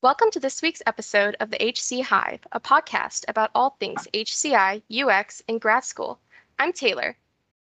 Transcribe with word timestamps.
Welcome 0.00 0.30
to 0.30 0.38
this 0.38 0.62
week's 0.62 0.80
episode 0.86 1.36
of 1.40 1.50
the 1.50 1.60
HC 1.60 2.04
Hive, 2.04 2.38
a 2.52 2.60
podcast 2.60 3.24
about 3.26 3.50
all 3.52 3.70
things 3.80 4.06
HCI, 4.14 4.80
UX, 4.88 5.42
and 5.48 5.60
grad 5.60 5.82
school. 5.82 6.20
I'm 6.56 6.72
Taylor. 6.72 7.16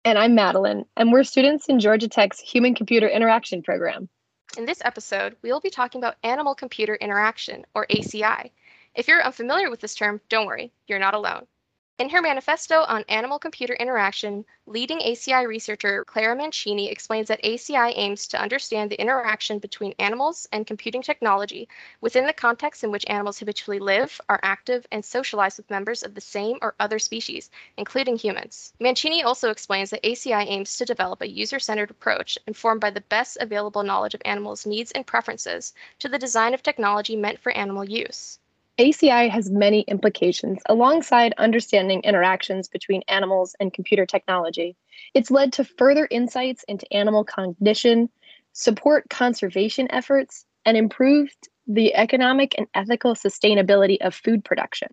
And 0.05 0.17
I'm 0.17 0.33
Madeline, 0.33 0.85
and 0.95 1.11
we're 1.11 1.25
students 1.25 1.67
in 1.67 1.81
Georgia 1.81 2.07
Tech's 2.07 2.39
Human 2.39 2.73
Computer 2.73 3.09
Interaction 3.09 3.61
program. 3.61 4.07
In 4.57 4.65
this 4.65 4.81
episode, 4.85 5.35
we 5.41 5.51
will 5.51 5.59
be 5.59 5.69
talking 5.69 5.99
about 5.99 6.15
animal 6.23 6.55
computer 6.55 6.95
interaction, 6.95 7.65
or 7.75 7.85
ACI. 7.87 8.51
If 8.95 9.09
you're 9.09 9.21
unfamiliar 9.21 9.69
with 9.69 9.81
this 9.81 9.93
term, 9.93 10.21
don't 10.29 10.47
worry, 10.47 10.71
you're 10.87 10.99
not 10.99 11.13
alone. 11.13 11.47
In 12.01 12.09
her 12.09 12.21
manifesto 12.23 12.81
on 12.85 13.05
animal 13.09 13.37
computer 13.37 13.75
interaction, 13.75 14.43
leading 14.65 15.01
ACI 15.01 15.47
researcher 15.47 16.03
Clara 16.03 16.35
Mancini 16.35 16.89
explains 16.89 17.27
that 17.27 17.43
ACI 17.43 17.93
aims 17.95 18.25
to 18.29 18.41
understand 18.41 18.89
the 18.89 18.99
interaction 18.99 19.59
between 19.59 19.93
animals 19.99 20.47
and 20.51 20.65
computing 20.65 21.03
technology 21.03 21.69
within 22.01 22.25
the 22.25 22.33
context 22.33 22.83
in 22.83 22.89
which 22.89 23.05
animals 23.07 23.37
habitually 23.37 23.77
live, 23.77 24.19
are 24.27 24.39
active, 24.41 24.87
and 24.91 25.05
socialize 25.05 25.57
with 25.57 25.69
members 25.69 26.01
of 26.01 26.15
the 26.15 26.21
same 26.21 26.57
or 26.63 26.73
other 26.79 26.97
species, 26.97 27.51
including 27.77 28.17
humans. 28.17 28.73
Mancini 28.79 29.21
also 29.21 29.51
explains 29.51 29.91
that 29.91 30.01
ACI 30.01 30.47
aims 30.47 30.75
to 30.77 30.85
develop 30.85 31.21
a 31.21 31.29
user 31.29 31.59
centered 31.59 31.91
approach 31.91 32.35
informed 32.47 32.81
by 32.81 32.89
the 32.89 33.01
best 33.01 33.37
available 33.39 33.83
knowledge 33.83 34.15
of 34.15 34.23
animals' 34.25 34.65
needs 34.65 34.91
and 34.93 35.05
preferences 35.05 35.71
to 35.99 36.09
the 36.09 36.17
design 36.17 36.55
of 36.55 36.63
technology 36.63 37.15
meant 37.15 37.37
for 37.37 37.51
animal 37.51 37.87
use. 37.87 38.39
ACI 38.77 39.29
has 39.29 39.51
many 39.51 39.81
implications 39.81 40.61
alongside 40.67 41.33
understanding 41.37 42.01
interactions 42.03 42.67
between 42.67 43.03
animals 43.07 43.55
and 43.59 43.73
computer 43.73 44.05
technology. 44.05 44.75
It's 45.13 45.29
led 45.29 45.53
to 45.53 45.63
further 45.63 46.07
insights 46.09 46.63
into 46.67 46.91
animal 46.93 47.23
cognition, 47.23 48.09
support 48.53 49.09
conservation 49.09 49.87
efforts, 49.91 50.45
and 50.65 50.77
improved 50.77 51.49
the 51.67 51.93
economic 51.95 52.55
and 52.57 52.67
ethical 52.73 53.13
sustainability 53.13 53.97
of 54.01 54.15
food 54.15 54.43
production. 54.43 54.87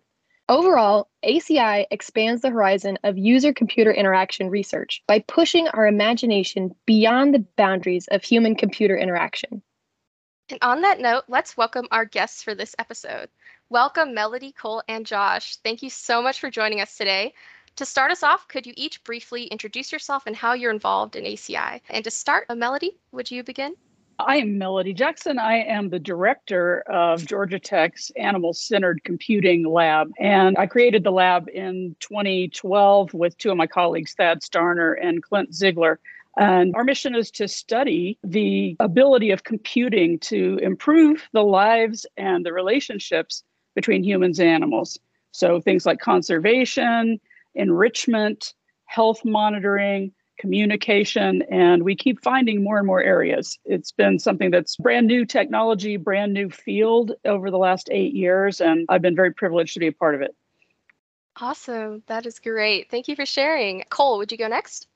Overall, 0.49 1.09
ACI 1.23 1.85
expands 1.91 2.41
the 2.41 2.49
horizon 2.49 2.97
of 3.03 3.17
user 3.17 3.53
computer 3.53 3.91
interaction 3.91 4.49
research 4.49 5.03
by 5.07 5.19
pushing 5.19 5.67
our 5.67 5.87
imagination 5.87 6.75
beyond 6.85 7.33
the 7.33 7.45
boundaries 7.55 8.07
of 8.07 8.23
human 8.23 8.55
computer 8.55 8.97
interaction. 8.97 9.61
And 10.49 10.59
on 10.63 10.81
that 10.81 10.99
note, 10.99 11.25
let's 11.27 11.55
welcome 11.55 11.87
our 11.91 12.05
guests 12.05 12.41
for 12.41 12.55
this 12.55 12.75
episode. 12.79 13.29
Welcome, 13.71 14.15
Melody, 14.15 14.51
Cole, 14.51 14.81
and 14.87 15.05
Josh. 15.05 15.57
Thank 15.57 15.83
you 15.83 15.91
so 15.91 16.23
much 16.23 16.39
for 16.39 16.49
joining 16.49 16.81
us 16.81 16.97
today. 16.97 17.35
To 17.75 17.85
start 17.85 18.11
us 18.11 18.23
off, 18.23 18.47
could 18.47 18.65
you 18.65 18.73
each 18.75 19.03
briefly 19.03 19.43
introduce 19.43 19.91
yourself 19.91 20.23
and 20.25 20.35
how 20.35 20.53
you're 20.53 20.71
involved 20.71 21.15
in 21.15 21.23
ACI? 21.23 21.79
And 21.91 22.03
to 22.03 22.09
start, 22.09 22.47
uh, 22.49 22.55
Melody, 22.55 22.97
would 23.11 23.29
you 23.29 23.43
begin? 23.43 23.75
I 24.17 24.37
am 24.37 24.57
Melody 24.57 24.91
Jackson. 24.91 25.37
I 25.37 25.57
am 25.57 25.89
the 25.89 25.99
director 25.99 26.81
of 26.89 27.23
Georgia 27.27 27.59
Tech's 27.59 28.09
Animal 28.17 28.53
Centered 28.53 29.03
Computing 29.03 29.63
Lab. 29.67 30.09
And 30.17 30.57
I 30.57 30.65
created 30.65 31.03
the 31.03 31.11
lab 31.11 31.47
in 31.47 31.95
2012 31.99 33.13
with 33.13 33.37
two 33.37 33.51
of 33.51 33.57
my 33.57 33.67
colleagues, 33.67 34.15
Thad 34.15 34.41
Starner 34.41 34.95
and 34.99 35.21
Clint 35.21 35.51
Zeagler. 35.51 35.97
And 36.39 36.75
our 36.75 36.83
mission 36.83 37.15
is 37.15 37.29
to 37.31 37.47
study 37.47 38.17
the 38.23 38.75
ability 38.79 39.29
of 39.29 39.43
computing 39.43 40.17
to 40.19 40.57
improve 40.63 41.27
the 41.33 41.43
lives 41.43 42.07
and 42.17 42.43
the 42.43 42.53
relationships 42.53 43.43
between 43.75 44.03
humans 44.03 44.39
and 44.39 44.49
animals. 44.49 44.99
So 45.31 45.61
things 45.61 45.85
like 45.85 45.99
conservation, 45.99 47.19
enrichment, 47.55 48.53
health 48.85 49.23
monitoring, 49.23 50.11
communication, 50.39 51.43
and 51.51 51.83
we 51.83 51.95
keep 51.95 52.23
finding 52.23 52.63
more 52.63 52.77
and 52.77 52.87
more 52.87 53.03
areas. 53.03 53.59
It's 53.65 53.91
been 53.91 54.17
something 54.17 54.51
that's 54.51 54.77
brand 54.77 55.05
new 55.05 55.25
technology, 55.25 55.97
brand 55.97 56.33
new 56.33 56.49
field 56.49 57.11
over 57.25 57.51
the 57.51 57.57
last 57.57 57.89
eight 57.91 58.13
years, 58.13 58.61
and 58.61 58.85
I've 58.89 59.01
been 59.01 59.15
very 59.15 59.33
privileged 59.33 59.73
to 59.73 59.79
be 59.79 59.87
a 59.87 59.91
part 59.91 60.15
of 60.15 60.21
it. 60.21 60.35
Awesome. 61.41 62.03
That 62.07 62.25
is 62.25 62.39
great. 62.39 62.89
Thank 62.89 63.07
you 63.07 63.15
for 63.15 63.25
sharing. 63.25 63.83
Cole, 63.89 64.17
would 64.17 64.31
you 64.31 64.37
go 64.37 64.47
next? 64.47 64.87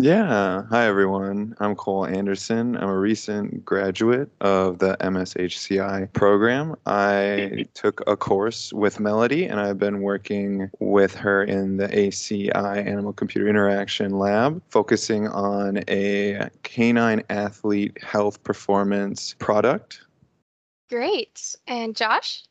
Yeah. 0.00 0.64
Hi, 0.70 0.86
everyone. 0.86 1.54
I'm 1.60 1.76
Cole 1.76 2.04
Anderson. 2.04 2.76
I'm 2.76 2.88
a 2.88 2.98
recent 2.98 3.64
graduate 3.64 4.28
of 4.40 4.80
the 4.80 4.96
MSHCI 5.00 6.12
program. 6.12 6.74
I 6.84 7.66
took 7.74 8.02
a 8.08 8.16
course 8.16 8.72
with 8.72 8.98
Melody, 8.98 9.46
and 9.46 9.60
I've 9.60 9.78
been 9.78 10.02
working 10.02 10.68
with 10.80 11.14
her 11.14 11.44
in 11.44 11.76
the 11.76 11.86
ACI 11.88 12.84
Animal 12.84 13.12
Computer 13.12 13.48
Interaction 13.48 14.18
Lab, 14.18 14.60
focusing 14.68 15.28
on 15.28 15.80
a 15.88 16.50
canine 16.64 17.22
athlete 17.30 18.02
health 18.02 18.42
performance 18.42 19.36
product. 19.38 20.00
Great. 20.90 21.54
And 21.68 21.94
Josh? 21.94 22.42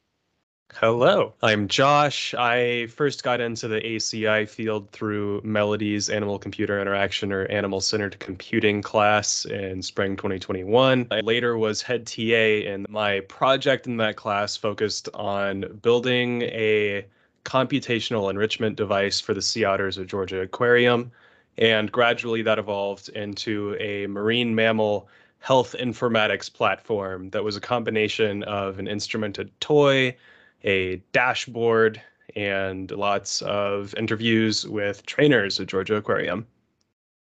Hello, 0.75 1.33
I'm 1.43 1.67
Josh. 1.67 2.33
I 2.33 2.87
first 2.87 3.23
got 3.23 3.39
into 3.39 3.67
the 3.67 3.79
ACI 3.79 4.49
field 4.49 4.89
through 4.89 5.39
Melody's 5.43 6.09
Animal 6.09 6.39
Computer 6.39 6.81
Interaction 6.81 7.31
or 7.31 7.45
Animal 7.45 7.79
Centered 7.79 8.17
Computing 8.19 8.81
class 8.81 9.45
in 9.45 9.83
spring 9.83 10.15
2021. 10.15 11.07
I 11.11 11.19
later 11.19 11.59
was 11.59 11.83
head 11.83 12.07
TA, 12.07 12.21
and 12.67 12.89
my 12.89 13.19
project 13.21 13.85
in 13.85 13.97
that 13.97 14.15
class 14.15 14.57
focused 14.57 15.09
on 15.13 15.79
building 15.83 16.41
a 16.43 17.05
computational 17.45 18.31
enrichment 18.31 18.75
device 18.75 19.19
for 19.19 19.35
the 19.35 19.41
sea 19.41 19.65
otters 19.65 19.99
of 19.99 20.07
Georgia 20.07 20.41
Aquarium. 20.41 21.11
And 21.59 21.91
gradually 21.91 22.41
that 22.41 22.57
evolved 22.57 23.09
into 23.09 23.77
a 23.79 24.07
marine 24.07 24.55
mammal 24.55 25.07
health 25.37 25.75
informatics 25.79 26.51
platform 26.51 27.29
that 27.29 27.43
was 27.43 27.55
a 27.55 27.61
combination 27.61 28.41
of 28.43 28.79
an 28.79 28.87
instrumented 28.87 29.51
toy 29.59 30.15
a 30.63 30.97
dashboard 31.11 32.01
and 32.35 32.89
lots 32.91 33.41
of 33.43 33.93
interviews 33.95 34.67
with 34.67 35.05
trainers 35.05 35.59
at 35.59 35.67
Georgia 35.67 35.95
Aquarium. 35.95 36.47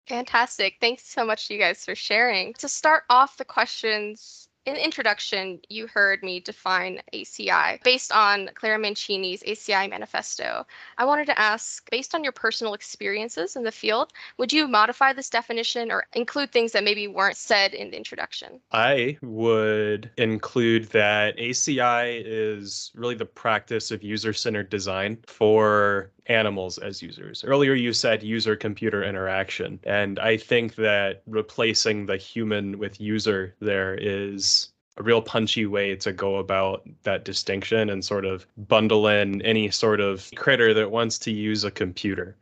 Fantastic. 0.07 0.77
Thanks 0.81 1.07
so 1.07 1.25
much 1.25 1.49
you 1.51 1.59
guys 1.59 1.85
for 1.85 1.95
sharing. 1.95 2.53
To 2.55 2.69
start 2.69 3.05
off 3.09 3.37
the 3.37 3.45
questions, 3.45 4.49
in 4.71 4.77
introduction, 4.77 5.61
you 5.69 5.87
heard 5.89 6.23
me 6.23 6.41
define 6.41 7.01
ACI 7.13 7.83
based 7.83 8.13
on 8.13 8.51
Clara 8.55 8.79
Mancini's 8.79 9.43
ACI 9.43 9.91
manifesto. 9.91 10.65
I 10.97 11.05
wanted 11.05 11.27
to 11.27 11.39
ask, 11.39 11.91
based 11.91 12.15
on 12.15 12.23
your 12.23 12.33
personal 12.33 12.75
experiences 12.75 13.57
in 13.57 13.65
the 13.65 13.73
field, 13.73 14.13
would 14.39 14.53
you 14.53 14.69
modify 14.69 15.13
this 15.13 15.29
definition 15.29 15.91
or 15.91 16.07
include 16.13 16.53
things 16.53 16.73
that 16.73 16.85
maybe 16.85 17.09
weren't 17.09 17.37
said 17.37 17.75
in 17.75 17.91
the 17.91 17.97
introduction? 17.97 18.61
I 18.73 19.19
would 19.23 20.11
include 20.17 20.85
that 20.91 21.37
ACI 21.37 22.23
is 22.25 22.93
really 22.95 23.17
the 23.17 23.27
practice 23.27 23.91
of 23.91 24.05
user 24.05 24.33
centered 24.33 24.71
design 24.71 25.19
for 25.27 26.13
animals 26.31 26.79
as 26.79 27.03
users. 27.03 27.45
Earlier, 27.45 27.75
you 27.75 27.93
said 27.93 28.23
user 28.23 28.57
computer 28.57 29.03
interaction. 29.03 29.81
And 29.85 30.19
I 30.19 30.37
think 30.37 30.77
that 30.77 31.23
replacing 31.27 32.07
the 32.07 32.17
human 32.17 32.79
with 32.79 33.01
user 33.01 33.55
there 33.61 33.95
is 33.95 34.69
a 34.97 35.03
real 35.03 35.23
punchy 35.23 35.67
way 35.67 35.97
to 35.97 36.13
go 36.13 36.37
about 36.37 36.89
that 37.03 37.25
distinction 37.25 37.91
and 37.91 38.05
sort 38.05 38.25
of 38.25 38.47
bundle 38.69 39.09
in 39.09 39.43
any 39.43 39.71
sort 39.71 40.01
of 40.01 40.31
critter 40.37 40.73
that 40.75 40.91
wants 40.91 41.19
to 41.19 41.33
use 41.33 41.65
a 41.65 41.71
computer. 41.71 42.37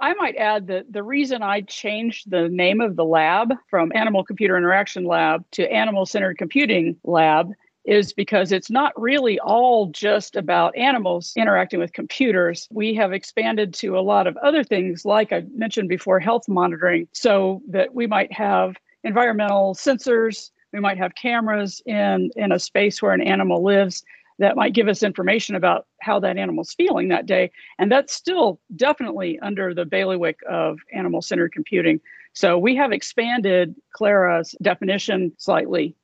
I 0.00 0.14
might 0.14 0.36
add 0.36 0.66
that 0.68 0.92
the 0.92 1.02
reason 1.02 1.42
I 1.42 1.62
changed 1.62 2.30
the 2.30 2.48
name 2.48 2.80
of 2.80 2.96
the 2.96 3.04
lab 3.04 3.54
from 3.70 3.92
Animal 3.94 4.24
Computer 4.24 4.56
Interaction 4.56 5.04
Lab 5.04 5.44
to 5.52 5.70
Animal 5.72 6.06
Centered 6.06 6.38
Computing 6.38 6.96
Lab 7.02 7.50
is 7.86 8.12
because 8.12 8.52
it's 8.52 8.70
not 8.70 8.92
really 9.00 9.38
all 9.40 9.86
just 9.86 10.36
about 10.36 10.76
animals 10.76 11.32
interacting 11.36 11.78
with 11.78 11.92
computers. 11.92 12.68
We 12.70 12.94
have 12.94 13.12
expanded 13.12 13.72
to 13.74 13.96
a 13.96 14.00
lot 14.00 14.26
of 14.26 14.36
other 14.38 14.64
things, 14.64 15.04
like 15.04 15.32
I 15.32 15.44
mentioned 15.54 15.88
before, 15.88 16.18
health 16.18 16.48
monitoring, 16.48 17.08
so 17.12 17.62
that 17.68 17.94
we 17.94 18.06
might 18.06 18.32
have 18.32 18.76
environmental 19.04 19.74
sensors, 19.74 20.50
we 20.72 20.80
might 20.80 20.98
have 20.98 21.14
cameras 21.14 21.80
in, 21.86 22.30
in 22.36 22.50
a 22.52 22.58
space 22.58 23.00
where 23.00 23.12
an 23.12 23.20
animal 23.20 23.62
lives 23.62 24.02
that 24.38 24.56
might 24.56 24.74
give 24.74 24.88
us 24.88 25.02
information 25.02 25.54
about 25.54 25.86
how 26.02 26.18
that 26.20 26.36
animal's 26.36 26.74
feeling 26.74 27.08
that 27.08 27.24
day. 27.24 27.50
And 27.78 27.90
that's 27.90 28.12
still 28.12 28.60
definitely 28.74 29.38
under 29.40 29.72
the 29.72 29.86
bailiwick 29.86 30.40
of 30.48 30.78
animal 30.92 31.22
centered 31.22 31.52
computing. 31.52 32.00
So 32.34 32.58
we 32.58 32.76
have 32.76 32.92
expanded 32.92 33.74
Clara's 33.94 34.54
definition 34.60 35.32
slightly 35.38 35.94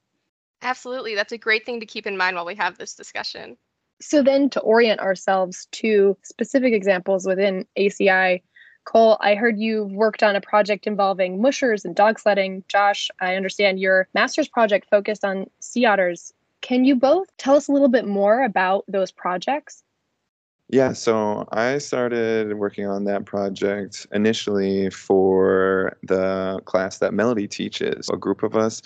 Absolutely. 0.63 1.15
That's 1.15 1.33
a 1.33 1.39
great 1.39 1.67
thing 1.67 1.81
to 1.81 1.87
keep 1.87 2.07
in 2.07 2.17
mind 2.17 2.37
while 2.37 2.47
we 2.47 2.55
have 2.55 2.79
this 2.79 2.95
discussion. 2.95 3.57
So, 4.01 4.23
then 4.23 4.51
to 4.51 4.61
orient 4.61 5.01
ourselves 5.01 5.69
to 5.73 6.17
specific 6.23 6.73
examples 6.73 7.27
within 7.27 7.67
ACI, 7.79 8.43
Cole, 8.85 9.17
I 9.21 9.37
heard 9.37 9.59
you 9.59 9.85
worked 9.85 10.23
on 10.23 10.35
a 10.35 10.41
project 10.41 10.87
involving 10.87 11.41
mushers 11.41 11.85
and 11.85 11.95
dog 11.95 12.19
sledding. 12.19 12.65
Josh, 12.69 13.11
I 13.21 13.37
understand 13.37 13.79
your 13.79 14.09
master's 14.13 14.49
project 14.49 14.89
focused 14.91 15.25
on 15.25 15.49
sea 15.61 15.85
otters. 15.85 16.33
Can 16.63 16.85
you 16.85 16.97
both 16.97 17.29
tell 17.39 17.55
us 17.55 17.69
a 17.69 17.73
little 17.73 17.89
bit 17.89 18.07
more 18.07 18.43
about 18.43 18.85
those 18.89 19.13
projects? 19.13 19.85
Yeah, 20.69 20.95
so 20.95 21.47
I 21.53 21.79
started 21.79 22.55
working 22.55 22.87
on 22.87 23.05
that 23.05 23.27
project 23.27 24.07
initially 24.13 24.89
for 24.91 25.99
the 26.03 26.61
class 26.65 26.99
that 26.99 27.13
Melody 27.13 27.47
teaches. 27.47 28.09
A 28.11 28.17
group 28.17 28.43
of 28.43 28.57
us 28.57 28.81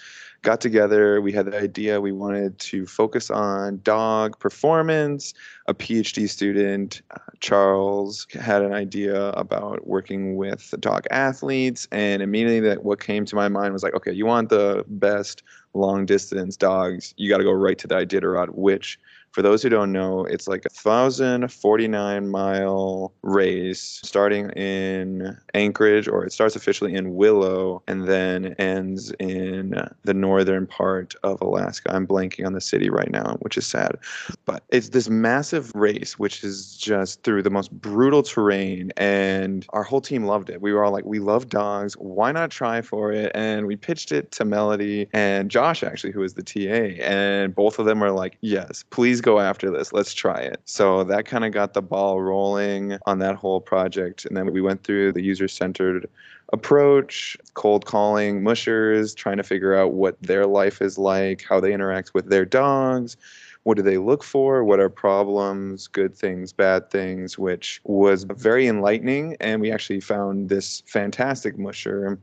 got 0.47 0.61
together. 0.61 1.21
We 1.21 1.33
had 1.33 1.47
the 1.47 1.59
idea 1.59 2.01
we 2.01 2.13
wanted 2.13 2.57
to 2.61 2.87
focus 2.87 3.31
on 3.31 3.81
dog 3.83 4.39
performance. 4.39 5.35
A 5.67 5.75
PhD 5.75 6.29
student, 6.29 7.03
uh, 7.11 7.19
Charles, 7.41 8.29
had 8.33 8.63
an 8.63 8.73
idea 8.73 9.31
about 9.31 9.89
working 9.89 10.37
with 10.37 10.73
dog 10.79 11.05
athletes. 11.11 11.89
And 11.91 12.23
immediately, 12.23 12.61
that 12.61 12.85
what 12.85 13.01
came 13.01 13.25
to 13.25 13.35
my 13.35 13.49
mind 13.49 13.73
was 13.73 13.83
like, 13.83 13.95
okay, 13.95 14.13
you 14.13 14.25
want 14.25 14.49
the 14.49 14.85
best 14.87 15.43
long 15.75 16.07
distance 16.07 16.57
dogs, 16.57 17.13
you 17.17 17.29
got 17.29 17.39
to 17.39 17.45
go 17.45 17.53
right 17.53 17.77
to 17.79 17.89
the 17.89 17.97
Iditarod, 17.97 18.51
which 18.51 19.01
for 19.37 19.43
those 19.43 19.63
who 19.63 19.69
don't 19.69 19.93
know, 19.93 20.25
it's 20.25 20.49
like 20.49 20.65
a 20.65 20.71
1,049 20.83 22.29
mile 22.31 23.13
race 23.21 24.01
starting 24.03 24.49
in 24.53 25.37
Anchorage, 25.53 26.09
or 26.09 26.25
it 26.25 26.33
starts 26.33 26.57
officially 26.57 26.95
in 26.95 27.17
Willow 27.17 27.83
and 27.87 28.09
then 28.09 28.55
ends 28.55 29.13
in 29.19 29.75
the 30.05 30.15
northern 30.15 30.67
part 30.67 31.15
of 31.23 31.39
Alaska. 31.43 31.95
I'm 31.95 32.07
blanking 32.07 32.47
on 32.47 32.55
the 32.55 32.63
city 32.63 32.89
right 32.89 33.11
now, 33.11 33.37
which 33.41 33.59
is 33.59 33.67
sad. 33.67 33.99
But 34.47 34.63
it's 34.71 34.89
this 34.89 35.11
massive 35.11 35.71
race, 35.75 36.19
which 36.19 36.43
is 36.43 36.75
just 36.75 37.23
through 37.23 37.43
the 37.43 37.51
most 37.51 37.71
brutal 37.71 38.23
terrain. 38.23 38.91
And 38.97 39.67
our 39.75 39.83
whole 39.83 40.01
team 40.01 40.25
loved 40.25 40.49
it. 40.49 40.63
We 40.63 40.73
were 40.73 40.83
all 40.83 40.93
like, 40.93 41.05
we 41.05 41.19
love 41.19 41.51
dogs. 41.51 41.93
Why 41.99 42.33
not 42.33 42.51
try 42.51 42.81
for 42.81 43.13
it? 43.13 43.33
And 43.35 43.67
we 43.67 43.77
pitched 43.77 44.13
it 44.13 44.33
to 44.33 44.47
Melody 44.47 45.09
and 45.13 45.51
Josh, 45.51 45.83
actually, 45.83 46.15
who 46.15 46.23
is 46.23 46.33
the 46.33 46.43
TA. 46.43 47.03
And 47.05 47.55
both 47.55 47.79
of 47.79 47.85
them 47.85 48.01
were 48.01 48.13
like, 48.13 48.39
yes, 48.41 48.83
please 48.89 49.21
go 49.27 49.41
after 49.41 49.73
this. 49.73 49.93
Let's 49.93 50.15
try 50.15 50.39
it. 50.39 50.61
So 50.65 51.03
that 51.05 51.27
kind 51.27 51.45
of 51.45 51.53
got 51.53 51.75
the 51.75 51.83
ball 51.83 52.23
rolling 52.23 52.97
on 53.07 53.19
that 53.19 53.35
whole 53.35 53.61
project. 53.61 54.25
And 54.25 54.37
then 54.37 54.53
we 54.53 54.61
went 54.61 54.85
through 54.85 55.13
the 55.13 55.23
user 55.23 55.49
centered 55.49 56.09
approach, 56.53 57.37
cold 57.55 57.87
calling 57.87 58.45
mushers, 58.45 59.15
trying 59.15 59.39
to 59.39 59.43
figure 59.43 59.75
out 59.75 59.93
what 59.95 60.17
their 60.23 60.47
life 60.47 60.81
is 60.81 60.97
like, 60.97 61.45
how 61.47 61.59
they 61.59 61.75
interact 61.75 62.15
with 62.15 62.31
their 62.31 62.45
dogs. 62.45 63.17
What 63.65 63.77
do 63.77 63.83
they 63.83 63.99
look 63.99 64.23
for? 64.23 64.63
What 64.63 64.79
are 64.79 64.89
problems, 64.89 65.89
good 65.89 66.15
things, 66.15 66.53
bad 66.53 66.89
things, 66.89 67.37
which 67.37 67.81
was 67.83 68.23
very 68.31 68.69
enlightening. 68.69 69.37
And 69.41 69.61
we 69.61 69.73
actually 69.73 70.01
found 70.01 70.51
this 70.51 70.85
fantastic 70.87 71.59
musher 71.59 72.17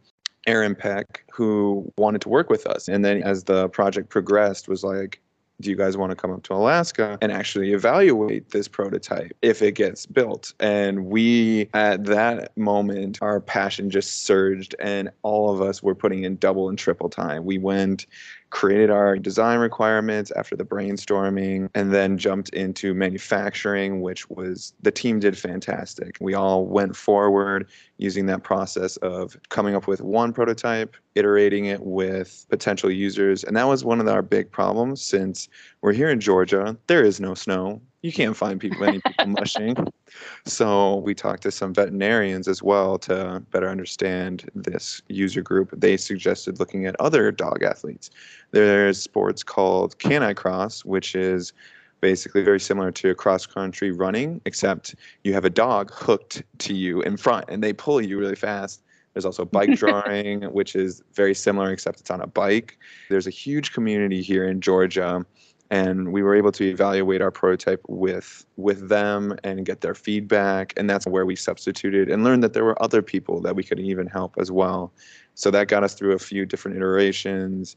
Aaron 0.47 0.75
Peck, 0.75 1.25
who 1.31 1.91
wanted 1.97 2.21
to 2.21 2.29
work 2.29 2.49
with 2.49 2.65
us. 2.67 2.87
And 2.87 3.03
then 3.03 3.23
as 3.23 3.45
the 3.45 3.69
project 3.69 4.09
progressed, 4.09 4.67
was 4.67 4.83
like, 4.83 5.21
do 5.63 5.69
you 5.69 5.75
guys 5.75 5.97
want 5.97 6.11
to 6.11 6.15
come 6.15 6.31
up 6.31 6.43
to 6.43 6.53
Alaska 6.53 7.17
and 7.21 7.31
actually 7.31 7.73
evaluate 7.73 8.49
this 8.49 8.67
prototype 8.67 9.35
if 9.41 9.61
it 9.61 9.73
gets 9.73 10.05
built? 10.05 10.53
And 10.59 11.05
we, 11.05 11.69
at 11.73 12.05
that 12.05 12.55
moment, 12.57 13.19
our 13.21 13.39
passion 13.39 13.89
just 13.89 14.23
surged, 14.23 14.75
and 14.79 15.09
all 15.23 15.49
of 15.49 15.61
us 15.61 15.81
were 15.81 15.95
putting 15.95 16.23
in 16.23 16.35
double 16.37 16.69
and 16.69 16.77
triple 16.77 17.09
time. 17.09 17.45
We 17.45 17.57
went 17.57 18.05
created 18.53 18.91
our 18.91 19.17
design 19.17 19.57
requirements 19.57 20.31
after 20.35 20.55
the 20.55 20.63
brainstorming, 20.63 21.67
and 21.73 21.91
then 21.91 22.19
jumped 22.19 22.49
into 22.49 22.93
manufacturing, 22.93 23.99
which 23.99 24.29
was 24.29 24.75
the 24.83 24.91
team 24.91 25.19
did 25.19 25.35
fantastic. 25.35 26.15
We 26.21 26.35
all 26.35 26.67
went 26.67 26.95
forward 26.95 27.67
using 27.97 28.27
that 28.27 28.43
process 28.43 28.95
of 28.97 29.35
coming 29.49 29.75
up 29.75 29.87
with 29.87 30.01
one 30.01 30.33
prototype, 30.33 30.95
iterating 31.15 31.65
it 31.65 31.81
with 31.81 32.45
potential 32.47 32.91
users. 32.91 33.43
And 33.43 33.57
that 33.57 33.67
was 33.67 33.83
one 33.83 33.99
of 33.99 34.07
our 34.07 34.21
big 34.21 34.51
problems 34.51 35.01
since 35.01 35.49
we're 35.83 35.91
here 35.91 36.09
in 36.09 36.21
Georgia, 36.21 36.77
there 36.87 37.03
is 37.03 37.19
no 37.19 37.33
snow. 37.33 37.81
You 38.03 38.13
can't 38.13 38.37
find 38.37 38.59
people, 38.59 38.85
any 38.85 39.01
people 39.05 39.27
mushing. 39.27 39.75
So 40.45 40.95
we 40.99 41.13
talked 41.13 41.43
to 41.43 41.51
some 41.51 41.73
veterinarians 41.73 42.47
as 42.47 42.63
well 42.63 42.97
to 42.99 43.43
better 43.51 43.67
understand 43.67 44.49
this 44.55 45.01
user 45.09 45.41
group. 45.41 45.71
They 45.75 45.97
suggested 45.97 46.57
looking 46.57 46.85
at 46.85 46.95
other 47.01 47.31
dog 47.31 47.63
athletes. 47.63 48.09
There's 48.51 48.97
sports 48.97 49.43
called 49.43 49.99
Canicross, 49.99 50.85
which 50.85 51.15
is 51.15 51.51
basically 51.99 52.43
very 52.43 52.61
similar 52.61 52.91
to 52.91 53.13
cross 53.13 53.45
country 53.45 53.91
running, 53.91 54.39
except 54.45 54.95
you 55.25 55.33
have 55.33 55.43
a 55.43 55.49
dog 55.49 55.91
hooked 55.93 56.43
to 56.59 56.73
you 56.73 57.01
in 57.01 57.17
front 57.17 57.45
and 57.49 57.61
they 57.61 57.73
pull 57.73 58.01
you 58.01 58.17
really 58.17 58.35
fast. 58.35 58.81
There's 59.13 59.25
also 59.25 59.43
bike 59.43 59.71
joring, 59.77 60.43
which 60.43 60.77
is 60.77 61.03
very 61.13 61.35
similar, 61.35 61.71
except 61.73 61.99
it's 61.99 62.09
on 62.09 62.21
a 62.21 62.27
bike. 62.27 62.77
There's 63.09 63.27
a 63.27 63.31
huge 63.31 63.73
community 63.73 64.21
here 64.21 64.47
in 64.47 64.61
Georgia 64.61 65.25
and 65.73 66.13
we 66.13 66.21
were 66.21 66.35
able 66.35 66.51
to 66.51 66.63
evaluate 66.69 67.19
our 67.19 67.31
prototype 67.31 67.81
with 67.87 68.45
with 68.57 68.89
them 68.89 69.35
and 69.43 69.65
get 69.65 69.81
their 69.81 69.95
feedback 69.95 70.71
and 70.77 70.87
that's 70.87 71.07
where 71.07 71.25
we 71.25 71.35
substituted 71.35 72.11
and 72.11 72.23
learned 72.23 72.43
that 72.43 72.53
there 72.53 72.63
were 72.63 72.79
other 72.81 73.01
people 73.01 73.41
that 73.41 73.55
we 73.55 73.63
could 73.63 73.79
even 73.79 74.05
help 74.05 74.35
as 74.37 74.51
well. 74.51 74.93
So 75.33 75.49
that 75.49 75.67
got 75.69 75.83
us 75.83 75.95
through 75.95 76.13
a 76.13 76.19
few 76.19 76.45
different 76.45 76.77
iterations. 76.77 77.75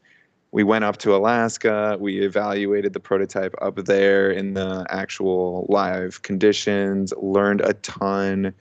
We 0.52 0.62
went 0.62 0.84
up 0.84 0.98
to 0.98 1.14
alaska 1.14 1.96
we 1.98 2.20
evaluated 2.20 2.92
the 2.92 3.00
prototype 3.00 3.54
up 3.62 3.76
there 3.76 4.30
in 4.30 4.52
the 4.52 4.84
actual 4.90 5.66
live 5.70 6.20
conditions 6.20 7.14
learned 7.16 7.62
a 7.62 7.72
ton 7.74 8.52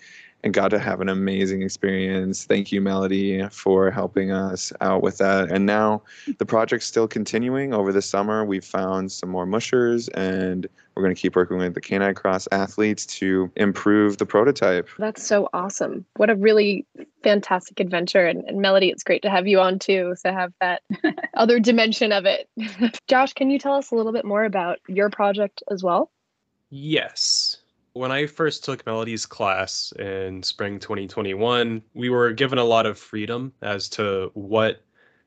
and 0.45 0.53
got 0.53 0.69
to 0.69 0.79
have 0.79 1.01
an 1.01 1.09
amazing 1.09 1.63
experience. 1.63 2.45
Thank 2.45 2.71
you, 2.71 2.79
Melody, 2.79 3.45
for 3.49 3.89
helping 3.89 4.31
us 4.31 4.71
out 4.79 5.01
with 5.01 5.17
that. 5.17 5.51
And 5.51 5.65
now 5.65 6.03
the 6.37 6.45
project's 6.45 6.85
still 6.85 7.07
continuing 7.07 7.73
over 7.73 7.91
the 7.91 8.01
summer. 8.01 8.45
We've 8.45 8.63
found 8.63 9.11
some 9.11 9.29
more 9.29 9.47
mushers 9.47 10.07
and 10.09 10.67
we're 10.95 11.01
going 11.01 11.15
to 11.15 11.19
keep 11.19 11.35
working 11.35 11.57
with 11.57 11.73
the 11.73 11.81
Canicross 11.81 12.47
athletes 12.51 13.07
to 13.07 13.51
improve 13.55 14.17
the 14.19 14.25
prototype. 14.27 14.87
That's 14.99 15.25
so 15.25 15.49
awesome. 15.51 16.05
What 16.17 16.29
a 16.29 16.35
really 16.35 16.85
fantastic 17.23 17.79
adventure. 17.79 18.27
And, 18.27 18.43
and 18.45 18.61
Melody, 18.61 18.89
it's 18.89 19.03
great 19.03 19.23
to 19.23 19.31
have 19.31 19.47
you 19.47 19.59
on 19.59 19.79
too, 19.79 20.13
to 20.23 20.31
have 20.31 20.53
that 20.61 20.83
other 21.33 21.59
dimension 21.59 22.11
of 22.11 22.25
it. 22.25 22.47
Josh, 23.07 23.33
can 23.33 23.49
you 23.49 23.57
tell 23.57 23.73
us 23.73 23.89
a 23.89 23.95
little 23.95 24.13
bit 24.13 24.25
more 24.25 24.45
about 24.45 24.77
your 24.87 25.09
project 25.09 25.63
as 25.71 25.83
well? 25.83 26.11
Yes 26.69 27.44
when 27.95 28.11
I 28.11 28.25
first 28.25 28.65
took 28.65 28.85
Melody's 28.85 29.25
class 29.25 29.93
in 29.97 30.43
spring 30.43 30.79
2021, 30.79 31.81
we 31.93 32.09
were 32.09 32.33
given 32.33 32.57
a 32.59 32.63
lot 32.63 32.85
of 32.85 32.99
freedom 32.99 33.53
as 33.61 33.87
to 33.89 34.31
what 34.33 34.81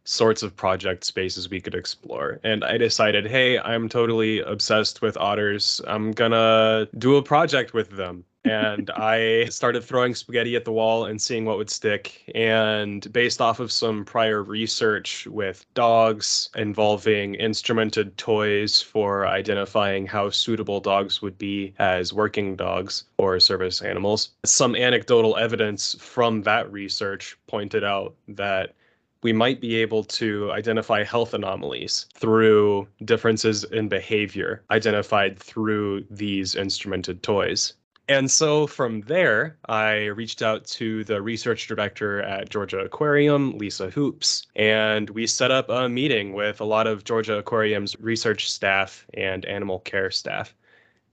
sorts 0.05 0.43
of 0.43 0.55
project 0.55 1.05
spaces 1.05 1.49
we 1.49 1.62
could 1.62 1.75
explore. 1.75 2.41
And 2.44 2.62
I 2.62 2.76
decided, 2.76 3.26
hey, 3.26 3.59
I'm 3.59 3.88
totally 3.88 4.41
obsessed 4.41 5.00
with 5.00 5.17
otters. 5.17 5.81
I'm 5.87 6.12
gonna 6.12 6.88
do 6.99 7.17
a 7.17 7.23
project 7.23 7.73
with 7.73 7.97
them 7.97 8.25
and 8.44 8.90
I 8.90 9.46
started 9.46 9.82
throwing 9.82 10.14
spaghetti 10.14 10.56
at 10.56 10.64
the 10.64 10.73
wall 10.73 11.06
and 11.06 11.20
seeing 11.20 11.44
what 11.44 11.58
would 11.58 11.70
stick. 11.70 12.31
And 12.35 13.11
based 13.12 13.40
off 13.40 13.61
of 13.61 13.73
some 13.73 14.04
prior 14.04 14.42
research 14.42 15.26
with 15.26 15.66
dogs 15.75 16.49
involving 16.57 17.35
instrumented 17.35 18.16
toys 18.16 18.80
for 18.80 19.26
identifying 19.26 20.07
how 20.07 20.30
suitable 20.30 20.80
dogs 20.80 21.21
would 21.21 21.37
be 21.37 21.75
as 21.78 22.12
working 22.12 22.57
dogs 22.57 23.04
or 23.18 23.40
service 23.40 23.83
animals, 23.83 24.30
some 24.45 24.75
anecdotal 24.75 25.37
evidence 25.37 25.97
from 26.00 26.42
that 26.42 26.71
research 26.73 27.37
pointed 27.47 27.85
out 27.85 28.14
that 28.28 28.75
we 29.23 29.33
might 29.33 29.61
be 29.61 29.75
able 29.76 30.04
to 30.04 30.50
identify 30.52 31.02
health 31.02 31.35
anomalies 31.35 32.07
through 32.14 32.87
differences 33.04 33.64
in 33.64 33.88
behavior 33.88 34.62
identified 34.71 35.38
through 35.38 36.04
these 36.09 36.54
instrumented 36.54 37.21
toys. 37.23 37.75
And 38.09 38.31
so 38.31 38.67
from 38.67 39.03
there, 39.03 39.59
I 39.69 40.07
reached 40.07 40.41
out 40.41 40.65
to 40.69 41.05
the 41.05 41.21
research 41.21 41.67
director 41.67 42.23
at 42.23 42.49
Georgia 42.49 42.79
Aquarium, 42.79 43.59
Lisa 43.59 43.91
Hoopes, 43.91 44.47
and 44.57 45.11
we 45.11 45.27
set 45.27 45.50
up 45.50 45.69
a 45.69 45.91
meeting 45.91 46.33
with 46.33 46.59
a 46.62 46.65
lot 46.65 46.87
of 46.87 47.05
Georgia 47.05 47.37
Aquarium's 47.37 48.00
research 48.00 48.50
staff 48.50 49.07
and 49.12 49.45
animal 49.45 49.81
care 49.81 50.11
staff. 50.11 50.55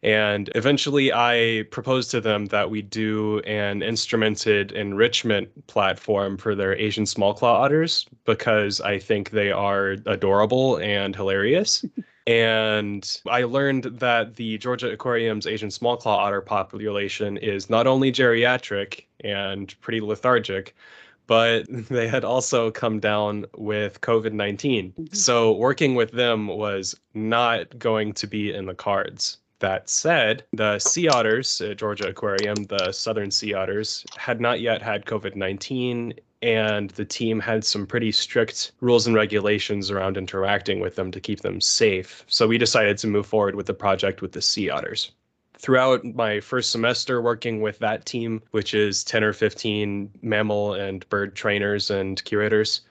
And 0.04 0.50
eventually, 0.56 1.12
I 1.12 1.66
proposed 1.70 2.12
to 2.12 2.22
them 2.22 2.46
that 2.46 2.70
we 2.70 2.82
do 2.82 3.40
an 3.40 3.82
instrumented 3.82 4.72
enrichment 4.72 5.68
platform 5.68 6.38
for 6.38 6.56
their 6.56 6.75
Asian 6.78 7.06
small 7.06 7.34
claw 7.34 7.62
otters 7.62 8.06
because 8.24 8.80
I 8.80 9.00
think 9.00 9.32
they 9.32 9.52
are 9.52 9.98
adorable 10.06 10.78
and 10.78 11.14
hilarious. 11.14 11.84
And 12.27 13.22
I 13.27 13.44
learned 13.44 13.84
that 13.84 14.36
the 14.36 14.58
Georgia 14.58 14.91
Aquarium's 14.91 15.46
Asian 15.46 15.70
small 15.70 15.96
claw 15.96 16.17
otter 16.17 16.41
population 16.41 17.38
is 17.38 17.70
not 17.70 17.86
only 17.86 18.12
geriatric 18.12 19.05
and 19.24 19.79
pretty 19.82 20.01
lethargic, 20.01 20.75
but 21.27 21.65
they 21.70 22.08
had 22.08 22.24
also 22.24 22.72
come 22.72 23.00
down 23.00 23.46
with 23.55 24.01
COVID 24.01 24.34
19. 24.34 24.91
Mm-hmm. 24.91 25.13
So 25.13 25.53
working 25.53 25.94
with 25.96 26.12
them 26.12 26.48
was 26.48 26.96
not 27.13 27.77
going 27.77 28.13
to 28.13 28.27
be 28.27 28.53
in 28.53 28.65
the 28.65 28.75
cards. 28.75 29.38
That 29.65 29.89
said, 29.89 30.43
the 30.53 30.77
sea 30.77 31.07
otters 31.07 31.60
at 31.60 31.77
Georgia 31.77 32.10
Aquarium, 32.10 32.65
the 32.65 32.91
southern 32.91 33.31
sea 33.31 33.55
otters, 33.55 34.05
had 34.15 34.39
not 34.39 34.62
yet 34.62 34.84
had 34.84 35.05
COVID 35.05 35.36
19 35.36 36.13
and 36.43 36.91
the 36.91 37.03
team 37.03 37.39
had 37.39 37.65
some 37.65 37.88
pretty 37.88 38.12
strict 38.12 38.74
rules 38.79 39.07
and 39.07 39.15
regulations 39.15 39.89
around 39.89 40.17
interacting 40.17 40.81
with 40.81 40.95
them 40.95 41.10
to 41.10 41.19
keep 41.19 41.39
them 41.39 41.60
safe. 41.60 42.24
So 42.27 42.48
we 42.48 42.60
decided 42.60 43.00
to 43.00 43.07
move 43.07 43.25
forward 43.25 43.55
with 43.55 43.65
the 43.65 43.74
project 43.74 44.22
with 44.22 44.34
the 44.34 44.41
sea 44.43 44.69
otters. 44.69 45.10
throughout 45.57 46.05
my 46.13 46.39
first 46.41 46.69
semester 46.69 47.19
working 47.19 47.60
with 47.60 47.79
that 47.79 48.05
team, 48.05 48.43
which 48.51 48.75
is 48.75 49.03
10 49.03 49.24
or 49.24 49.34
15 49.34 50.12
mammal 50.22 50.75
and 50.75 51.10
bird 51.10 51.36
trainers 51.36 51.89
and 51.89 52.24
curators, 52.24 52.81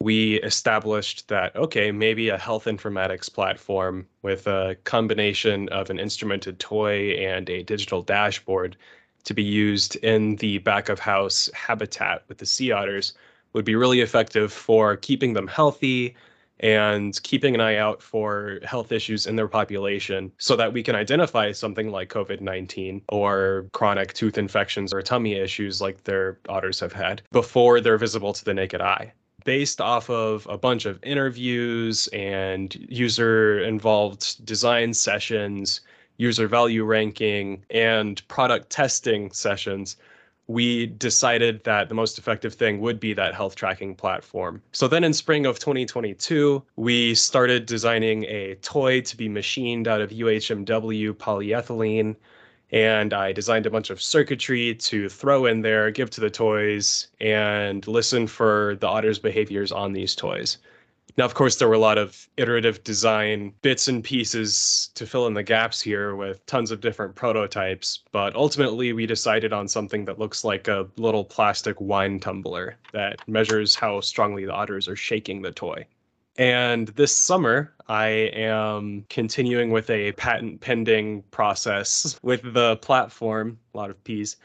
we 0.00 0.40
established 0.40 1.28
that, 1.28 1.54
okay, 1.54 1.92
maybe 1.92 2.30
a 2.30 2.38
health 2.38 2.64
informatics 2.64 3.32
platform 3.32 4.06
with 4.22 4.46
a 4.46 4.76
combination 4.84 5.68
of 5.68 5.90
an 5.90 5.98
instrumented 5.98 6.58
toy 6.58 7.10
and 7.10 7.50
a 7.50 7.62
digital 7.62 8.02
dashboard 8.02 8.76
to 9.24 9.34
be 9.34 9.42
used 9.42 9.96
in 9.96 10.36
the 10.36 10.58
back 10.58 10.88
of 10.88 10.98
house 10.98 11.50
habitat 11.52 12.24
with 12.28 12.38
the 12.38 12.46
sea 12.46 12.72
otters 12.72 13.12
would 13.52 13.64
be 13.64 13.74
really 13.74 14.00
effective 14.00 14.52
for 14.52 14.96
keeping 14.96 15.34
them 15.34 15.46
healthy 15.46 16.16
and 16.60 17.22
keeping 17.22 17.54
an 17.54 17.60
eye 17.60 17.76
out 17.76 18.02
for 18.02 18.58
health 18.64 18.92
issues 18.92 19.26
in 19.26 19.36
their 19.36 19.48
population 19.48 20.30
so 20.38 20.56
that 20.56 20.72
we 20.72 20.82
can 20.82 20.94
identify 20.94 21.52
something 21.52 21.90
like 21.90 22.10
COVID 22.10 22.40
19 22.40 23.02
or 23.08 23.66
chronic 23.72 24.12
tooth 24.12 24.38
infections 24.38 24.92
or 24.92 25.02
tummy 25.02 25.34
issues 25.34 25.80
like 25.80 26.04
their 26.04 26.38
otters 26.48 26.80
have 26.80 26.92
had 26.92 27.22
before 27.32 27.80
they're 27.80 27.98
visible 27.98 28.32
to 28.32 28.44
the 28.44 28.54
naked 28.54 28.80
eye 28.80 29.12
based 29.44 29.80
off 29.80 30.10
of 30.10 30.46
a 30.50 30.58
bunch 30.58 30.86
of 30.86 30.98
interviews 31.02 32.08
and 32.08 32.74
user 32.88 33.60
involved 33.60 34.44
design 34.44 34.94
sessions, 34.94 35.80
user 36.16 36.48
value 36.48 36.84
ranking, 36.84 37.64
and 37.70 38.26
product 38.28 38.70
testing 38.70 39.30
sessions, 39.30 39.96
we 40.50 40.86
decided 40.86 41.62
that 41.62 41.88
the 41.88 41.94
most 41.94 42.18
effective 42.18 42.54
thing 42.54 42.80
would 42.80 42.98
be 42.98 43.14
that 43.14 43.34
health 43.34 43.54
tracking 43.54 43.94
platform. 43.94 44.60
So 44.72 44.88
then 44.88 45.04
in 45.04 45.12
spring 45.12 45.46
of 45.46 45.60
2022, 45.60 46.62
we 46.74 47.14
started 47.14 47.66
designing 47.66 48.24
a 48.24 48.56
toy 48.56 49.00
to 49.02 49.16
be 49.16 49.28
machined 49.28 49.86
out 49.86 50.00
of 50.00 50.10
UHMW 50.10 51.12
polyethylene 51.12 52.16
and 52.72 53.12
I 53.12 53.32
designed 53.32 53.66
a 53.66 53.70
bunch 53.70 53.90
of 53.90 54.00
circuitry 54.00 54.74
to 54.74 55.08
throw 55.08 55.46
in 55.46 55.62
there, 55.62 55.90
give 55.90 56.10
to 56.10 56.20
the 56.20 56.30
toys, 56.30 57.08
and 57.20 57.86
listen 57.86 58.26
for 58.26 58.76
the 58.80 58.88
otter's 58.88 59.18
behaviors 59.18 59.72
on 59.72 59.92
these 59.92 60.14
toys. 60.14 60.58
Now, 61.16 61.24
of 61.24 61.34
course, 61.34 61.56
there 61.56 61.68
were 61.68 61.74
a 61.74 61.78
lot 61.78 61.98
of 61.98 62.28
iterative 62.36 62.84
design 62.84 63.52
bits 63.62 63.88
and 63.88 64.02
pieces 64.02 64.90
to 64.94 65.06
fill 65.06 65.26
in 65.26 65.34
the 65.34 65.42
gaps 65.42 65.80
here 65.80 66.14
with 66.14 66.44
tons 66.46 66.70
of 66.70 66.80
different 66.80 67.14
prototypes, 67.14 68.00
but 68.12 68.34
ultimately 68.36 68.92
we 68.92 69.06
decided 69.06 69.52
on 69.52 69.66
something 69.66 70.04
that 70.04 70.18
looks 70.18 70.44
like 70.44 70.68
a 70.68 70.88
little 70.96 71.24
plastic 71.24 71.80
wine 71.80 72.20
tumbler 72.20 72.76
that 72.92 73.26
measures 73.28 73.74
how 73.74 74.00
strongly 74.00 74.44
the 74.44 74.52
otters 74.52 74.86
are 74.88 74.96
shaking 74.96 75.42
the 75.42 75.50
toy. 75.50 75.84
And 76.36 76.88
this 76.88 77.14
summer, 77.14 77.74
I 77.88 78.06
am 78.06 79.04
continuing 79.08 79.70
with 79.70 79.90
a 79.90 80.12
patent 80.12 80.60
pending 80.60 81.22
process 81.30 82.18
with 82.22 82.54
the 82.54 82.76
platform, 82.76 83.58
a 83.74 83.78
lot 83.78 83.90
of 83.90 84.02
P's. 84.04 84.36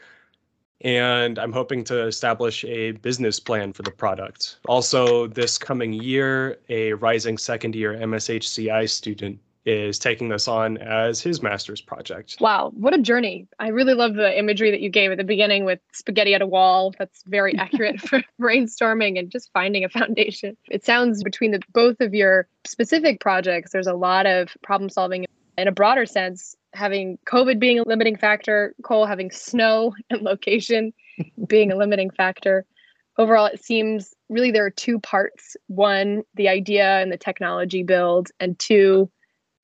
And 0.82 1.38
I'm 1.38 1.52
hoping 1.52 1.84
to 1.84 2.06
establish 2.06 2.64
a 2.64 2.92
business 2.92 3.40
plan 3.40 3.72
for 3.72 3.82
the 3.82 3.90
product. 3.90 4.58
Also, 4.66 5.26
this 5.26 5.56
coming 5.56 5.92
year, 5.94 6.58
a 6.68 6.92
rising 6.94 7.38
second 7.38 7.74
year 7.74 7.94
MSHCI 7.94 8.88
student 8.90 9.38
is 9.66 9.98
taking 9.98 10.28
this 10.28 10.46
on 10.46 10.78
as 10.78 11.20
his 11.20 11.42
master's 11.42 11.80
project. 11.80 12.36
Wow, 12.40 12.70
what 12.74 12.94
a 12.94 12.98
journey. 12.98 13.48
I 13.58 13.68
really 13.68 13.94
love 13.94 14.14
the 14.14 14.38
imagery 14.38 14.70
that 14.70 14.80
you 14.80 14.88
gave 14.88 15.10
at 15.10 15.18
the 15.18 15.24
beginning 15.24 15.64
with 15.64 15.80
spaghetti 15.92 16.34
at 16.34 16.40
a 16.40 16.46
wall. 16.46 16.94
That's 16.98 17.22
very 17.26 17.54
accurate 17.58 18.00
for 18.00 18.22
brainstorming 18.40 19.18
and 19.18 19.30
just 19.30 19.50
finding 19.52 19.84
a 19.84 19.88
foundation. 19.88 20.56
It 20.70 20.84
sounds 20.84 21.22
between 21.24 21.50
the 21.50 21.60
both 21.72 22.00
of 22.00 22.14
your 22.14 22.48
specific 22.64 23.20
projects, 23.20 23.72
there's 23.72 23.86
a 23.86 23.94
lot 23.94 24.26
of 24.26 24.56
problem 24.62 24.88
solving 24.88 25.26
in 25.58 25.68
a 25.68 25.72
broader 25.72 26.06
sense, 26.06 26.54
having 26.74 27.18
COVID 27.26 27.58
being 27.58 27.78
a 27.78 27.82
limiting 27.82 28.16
factor, 28.16 28.74
Cole 28.82 29.06
having 29.06 29.30
snow 29.30 29.94
and 30.10 30.22
location 30.22 30.92
being 31.48 31.72
a 31.72 31.76
limiting 31.76 32.10
factor. 32.10 32.64
Overall, 33.18 33.46
it 33.46 33.64
seems 33.64 34.14
really 34.28 34.50
there 34.50 34.66
are 34.66 34.70
two 34.70 35.00
parts. 35.00 35.56
One, 35.68 36.22
the 36.34 36.48
idea 36.48 37.00
and 37.00 37.10
the 37.10 37.16
technology 37.16 37.82
build, 37.82 38.28
and 38.38 38.58
two, 38.58 39.10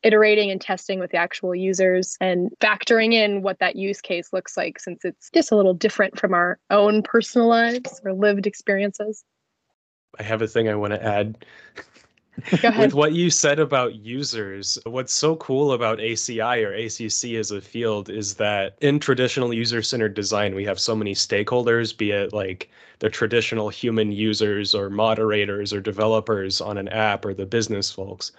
iterating 0.02 0.50
and 0.50 0.60
testing 0.60 0.98
with 0.98 1.10
the 1.10 1.16
actual 1.16 1.54
users 1.54 2.16
and 2.20 2.50
factoring 2.60 3.12
in 3.12 3.42
what 3.42 3.58
that 3.60 3.76
use 3.76 4.00
case 4.00 4.32
looks 4.32 4.56
like 4.56 4.78
since 4.78 5.04
it's 5.04 5.30
just 5.30 5.52
a 5.52 5.56
little 5.56 5.74
different 5.74 6.18
from 6.18 6.34
our 6.34 6.58
own 6.70 7.02
personal 7.02 7.48
lives 7.48 8.00
or 8.04 8.12
lived 8.12 8.46
experiences. 8.46 9.24
I 10.18 10.22
have 10.22 10.42
a 10.42 10.48
thing 10.48 10.68
I 10.68 10.74
want 10.74 10.92
to 10.92 11.04
add. 11.04 11.44
Go 12.60 12.68
ahead. 12.68 12.86
With 12.86 12.94
what 12.94 13.12
you 13.12 13.30
said 13.30 13.58
about 13.58 13.96
users, 13.96 14.78
what's 14.84 15.12
so 15.12 15.36
cool 15.36 15.72
about 15.72 15.98
ACI 15.98 16.64
or 16.64 16.72
ACC 16.72 17.38
as 17.38 17.50
a 17.50 17.60
field 17.60 18.10
is 18.10 18.34
that 18.34 18.76
in 18.80 18.98
traditional 18.98 19.52
user 19.52 19.82
centered 19.82 20.14
design, 20.14 20.54
we 20.54 20.64
have 20.64 20.80
so 20.80 20.96
many 20.96 21.14
stakeholders, 21.14 21.96
be 21.96 22.10
it 22.10 22.32
like 22.32 22.70
the 22.98 23.10
traditional 23.10 23.68
human 23.68 24.12
users 24.12 24.74
or 24.74 24.88
moderators 24.88 25.72
or 25.72 25.80
developers 25.80 26.60
on 26.60 26.78
an 26.78 26.88
app 26.88 27.24
or 27.24 27.34
the 27.34 27.46
business 27.46 27.90
folks. 27.90 28.32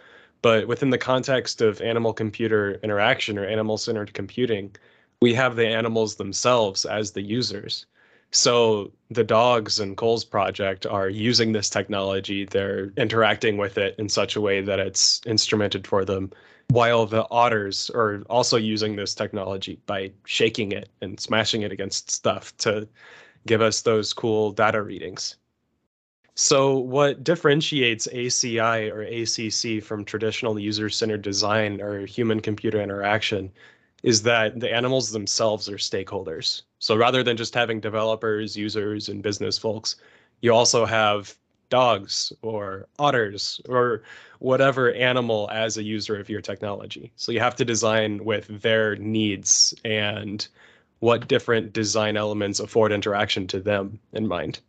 But 0.43 0.67
within 0.67 0.91
the 0.91 0.97
context 0.99 1.61
of 1.61 1.81
animal 1.81 2.13
computer 2.13 2.79
interaction 2.83 3.39
or 3.39 3.45
animal 3.45 3.77
centered 3.77 4.13
computing, 4.13 4.75
we 5.21 5.33
have 5.33 5.55
the 5.55 5.67
animals 5.67 6.15
themselves 6.15 6.85
as 6.85 7.11
the 7.11 7.21
users. 7.21 7.87
So 8.31 8.91
the 9.09 9.23
dogs 9.23 9.79
in 9.79 9.95
Cole's 9.95 10.25
project 10.25 10.85
are 10.85 11.07
using 11.07 11.53
this 11.53 11.69
technology. 11.69 12.45
They're 12.45 12.91
interacting 12.97 13.57
with 13.57 13.77
it 13.77 13.95
in 13.97 14.09
such 14.09 14.35
a 14.35 14.41
way 14.41 14.59
that 14.61 14.79
it's 14.79 15.21
instrumented 15.21 15.87
for 15.87 16.03
them, 16.03 16.31
while 16.69 17.05
the 17.05 17.25
otters 17.31 17.89
are 17.91 18.23
also 18.29 18.57
using 18.57 18.95
this 18.97 19.15
technology 19.15 19.79
by 19.85 20.11
shaking 20.25 20.73
it 20.73 20.89
and 21.01 21.19
smashing 21.19 21.61
it 21.61 21.71
against 21.71 22.11
stuff 22.11 22.55
to 22.57 22.87
give 23.47 23.61
us 23.61 23.81
those 23.81 24.11
cool 24.11 24.51
data 24.51 24.81
readings. 24.81 25.37
So, 26.35 26.77
what 26.77 27.23
differentiates 27.23 28.07
ACI 28.07 28.91
or 28.91 29.01
ACC 29.01 29.83
from 29.83 30.05
traditional 30.05 30.59
user 30.59 30.87
centered 30.89 31.21
design 31.23 31.81
or 31.81 32.05
human 32.05 32.39
computer 32.39 32.79
interaction 32.81 33.51
is 34.03 34.21
that 34.23 34.59
the 34.59 34.71
animals 34.71 35.11
themselves 35.11 35.67
are 35.69 35.77
stakeholders. 35.77 36.63
So, 36.79 36.95
rather 36.95 37.23
than 37.23 37.35
just 37.37 37.53
having 37.55 37.79
developers, 37.79 38.55
users, 38.55 39.09
and 39.09 39.23
business 39.23 39.57
folks, 39.57 39.95
you 40.41 40.53
also 40.53 40.85
have 40.85 41.35
dogs 41.69 42.31
or 42.43 42.87
otters 42.99 43.59
or 43.69 44.03
whatever 44.39 44.91
animal 44.93 45.49
as 45.51 45.77
a 45.77 45.83
user 45.83 46.19
of 46.19 46.29
your 46.29 46.41
technology. 46.41 47.11
So, 47.15 47.31
you 47.31 47.39
have 47.39 47.55
to 47.57 47.65
design 47.65 48.23
with 48.23 48.47
their 48.61 48.95
needs 48.97 49.73
and 49.85 50.47
what 50.99 51.27
different 51.27 51.73
design 51.73 52.17
elements 52.17 52.59
afford 52.59 52.91
interaction 52.91 53.47
to 53.47 53.59
them 53.59 53.99
in 54.13 54.27
mind. 54.27 54.59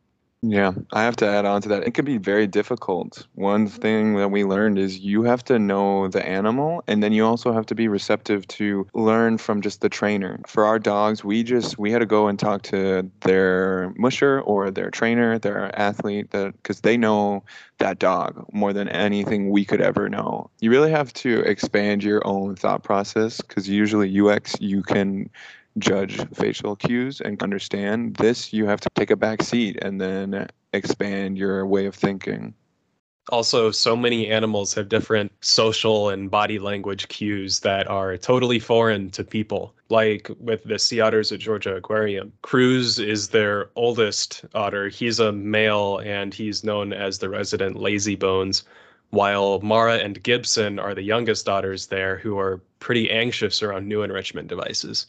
Yeah, 0.46 0.72
I 0.92 1.02
have 1.04 1.16
to 1.16 1.26
add 1.26 1.46
on 1.46 1.62
to 1.62 1.68
that. 1.70 1.86
It 1.86 1.94
can 1.94 2.04
be 2.04 2.18
very 2.18 2.46
difficult. 2.46 3.26
One 3.34 3.66
thing 3.66 4.16
that 4.16 4.28
we 4.28 4.44
learned 4.44 4.78
is 4.78 4.98
you 4.98 5.22
have 5.22 5.42
to 5.44 5.58
know 5.58 6.08
the 6.08 6.26
animal 6.26 6.82
and 6.86 7.02
then 7.02 7.12
you 7.12 7.24
also 7.24 7.52
have 7.52 7.64
to 7.66 7.74
be 7.74 7.88
receptive 7.88 8.46
to 8.48 8.86
learn 8.92 9.38
from 9.38 9.62
just 9.62 9.80
the 9.80 9.88
trainer. 9.88 10.40
For 10.46 10.66
our 10.66 10.78
dogs, 10.78 11.24
we 11.24 11.44
just 11.44 11.78
we 11.78 11.90
had 11.92 12.00
to 12.00 12.06
go 12.06 12.28
and 12.28 12.38
talk 12.38 12.62
to 12.64 13.10
their 13.22 13.94
musher 13.96 14.40
or 14.42 14.70
their 14.70 14.90
trainer, 14.90 15.38
their 15.38 15.74
athlete 15.78 16.30
cuz 16.64 16.80
they 16.80 16.98
know 16.98 17.42
that 17.78 17.98
dog 17.98 18.44
more 18.52 18.72
than 18.74 18.88
anything 18.88 19.48
we 19.50 19.64
could 19.64 19.80
ever 19.80 20.10
know. 20.10 20.50
You 20.60 20.70
really 20.70 20.90
have 20.90 21.12
to 21.14 21.40
expand 21.40 22.04
your 22.04 22.26
own 22.26 22.56
thought 22.56 22.82
process 22.82 23.40
cuz 23.40 23.66
usually 23.68 24.10
UX 24.10 24.56
you 24.60 24.82
can 24.82 25.30
judge 25.78 26.16
facial 26.35 26.76
cues 26.76 27.21
and 27.21 27.43
understand 27.43 28.16
this, 28.16 28.52
you 28.52 28.66
have 28.66 28.81
to 28.81 28.90
take 28.95 29.11
a 29.11 29.16
back 29.16 29.43
seat 29.43 29.78
and 29.83 30.00
then 30.00 30.49
expand 30.73 31.38
your 31.38 31.66
way 31.66 31.87
of 31.87 31.95
thinking. 31.95 32.54
Also, 33.31 33.71
so 33.71 33.97
many 33.97 34.28
animals 34.28 34.75
have 34.75 34.90
different 34.90 35.33
social 35.40 36.11
and 36.11 36.31
body 36.31 36.59
language 36.59 37.09
cues 37.09 37.61
that 37.61 37.88
are 37.88 38.19
totally 38.19 38.59
foreign 38.59 39.11
to 39.11 39.25
people. 39.25 39.75
Like 39.88 40.31
with 40.40 40.62
the 40.64 40.78
sea 40.78 41.00
otters 41.00 41.33
at 41.33 41.40
Georgia 41.40 41.76
Aquarium, 41.76 42.33
Cruz 42.43 42.99
is 42.99 43.28
their 43.28 43.71
oldest 43.76 44.45
otter. 44.54 44.90
He's 44.90 45.21
a 45.21 45.33
male 45.33 45.99
and 46.04 46.35
he's 46.35 46.64
known 46.64 46.93
as 46.93 47.19
the 47.19 47.31
resident 47.31 47.76
lazy 47.76 48.14
bones, 48.14 48.64
while 49.09 49.59
Mara 49.61 49.97
and 49.97 50.23
Gibson 50.23 50.78
are 50.78 50.95
the 50.95 51.02
youngest 51.02 51.49
otters 51.49 51.87
there 51.87 52.19
who 52.19 52.38
are 52.38 52.61
pretty 52.78 53.11
anxious 53.11 53.62
around 53.62 53.88
new 53.88 54.02
enrichment 54.02 54.49
devices. 54.49 55.07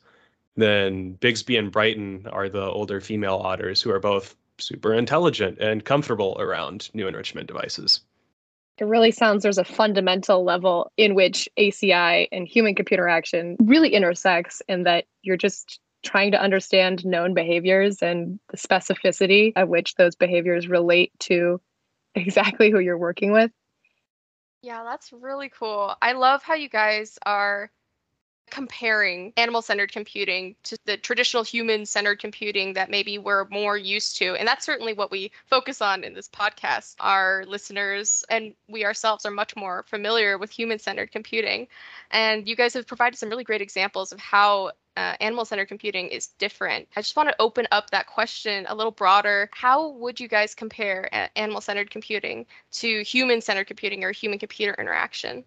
Then 0.55 1.13
Bixby 1.13 1.57
and 1.57 1.71
Brighton 1.71 2.27
are 2.31 2.49
the 2.49 2.63
older 2.63 3.01
female 3.01 3.35
otters 3.35 3.81
who 3.81 3.91
are 3.91 3.99
both 3.99 4.35
super 4.57 4.93
intelligent 4.93 5.59
and 5.59 5.83
comfortable 5.83 6.37
around 6.39 6.89
new 6.93 7.07
enrichment 7.07 7.47
devices. 7.47 8.01
It 8.77 8.85
really 8.85 9.11
sounds 9.11 9.43
there's 9.43 9.57
a 9.57 9.65
fundamental 9.65 10.43
level 10.43 10.91
in 10.97 11.15
which 11.15 11.47
ACI 11.57 12.27
and 12.31 12.47
human 12.47 12.75
computer 12.75 13.07
action 13.07 13.55
really 13.59 13.93
intersects, 13.93 14.61
and 14.67 14.85
that 14.85 15.05
you're 15.21 15.37
just 15.37 15.79
trying 16.03 16.31
to 16.31 16.41
understand 16.41 17.05
known 17.05 17.33
behaviors 17.33 18.01
and 18.01 18.39
the 18.49 18.57
specificity 18.57 19.53
at 19.55 19.69
which 19.69 19.95
those 19.95 20.15
behaviors 20.15 20.67
relate 20.67 21.11
to 21.19 21.59
exactly 22.15 22.69
who 22.69 22.79
you're 22.79 22.97
working 22.97 23.31
with. 23.31 23.51
Yeah, 24.61 24.83
that's 24.83 25.13
really 25.13 25.49
cool. 25.49 25.95
I 26.01 26.13
love 26.13 26.43
how 26.43 26.55
you 26.55 26.69
guys 26.69 27.17
are 27.25 27.71
comparing 28.49 29.33
animal 29.37 29.61
centered 29.61 29.91
computing 29.91 30.55
to 30.63 30.77
the 30.85 30.97
traditional 30.97 31.43
human 31.43 31.85
centered 31.85 32.19
computing 32.19 32.73
that 32.73 32.89
maybe 32.89 33.17
we're 33.17 33.47
more 33.49 33.77
used 33.77 34.17
to. 34.17 34.35
And 34.35 34.47
that's 34.47 34.65
certainly 34.65 34.93
what 34.93 35.11
we 35.11 35.31
focus 35.45 35.81
on 35.81 36.03
in 36.03 36.13
this 36.13 36.29
podcast. 36.29 36.95
Our 36.99 37.43
listeners 37.47 38.23
and 38.29 38.53
we 38.67 38.85
ourselves 38.85 39.25
are 39.25 39.31
much 39.31 39.55
more 39.55 39.83
familiar 39.87 40.37
with 40.37 40.51
human 40.51 40.79
centered 40.79 41.11
computing. 41.11 41.67
And 42.11 42.47
you 42.47 42.55
guys 42.55 42.73
have 42.73 42.87
provided 42.87 43.17
some 43.17 43.29
really 43.29 43.43
great 43.43 43.61
examples 43.61 44.11
of 44.11 44.19
how 44.19 44.71
uh, 44.97 45.15
animal 45.19 45.43
centered 45.45 45.67
computing 45.67 46.07
is 46.07 46.27
different. 46.27 46.87
I 46.95 47.01
just 47.01 47.15
want 47.15 47.29
to 47.29 47.35
open 47.39 47.67
up 47.71 47.89
that 47.89 48.07
question 48.07 48.65
a 48.69 48.75
little 48.75 48.91
broader. 48.91 49.49
How 49.51 49.89
would 49.89 50.19
you 50.19 50.27
guys 50.27 50.55
compare 50.55 51.09
animal 51.37 51.61
centered 51.61 51.89
computing 51.89 52.45
to 52.73 53.03
human 53.03 53.41
centered 53.41 53.67
computing 53.67 54.03
or 54.03 54.11
human 54.11 54.39
computer 54.39 54.75
interaction? 54.79 55.43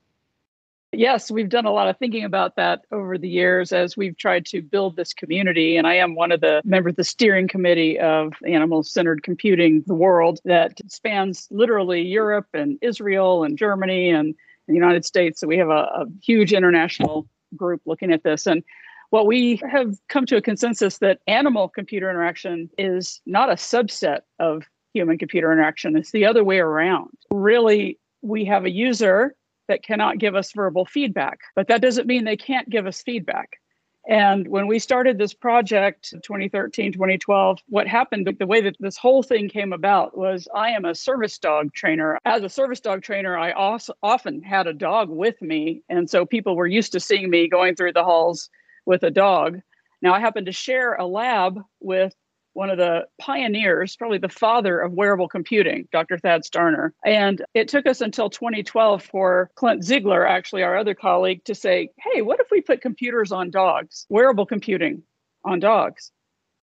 Yes, 0.92 1.30
we've 1.30 1.50
done 1.50 1.66
a 1.66 1.70
lot 1.70 1.88
of 1.88 1.98
thinking 1.98 2.24
about 2.24 2.56
that 2.56 2.80
over 2.90 3.18
the 3.18 3.28
years 3.28 3.72
as 3.72 3.94
we've 3.94 4.16
tried 4.16 4.46
to 4.46 4.62
build 4.62 4.96
this 4.96 5.12
community. 5.12 5.76
And 5.76 5.86
I 5.86 5.94
am 5.94 6.14
one 6.14 6.32
of 6.32 6.40
the 6.40 6.62
members 6.64 6.92
of 6.92 6.96
the 6.96 7.04
steering 7.04 7.46
committee 7.46 7.98
of 7.98 8.32
Animal 8.46 8.82
Centered 8.82 9.22
Computing 9.22 9.84
the 9.86 9.94
World 9.94 10.40
that 10.46 10.80
spans 10.86 11.46
literally 11.50 12.00
Europe 12.00 12.46
and 12.54 12.78
Israel 12.80 13.44
and 13.44 13.58
Germany 13.58 14.08
and 14.08 14.34
the 14.66 14.74
United 14.74 15.04
States. 15.04 15.40
So 15.40 15.46
we 15.46 15.58
have 15.58 15.68
a, 15.68 15.90
a 15.94 16.06
huge 16.22 16.54
international 16.54 17.28
group 17.54 17.82
looking 17.84 18.10
at 18.10 18.22
this. 18.22 18.46
And 18.46 18.64
what 19.10 19.26
we 19.26 19.60
have 19.70 19.94
come 20.08 20.24
to 20.26 20.36
a 20.36 20.42
consensus 20.42 20.98
that 20.98 21.20
animal 21.26 21.68
computer 21.68 22.08
interaction 22.08 22.70
is 22.78 23.20
not 23.26 23.50
a 23.50 23.54
subset 23.54 24.20
of 24.38 24.64
human 24.94 25.18
computer 25.18 25.52
interaction, 25.52 25.96
it's 25.98 26.12
the 26.12 26.24
other 26.24 26.42
way 26.42 26.60
around. 26.60 27.10
Really, 27.30 27.98
we 28.22 28.46
have 28.46 28.64
a 28.64 28.70
user 28.70 29.34
that 29.68 29.82
cannot 29.82 30.18
give 30.18 30.34
us 30.34 30.52
verbal 30.52 30.84
feedback, 30.84 31.40
but 31.54 31.68
that 31.68 31.82
doesn't 31.82 32.06
mean 32.06 32.24
they 32.24 32.36
can't 32.36 32.68
give 32.68 32.86
us 32.86 33.02
feedback. 33.02 33.58
And 34.08 34.48
when 34.48 34.66
we 34.66 34.78
started 34.78 35.18
this 35.18 35.34
project 35.34 36.14
2013, 36.22 36.92
2012, 36.92 37.58
what 37.68 37.86
happened, 37.86 38.26
the 38.38 38.46
way 38.46 38.62
that 38.62 38.76
this 38.80 38.96
whole 38.96 39.22
thing 39.22 39.50
came 39.50 39.74
about 39.74 40.16
was 40.16 40.48
I 40.54 40.70
am 40.70 40.86
a 40.86 40.94
service 40.94 41.36
dog 41.36 41.74
trainer. 41.74 42.18
As 42.24 42.42
a 42.42 42.48
service 42.48 42.80
dog 42.80 43.02
trainer, 43.02 43.36
I 43.36 43.52
also 43.52 43.92
often 44.02 44.42
had 44.42 44.66
a 44.66 44.72
dog 44.72 45.10
with 45.10 45.40
me. 45.42 45.82
And 45.90 46.08
so 46.08 46.24
people 46.24 46.56
were 46.56 46.66
used 46.66 46.92
to 46.92 47.00
seeing 47.00 47.28
me 47.28 47.48
going 47.48 47.74
through 47.74 47.92
the 47.92 48.04
halls 48.04 48.48
with 48.86 49.02
a 49.02 49.10
dog. 49.10 49.60
Now, 50.00 50.14
I 50.14 50.20
happen 50.20 50.46
to 50.46 50.52
share 50.52 50.94
a 50.94 51.04
lab 51.04 51.60
with 51.80 52.14
one 52.58 52.70
of 52.70 52.76
the 52.76 53.06
pioneers, 53.20 53.94
probably 53.94 54.18
the 54.18 54.28
father 54.28 54.80
of 54.80 54.92
wearable 54.92 55.28
computing, 55.28 55.86
Dr. 55.92 56.18
Thad 56.18 56.42
Starner. 56.42 56.90
And 57.04 57.40
it 57.54 57.68
took 57.68 57.86
us 57.86 58.00
until 58.00 58.28
2012 58.28 59.04
for 59.04 59.48
Clint 59.54 59.84
Zeagler, 59.84 60.28
actually 60.28 60.64
our 60.64 60.76
other 60.76 60.92
colleague, 60.92 61.44
to 61.44 61.54
say, 61.54 61.90
hey, 61.98 62.20
what 62.20 62.40
if 62.40 62.48
we 62.50 62.60
put 62.60 62.80
computers 62.80 63.30
on 63.30 63.52
dogs, 63.52 64.06
wearable 64.08 64.44
computing 64.44 65.04
on 65.44 65.60
dogs? 65.60 66.10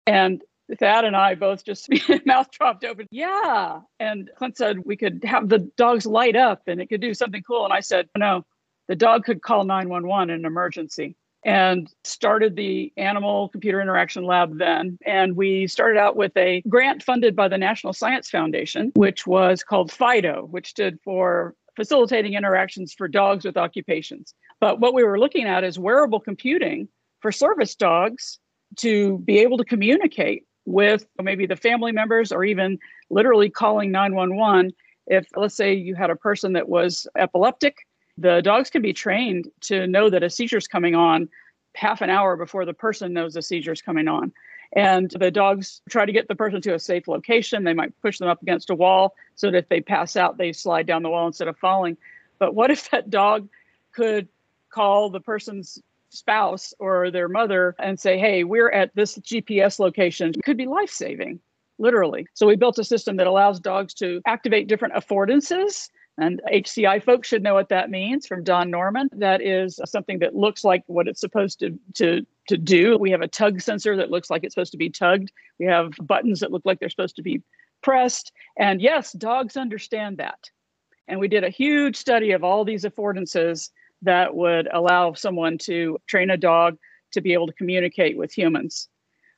And 0.08 0.42
Thad 0.80 1.04
and 1.04 1.14
I 1.14 1.36
both 1.36 1.66
just 1.66 1.90
mouth 2.26 2.50
dropped 2.52 2.86
open. 2.86 3.08
Yeah. 3.12 3.82
And 4.00 4.30
Clint 4.38 4.56
said 4.56 4.86
we 4.86 4.96
could 4.96 5.26
have 5.26 5.50
the 5.50 5.60
dogs 5.76 6.06
light 6.06 6.38
up 6.38 6.62
and 6.68 6.80
it 6.80 6.88
could 6.88 7.02
do 7.02 7.14
something 7.14 7.44
cool. 7.44 7.66
And 7.66 7.74
I 7.74 7.82
said, 7.82 8.08
no, 8.18 8.46
the 8.88 8.96
dog 8.96 9.26
could 9.26 9.42
call 9.42 9.66
911 9.66 10.30
in 10.30 10.40
an 10.40 10.46
emergency 10.46 11.18
and 11.44 11.92
started 12.04 12.56
the 12.56 12.94
Animal 12.98 13.50
Computer 13.50 13.82
Interaction 13.82 14.24
Lab 14.24 14.58
then. 14.58 14.98
And 15.06 15.36
we 15.36 15.68
started 15.68 16.00
out 16.00 16.16
with 16.16 16.36
a 16.38 16.62
grant 16.68 17.04
funded 17.04 17.36
by 17.36 17.48
the 17.48 17.58
National 17.58 17.94
Science 17.94 18.30
Foundation, 18.30 18.92
which 18.96 19.26
was 19.26 19.64
called 19.64 19.92
FIDO, 19.92 20.48
which 20.52 20.70
stood 20.70 21.00
for 21.04 21.56
Facilitating 21.76 22.34
Interactions 22.34 22.94
for 22.94 23.08
Dogs 23.08 23.46
with 23.46 23.58
Occupations. 23.58 24.34
But 24.60 24.80
what 24.80 24.94
we 24.94 25.04
were 25.04 25.20
looking 25.20 25.46
at 25.46 25.64
is 25.64 25.80
wearable 25.80 26.20
computing 26.20 26.88
for 27.22 27.32
service 27.32 27.76
dogs 27.76 28.40
to 28.78 29.20
be 29.20 29.40
able 29.40 29.58
to 29.58 29.66
communicate 29.66 30.46
with 30.66 31.08
maybe 31.22 31.46
the 31.46 31.56
family 31.56 31.92
members 31.92 32.32
or 32.32 32.44
even 32.44 32.78
literally 33.10 33.50
calling 33.50 33.92
911 33.92 34.72
if 35.08 35.26
let's 35.36 35.56
say 35.56 35.74
you 35.74 35.96
had 35.96 36.12
a 36.12 36.16
person 36.16 36.54
that 36.54 36.70
was 36.70 37.08
epileptic 37.18 37.76
the 38.22 38.42
dogs 38.42 38.70
can 38.70 38.82
be 38.82 38.94
trained 38.94 39.50
to 39.62 39.88
know 39.88 40.10
that 40.10 40.24
a 40.24 40.30
seizure 40.30 40.58
is 40.58 40.68
coming 40.68 40.96
on 40.96 41.30
half 41.76 42.02
an 42.02 42.10
hour 42.10 42.36
before 42.36 42.66
the 42.66 42.74
person 42.74 43.14
knows 43.14 43.34
the 43.34 43.42
seizure 43.42 43.72
is 43.72 43.82
coming 43.82 44.08
on. 44.08 44.32
And 44.74 45.10
the 45.12 45.32
dogs 45.32 45.82
try 45.90 46.06
to 46.06 46.12
get 46.12 46.28
the 46.28 46.36
person 46.36 46.62
to 46.62 46.76
a 46.76 46.80
safe 46.80 47.08
location. 47.08 47.64
They 47.64 47.74
might 47.74 48.00
push 48.02 48.20
them 48.20 48.30
up 48.30 48.42
against 48.42 48.70
a 48.70 48.76
wall 48.76 49.16
so 49.36 49.52
that 49.52 49.58
if 49.58 49.70
they 49.70 49.82
pass 49.82 50.16
out, 50.16 50.38
they 50.38 50.54
slide 50.54 50.86
down 50.86 51.04
the 51.04 51.10
wall 51.10 51.28
instead 51.28 51.48
of 51.48 51.58
falling. 51.58 51.98
But 52.40 52.56
what 52.56 52.72
if 52.76 52.90
that 52.92 53.10
dog 53.10 53.50
could 53.92 54.28
call 54.70 55.10
the 55.10 55.20
person's 55.20 55.82
spouse 56.10 56.74
or 56.80 57.10
their 57.10 57.28
mother 57.28 57.76
and 57.80 58.00
say, 58.00 58.18
hey, 58.18 58.44
we're 58.44 58.72
at 58.72 58.96
this 58.96 59.18
GPS 59.18 59.80
location? 59.80 60.30
It 60.30 60.44
could 60.44 60.58
be 60.58 60.68
life 60.68 60.92
saving, 60.92 61.40
literally. 61.78 62.28
So 62.34 62.46
we 62.48 62.56
built 62.56 62.80
a 62.80 62.84
system 62.84 63.18
that 63.18 63.28
allows 63.28 63.60
dogs 63.60 63.94
to 63.96 64.22
activate 64.26 64.68
different 64.68 64.94
affordances 64.94 65.90
and 66.22 66.40
HCI 66.54 67.04
folks 67.04 67.28
should 67.28 67.42
know 67.42 67.56
what 67.56 67.70
that 67.70 67.90
means 67.90 68.28
from 68.28 68.44
Don 68.44 68.70
Norman. 68.70 69.10
That 69.12 69.42
is 69.42 69.80
something 69.86 70.20
that 70.20 70.36
looks 70.36 70.64
like 70.64 70.84
what 70.86 71.08
it's 71.08 71.20
supposed 71.20 71.60
to, 71.62 71.80
to, 71.96 72.26
to 72.48 72.58
do. 72.58 72.96
We 72.96 73.10
have 73.10 73.22
a 73.22 73.28
tug 73.28 73.60
sensor 73.60 73.98
that 73.98 74.12
looks 74.12 74.30
like 74.30 74.44
it's 74.44 74.54
supposed 74.54 74.74
to 74.74 74.78
be 74.78 74.92
tugged. 74.92 75.32
We 75.60 75.66
have 75.66 75.94
buttons 76.00 76.42
that 76.42 76.52
look 76.52 76.62
like 76.64 76.80
they're 76.80 76.92
supposed 76.92 77.16
to 77.16 77.24
be 77.24 77.42
pressed. 77.82 78.32
And 78.56 78.80
yes, 78.80 79.14
dogs 79.14 79.58
understand 79.58 80.18
that. 80.18 80.52
And 81.08 81.20
we 81.20 81.28
did 81.28 81.44
a 81.44 81.50
huge 81.50 81.96
study 81.96 82.32
of 82.34 82.44
all 82.44 82.64
these 82.66 82.86
affordances 82.86 83.72
that 84.04 84.36
would 84.36 84.68
allow 84.72 85.14
someone 85.14 85.58
to 85.60 85.98
train 86.06 86.30
a 86.30 86.38
dog 86.38 86.78
to 87.14 87.22
be 87.22 87.34
able 87.34 87.48
to 87.48 87.54
communicate 87.54 88.16
with 88.16 88.32
humans. 88.32 88.90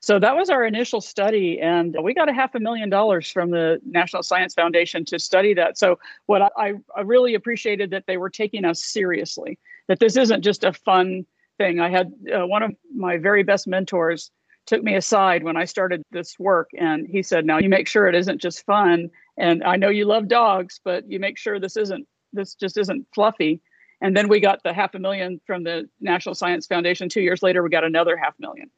So 0.03 0.19
that 0.19 0.35
was 0.35 0.49
our 0.49 0.65
initial 0.65 0.99
study, 0.99 1.61
and 1.61 1.95
we 2.03 2.13
got 2.13 2.27
a 2.27 2.33
half 2.33 2.55
a 2.55 2.59
million 2.59 2.89
dollars 2.89 3.31
from 3.31 3.51
the 3.51 3.79
National 3.85 4.21
Science 4.21 4.53
Foundation 4.53 5.05
to 5.05 5.17
study 5.17 5.53
that. 5.53 5.77
So 5.77 5.97
what 6.25 6.41
I, 6.57 6.73
I 6.93 7.01
really 7.05 7.35
appreciated 7.35 7.89
that 7.91 8.03
they 8.05 8.17
were 8.17 8.29
taking 8.29 8.65
us 8.65 8.83
seriously. 8.83 9.57
That 9.87 9.99
this 9.99 10.17
isn't 10.17 10.41
just 10.41 10.65
a 10.65 10.73
fun 10.73 11.25
thing. 11.57 11.79
I 11.79 11.89
had 11.89 12.11
uh, 12.35 12.45
one 12.45 12.63
of 12.63 12.71
my 12.93 13.15
very 13.15 13.43
best 13.43 13.65
mentors 13.65 14.29
took 14.65 14.83
me 14.83 14.95
aside 14.95 15.41
when 15.41 15.55
I 15.55 15.63
started 15.63 16.03
this 16.11 16.37
work, 16.37 16.71
and 16.77 17.07
he 17.07 17.23
said, 17.23 17.45
"Now 17.45 17.59
you 17.59 17.69
make 17.69 17.87
sure 17.87 18.05
it 18.05 18.15
isn't 18.15 18.41
just 18.41 18.65
fun. 18.65 19.09
And 19.37 19.63
I 19.63 19.77
know 19.77 19.87
you 19.87 20.03
love 20.03 20.27
dogs, 20.27 20.81
but 20.83 21.09
you 21.09 21.17
make 21.17 21.37
sure 21.37 21.61
this 21.61 21.77
isn't 21.77 22.05
this 22.33 22.55
just 22.55 22.77
isn't 22.77 23.07
fluffy." 23.15 23.61
And 24.01 24.17
then 24.17 24.27
we 24.27 24.41
got 24.41 24.63
the 24.63 24.73
half 24.73 24.95
a 24.95 24.99
million 24.99 25.39
from 25.47 25.63
the 25.63 25.87
National 26.01 26.35
Science 26.35 26.67
Foundation. 26.67 27.07
Two 27.07 27.21
years 27.21 27.41
later, 27.41 27.63
we 27.63 27.69
got 27.69 27.85
another 27.85 28.17
half 28.17 28.37
million 28.37 28.69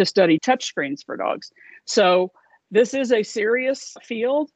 to 0.00 0.06
study 0.06 0.38
touchscreens 0.38 1.04
for 1.04 1.14
dogs. 1.18 1.52
So 1.84 2.32
this 2.70 2.94
is 2.94 3.12
a 3.12 3.22
serious 3.22 3.96
field. 4.02 4.50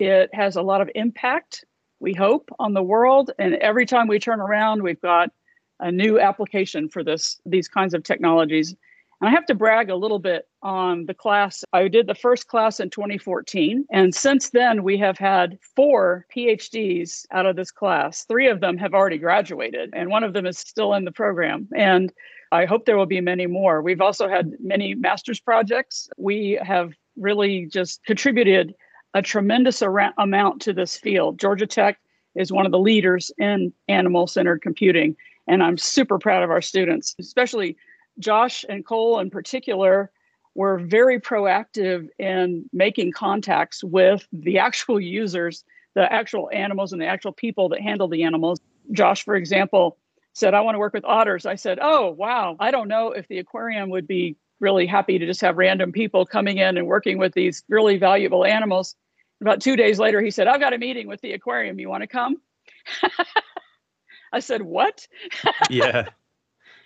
It 0.00 0.28
has 0.32 0.56
a 0.56 0.62
lot 0.62 0.80
of 0.80 0.90
impact, 0.96 1.64
we 2.00 2.14
hope, 2.14 2.50
on 2.58 2.74
the 2.74 2.82
world. 2.82 3.30
And 3.38 3.54
every 3.54 3.86
time 3.86 4.08
we 4.08 4.18
turn 4.18 4.40
around, 4.40 4.82
we've 4.82 5.00
got 5.00 5.30
a 5.78 5.92
new 5.92 6.18
application 6.18 6.88
for 6.88 7.04
this 7.04 7.40
these 7.46 7.68
kinds 7.68 7.94
of 7.94 8.02
technologies. 8.02 8.74
And 9.20 9.28
I 9.28 9.30
have 9.30 9.46
to 9.46 9.54
brag 9.54 9.88
a 9.88 9.94
little 9.94 10.18
bit 10.18 10.48
on 10.62 11.06
the 11.06 11.14
class. 11.14 11.64
I 11.72 11.86
did 11.86 12.08
the 12.08 12.14
first 12.16 12.48
class 12.48 12.80
in 12.80 12.90
2014. 12.90 13.86
And 13.92 14.12
since 14.12 14.50
then, 14.50 14.82
we 14.82 14.98
have 14.98 15.16
had 15.16 15.58
four 15.76 16.26
PhDs 16.34 17.24
out 17.30 17.46
of 17.46 17.54
this 17.54 17.70
class. 17.70 18.24
Three 18.24 18.48
of 18.48 18.60
them 18.60 18.76
have 18.78 18.94
already 18.94 19.18
graduated, 19.18 19.90
and 19.92 20.10
one 20.10 20.24
of 20.24 20.32
them 20.32 20.46
is 20.46 20.58
still 20.58 20.94
in 20.94 21.04
the 21.04 21.12
program. 21.12 21.68
And 21.76 22.12
I 22.50 22.64
hope 22.64 22.84
there 22.84 22.96
will 22.96 23.06
be 23.06 23.20
many 23.20 23.46
more. 23.46 23.82
We've 23.82 24.00
also 24.00 24.28
had 24.28 24.52
many 24.60 24.94
master's 24.94 25.40
projects. 25.40 26.08
We 26.16 26.58
have 26.62 26.92
really 27.16 27.66
just 27.66 28.02
contributed 28.04 28.74
a 29.14 29.22
tremendous 29.22 29.82
ar- 29.82 30.14
amount 30.18 30.62
to 30.62 30.72
this 30.72 30.96
field. 30.96 31.38
Georgia 31.38 31.66
Tech 31.66 31.98
is 32.34 32.52
one 32.52 32.66
of 32.66 32.72
the 32.72 32.78
leaders 32.78 33.30
in 33.38 33.72
animal 33.88 34.26
centered 34.26 34.62
computing. 34.62 35.16
And 35.46 35.62
I'm 35.62 35.78
super 35.78 36.18
proud 36.18 36.42
of 36.42 36.50
our 36.50 36.62
students, 36.62 37.14
especially 37.18 37.76
Josh 38.18 38.64
and 38.68 38.84
Cole 38.84 39.18
in 39.18 39.30
particular 39.30 40.10
were 40.54 40.78
very 40.78 41.20
proactive 41.20 42.08
in 42.18 42.68
making 42.72 43.12
contacts 43.12 43.84
with 43.84 44.26
the 44.32 44.58
actual 44.58 45.00
users, 45.00 45.64
the 45.94 46.12
actual 46.12 46.50
animals, 46.52 46.92
and 46.92 47.00
the 47.00 47.06
actual 47.06 47.32
people 47.32 47.68
that 47.68 47.80
handle 47.80 48.08
the 48.08 48.24
animals. 48.24 48.60
Josh, 48.92 49.24
for 49.24 49.36
example, 49.36 49.98
said, 50.38 50.54
I 50.54 50.60
want 50.60 50.76
to 50.76 50.78
work 50.78 50.94
with 50.94 51.04
otters. 51.04 51.46
I 51.46 51.56
said, 51.56 51.78
Oh, 51.82 52.10
wow. 52.10 52.56
I 52.60 52.70
don't 52.70 52.88
know 52.88 53.12
if 53.12 53.26
the 53.28 53.38
aquarium 53.38 53.90
would 53.90 54.06
be 54.06 54.36
really 54.60 54.86
happy 54.86 55.18
to 55.18 55.26
just 55.26 55.40
have 55.40 55.56
random 55.56 55.92
people 55.92 56.24
coming 56.24 56.58
in 56.58 56.76
and 56.76 56.86
working 56.86 57.18
with 57.18 57.32
these 57.34 57.64
really 57.68 57.96
valuable 57.98 58.44
animals. 58.44 58.94
About 59.40 59.60
two 59.60 59.76
days 59.76 59.98
later, 59.98 60.20
he 60.20 60.30
said, 60.30 60.48
I've 60.48 60.60
got 60.60 60.72
a 60.72 60.78
meeting 60.78 61.06
with 61.08 61.20
the 61.20 61.32
aquarium. 61.32 61.78
You 61.78 61.88
want 61.88 62.02
to 62.02 62.06
come? 62.08 62.36
I 64.32 64.40
said, 64.40 64.62
What? 64.62 65.06
Yeah. 65.70 66.06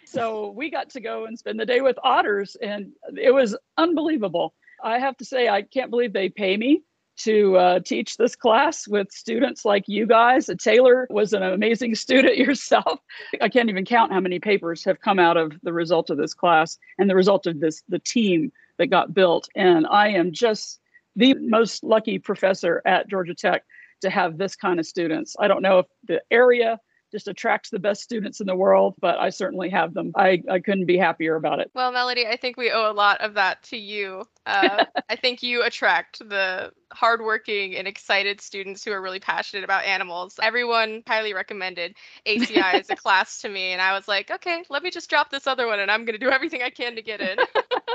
so 0.07 0.51
we 0.51 0.71
got 0.71 0.91
to 0.91 1.01
go 1.01 1.27
and 1.27 1.39
spend 1.39 1.61
the 1.61 1.67
day 1.67 1.81
with 1.81 1.99
otters, 2.03 2.57
and 2.61 2.93
it 3.17 3.33
was 3.33 3.57
unbelievable. 3.77 4.55
I 4.83 4.99
have 4.99 5.17
to 5.19 5.25
say, 5.25 5.49
I 5.49 5.63
can't 5.63 5.91
believe 5.91 6.13
they 6.13 6.29
pay 6.29 6.57
me 6.57 6.83
to 7.19 7.57
uh, 7.57 7.81
teach 7.81 8.17
this 8.17 8.35
class 8.35 8.89
with 8.89 9.11
students 9.13 9.65
like 9.65 9.85
you 9.87 10.07
guys. 10.07 10.51
Taylor 10.59 11.07
was 11.11 11.33
an 11.33 11.43
amazing 11.43 11.95
student 11.95 12.37
yourself. 12.37 13.01
I 13.41 13.49
can't 13.49 13.69
even 13.69 13.85
count 13.85 14.13
how 14.13 14.21
many 14.21 14.39
papers 14.39 14.85
have 14.85 15.01
come 15.01 15.19
out 15.19 15.37
of 15.37 15.53
the 15.63 15.73
result 15.73 16.11
of 16.11 16.19
this 16.19 16.35
class 16.35 16.79
and 16.99 17.09
the 17.09 17.17
result 17.17 17.47
of 17.47 17.61
this 17.61 17.83
the 17.89 17.99
team 17.99 18.53
that 18.79 18.89
got 18.89 19.15
built. 19.15 19.49
And 19.55 19.87
I 19.87 20.09
am 20.09 20.33
just 20.33 20.81
the 21.15 21.35
most 21.35 21.85
lucky 21.85 22.19
professor 22.19 22.83
at 22.87 23.09
Georgia 23.09 23.35
Tech 23.35 23.65
to 24.01 24.11
have 24.11 24.39
this 24.39 24.57
kind 24.57 24.81
of 24.81 24.87
students. 24.87 25.37
I 25.39 25.49
don't 25.49 25.63
know 25.63 25.81
if 25.81 25.87
the 26.07 26.23
area 26.31 26.81
just 27.13 27.29
attracts 27.29 27.71
the 27.71 27.79
best 27.79 28.03
students 28.03 28.41
in 28.41 28.47
the 28.47 28.57
world, 28.57 28.95
but 29.01 29.19
I 29.19 29.31
certainly 29.31 29.71
have 29.71 29.95
them. 29.95 30.13
I, 30.17 30.43
I 30.51 30.59
couldn't 30.59 30.87
be 30.87 30.97
happier 30.97 31.37
about 31.37 31.61
it. 31.61 31.71
Well, 31.75 31.93
Melody, 31.93 32.27
I 32.27 32.37
think 32.37 32.57
we 32.57 32.71
owe 32.71 32.91
a 32.91 32.93
lot 32.93 33.21
of 33.21 33.35
that 33.35 33.63
to 33.65 33.77
you. 33.77 34.25
Uh, 34.47 34.87
I 35.09 35.17
think 35.17 35.43
you 35.43 35.63
attract 35.63 36.27
the 36.27 36.73
hardworking 36.93 37.77
and 37.77 37.87
excited 37.87 38.41
students 38.41 38.85
who 38.85 38.93
are 38.93 39.01
really 39.01 39.21
passionate 39.21 39.65
about 39.65 39.85
animals. 39.85 40.41
Everyone 40.43 41.03
highly 41.07 41.35
recommended 41.35 41.95
ACI 42.27 42.75
as 42.75 42.91
a 42.91 42.97
class 42.97 43.43
to 43.43 43.49
me, 43.49 43.73
and 43.73 43.83
I 43.83 43.93
was 43.93 44.09
like, 44.09 44.31
okay, 44.31 44.65
let 44.71 44.83
me 44.83 44.91
just 44.91 45.11
drop 45.11 45.31
this 45.31 45.47
other 45.47 45.67
one, 45.67 45.81
and 45.81 45.91
I'm 45.91 46.05
going 46.05 46.19
to 46.19 46.25
do 46.25 46.31
everything 46.31 46.63
I 46.63 46.71
can 46.71 46.97
to 46.97 47.03
get 47.03 47.21
in. 47.21 47.39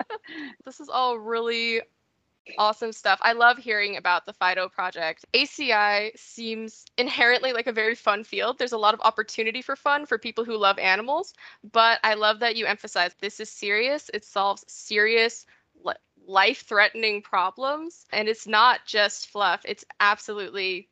this 0.65 0.79
is 0.79 0.89
all 0.89 1.17
really 1.17 1.81
Awesome 2.55 2.91
stuff. 2.91 3.19
I 3.21 3.33
love 3.33 3.57
hearing 3.57 3.97
about 3.97 4.25
the 4.25 4.33
FIDO 4.33 4.69
project. 4.69 5.25
ACI 5.33 6.11
seems 6.17 6.85
inherently 6.97 7.53
like 7.53 7.67
a 7.67 7.71
very 7.71 7.95
fun 7.95 8.23
field. 8.23 8.57
There's 8.57 8.71
a 8.73 8.77
lot 8.77 8.93
of 8.93 9.01
opportunity 9.01 9.61
for 9.61 9.75
fun 9.75 10.05
for 10.05 10.17
people 10.17 10.43
who 10.43 10.57
love 10.57 10.79
animals, 10.79 11.33
but 11.71 11.99
I 12.03 12.15
love 12.15 12.39
that 12.39 12.55
you 12.55 12.65
emphasize 12.65 13.13
this 13.19 13.39
is 13.39 13.49
serious. 13.49 14.09
It 14.13 14.25
solves 14.25 14.65
serious 14.67 15.45
life 16.27 16.63
threatening 16.63 17.21
problems 17.21 18.05
and 18.11 18.27
it's 18.27 18.47
not 18.47 18.85
just 18.85 19.27
fluff. 19.27 19.61
It's 19.65 19.85
absolutely 19.99 20.89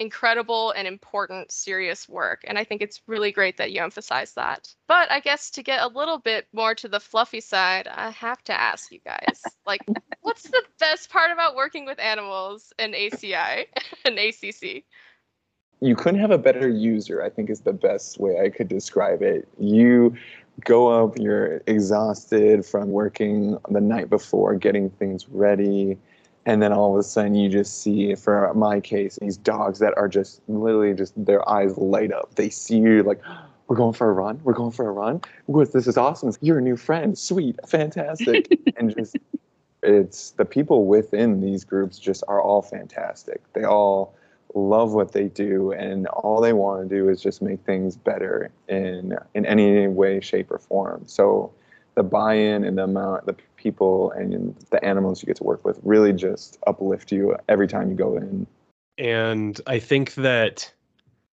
incredible 0.00 0.72
and 0.72 0.88
important, 0.88 1.52
serious 1.52 2.08
work. 2.08 2.40
And 2.44 2.58
I 2.58 2.64
think 2.64 2.80
it's 2.80 3.02
really 3.06 3.30
great 3.30 3.58
that 3.58 3.70
you 3.70 3.82
emphasize 3.82 4.32
that. 4.32 4.74
But 4.88 5.12
I 5.12 5.20
guess 5.20 5.50
to 5.50 5.62
get 5.62 5.82
a 5.82 5.88
little 5.88 6.18
bit 6.18 6.46
more 6.54 6.74
to 6.76 6.88
the 6.88 6.98
fluffy 6.98 7.42
side, 7.42 7.86
I 7.86 8.10
have 8.10 8.42
to 8.44 8.58
ask 8.58 8.90
you 8.90 8.98
guys, 9.04 9.42
like, 9.66 9.82
what's 10.22 10.44
the 10.44 10.62
best 10.80 11.10
part 11.10 11.30
about 11.30 11.54
working 11.54 11.84
with 11.84 12.00
animals 12.00 12.72
in 12.78 12.92
ACI 12.92 13.66
and 14.06 14.18
ACC? 14.18 14.84
You 15.82 15.94
couldn't 15.94 16.20
have 16.20 16.30
a 16.30 16.38
better 16.38 16.68
user, 16.68 17.22
I 17.22 17.28
think 17.28 17.50
is 17.50 17.60
the 17.60 17.72
best 17.72 18.18
way 18.18 18.40
I 18.40 18.48
could 18.48 18.68
describe 18.68 19.22
it. 19.22 19.48
You 19.58 20.14
go 20.64 20.88
up, 20.88 21.18
you're 21.18 21.62
exhausted 21.66 22.64
from 22.64 22.90
working 22.90 23.58
the 23.70 23.80
night 23.80 24.08
before, 24.08 24.54
getting 24.54 24.90
things 24.90 25.28
ready 25.28 25.98
and 26.46 26.62
then 26.62 26.72
all 26.72 26.92
of 26.92 26.98
a 26.98 27.02
sudden 27.02 27.34
you 27.34 27.48
just 27.48 27.82
see 27.82 28.14
for 28.14 28.52
my 28.54 28.80
case 28.80 29.18
these 29.20 29.36
dogs 29.36 29.78
that 29.78 29.96
are 29.96 30.08
just 30.08 30.40
literally 30.48 30.94
just 30.94 31.12
their 31.24 31.46
eyes 31.48 31.76
light 31.76 32.12
up. 32.12 32.34
They 32.34 32.50
see 32.50 32.78
you 32.78 33.02
like 33.02 33.20
we're 33.66 33.76
going 33.76 33.92
for 33.92 34.10
a 34.10 34.12
run. 34.12 34.40
We're 34.42 34.54
going 34.54 34.72
for 34.72 34.88
a 34.88 34.92
run. 34.92 35.20
This 35.48 35.86
is 35.86 35.96
awesome. 35.96 36.32
You're 36.40 36.58
a 36.58 36.62
new 36.62 36.76
friend. 36.76 37.16
Sweet. 37.16 37.56
Fantastic. 37.66 38.58
And 38.76 38.96
just 38.96 39.16
it's 39.82 40.32
the 40.32 40.44
people 40.44 40.86
within 40.86 41.40
these 41.40 41.64
groups 41.64 41.98
just 41.98 42.24
are 42.28 42.40
all 42.40 42.62
fantastic. 42.62 43.40
They 43.52 43.64
all 43.64 44.14
love 44.54 44.92
what 44.92 45.12
they 45.12 45.28
do 45.28 45.72
and 45.72 46.06
all 46.08 46.40
they 46.40 46.52
want 46.52 46.88
to 46.88 46.94
do 46.94 47.08
is 47.08 47.22
just 47.22 47.40
make 47.40 47.60
things 47.60 47.96
better 47.96 48.50
in 48.68 49.16
in 49.34 49.46
any 49.46 49.86
way 49.86 50.20
shape 50.20 50.50
or 50.50 50.58
form. 50.58 51.02
So 51.06 51.52
the 51.94 52.02
buy-in 52.02 52.64
and 52.64 52.78
the 52.78 52.84
amount 52.84 53.26
the 53.26 53.36
people 53.60 54.10
and 54.12 54.56
the 54.70 54.82
animals 54.84 55.22
you 55.22 55.26
get 55.26 55.36
to 55.36 55.44
work 55.44 55.64
with 55.64 55.78
really 55.82 56.12
just 56.12 56.58
uplift 56.66 57.12
you 57.12 57.36
every 57.48 57.68
time 57.68 57.90
you 57.90 57.94
go 57.94 58.16
in. 58.16 58.46
And 58.98 59.60
I 59.66 59.78
think 59.78 60.14
that 60.14 60.72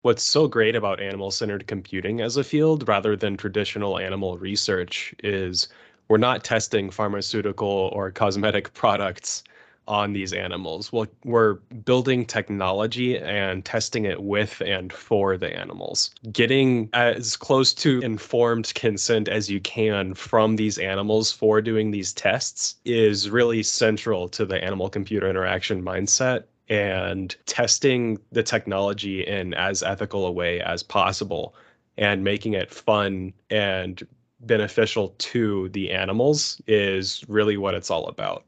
what's 0.02 0.22
so 0.22 0.48
great 0.48 0.74
about 0.74 1.00
animal 1.00 1.30
centered 1.30 1.66
computing 1.66 2.20
as 2.20 2.36
a 2.36 2.44
field 2.44 2.88
rather 2.88 3.16
than 3.16 3.36
traditional 3.36 3.98
animal 3.98 4.38
research 4.38 5.14
is 5.22 5.68
we're 6.08 6.18
not 6.18 6.44
testing 6.44 6.90
pharmaceutical 6.90 7.90
or 7.92 8.10
cosmetic 8.10 8.72
products 8.74 9.42
on 9.88 10.12
these 10.12 10.32
animals. 10.32 10.92
Well, 10.92 11.06
we're 11.24 11.54
building 11.84 12.24
technology 12.24 13.18
and 13.18 13.64
testing 13.64 14.04
it 14.04 14.22
with 14.22 14.60
and 14.60 14.92
for 14.92 15.36
the 15.36 15.56
animals. 15.56 16.10
Getting 16.32 16.88
as 16.92 17.36
close 17.36 17.74
to 17.74 18.00
informed 18.00 18.72
consent 18.74 19.28
as 19.28 19.50
you 19.50 19.60
can 19.60 20.14
from 20.14 20.56
these 20.56 20.78
animals 20.78 21.32
for 21.32 21.60
doing 21.60 21.90
these 21.90 22.12
tests 22.12 22.76
is 22.84 23.30
really 23.30 23.62
central 23.62 24.28
to 24.30 24.44
the 24.44 24.62
animal 24.62 24.88
computer 24.88 25.28
interaction 25.28 25.82
mindset 25.82 26.44
and 26.68 27.36
testing 27.46 28.18
the 28.30 28.42
technology 28.42 29.26
in 29.26 29.52
as 29.54 29.82
ethical 29.82 30.26
a 30.26 30.32
way 30.32 30.60
as 30.60 30.82
possible 30.82 31.54
and 31.98 32.24
making 32.24 32.54
it 32.54 32.70
fun 32.70 33.32
and 33.50 34.06
beneficial 34.40 35.14
to 35.18 35.68
the 35.70 35.90
animals 35.90 36.60
is 36.66 37.24
really 37.28 37.56
what 37.56 37.74
it's 37.74 37.90
all 37.90 38.06
about. 38.06 38.44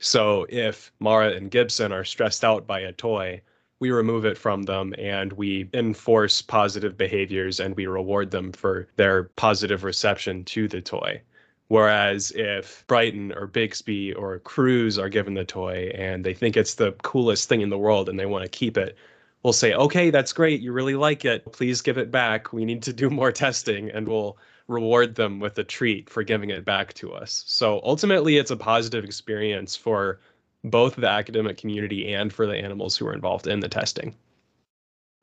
So 0.00 0.46
if 0.48 0.92
Mara 0.98 1.32
and 1.32 1.50
Gibson 1.50 1.92
are 1.92 2.04
stressed 2.04 2.42
out 2.42 2.66
by 2.66 2.80
a 2.80 2.92
toy, 2.92 3.42
we 3.80 3.90
remove 3.90 4.24
it 4.24 4.38
from 4.38 4.62
them 4.62 4.94
and 4.98 5.32
we 5.34 5.68
enforce 5.74 6.42
positive 6.42 6.96
behaviors 6.96 7.60
and 7.60 7.76
we 7.76 7.86
reward 7.86 8.30
them 8.30 8.52
for 8.52 8.88
their 8.96 9.24
positive 9.36 9.84
reception 9.84 10.44
to 10.44 10.68
the 10.68 10.80
toy. 10.80 11.20
Whereas 11.68 12.32
if 12.34 12.84
Brighton 12.88 13.32
or 13.32 13.46
Bixby 13.46 14.12
or 14.14 14.38
Cruz 14.40 14.98
are 14.98 15.08
given 15.08 15.34
the 15.34 15.44
toy 15.44 15.92
and 15.94 16.24
they 16.24 16.34
think 16.34 16.56
it's 16.56 16.74
the 16.74 16.92
coolest 17.02 17.48
thing 17.48 17.60
in 17.60 17.70
the 17.70 17.78
world 17.78 18.08
and 18.08 18.18
they 18.18 18.26
want 18.26 18.42
to 18.44 18.50
keep 18.50 18.76
it, 18.76 18.96
we'll 19.42 19.52
say, 19.52 19.74
okay, 19.74 20.10
that's 20.10 20.32
great. 20.32 20.60
You 20.60 20.72
really 20.72 20.96
like 20.96 21.24
it. 21.24 21.50
Please 21.52 21.80
give 21.80 21.98
it 21.98 22.10
back. 22.10 22.52
We 22.52 22.64
need 22.64 22.82
to 22.84 22.92
do 22.92 23.10
more 23.10 23.32
testing 23.44 23.90
and 23.90 24.08
we'll 24.08 24.36
reward 24.70 25.16
them 25.16 25.40
with 25.40 25.58
a 25.58 25.64
treat 25.64 26.08
for 26.08 26.22
giving 26.22 26.50
it 26.50 26.64
back 26.64 26.94
to 26.94 27.12
us. 27.12 27.44
So 27.46 27.80
ultimately, 27.84 28.38
it's 28.38 28.50
a 28.50 28.56
positive 28.56 29.04
experience 29.04 29.76
for 29.76 30.20
both 30.64 30.96
the 30.96 31.08
academic 31.08 31.56
community 31.56 32.14
and 32.14 32.32
for 32.32 32.46
the 32.46 32.56
animals 32.56 32.96
who 32.96 33.06
are 33.06 33.14
involved 33.14 33.46
in 33.46 33.60
the 33.60 33.68
testing. 33.68 34.14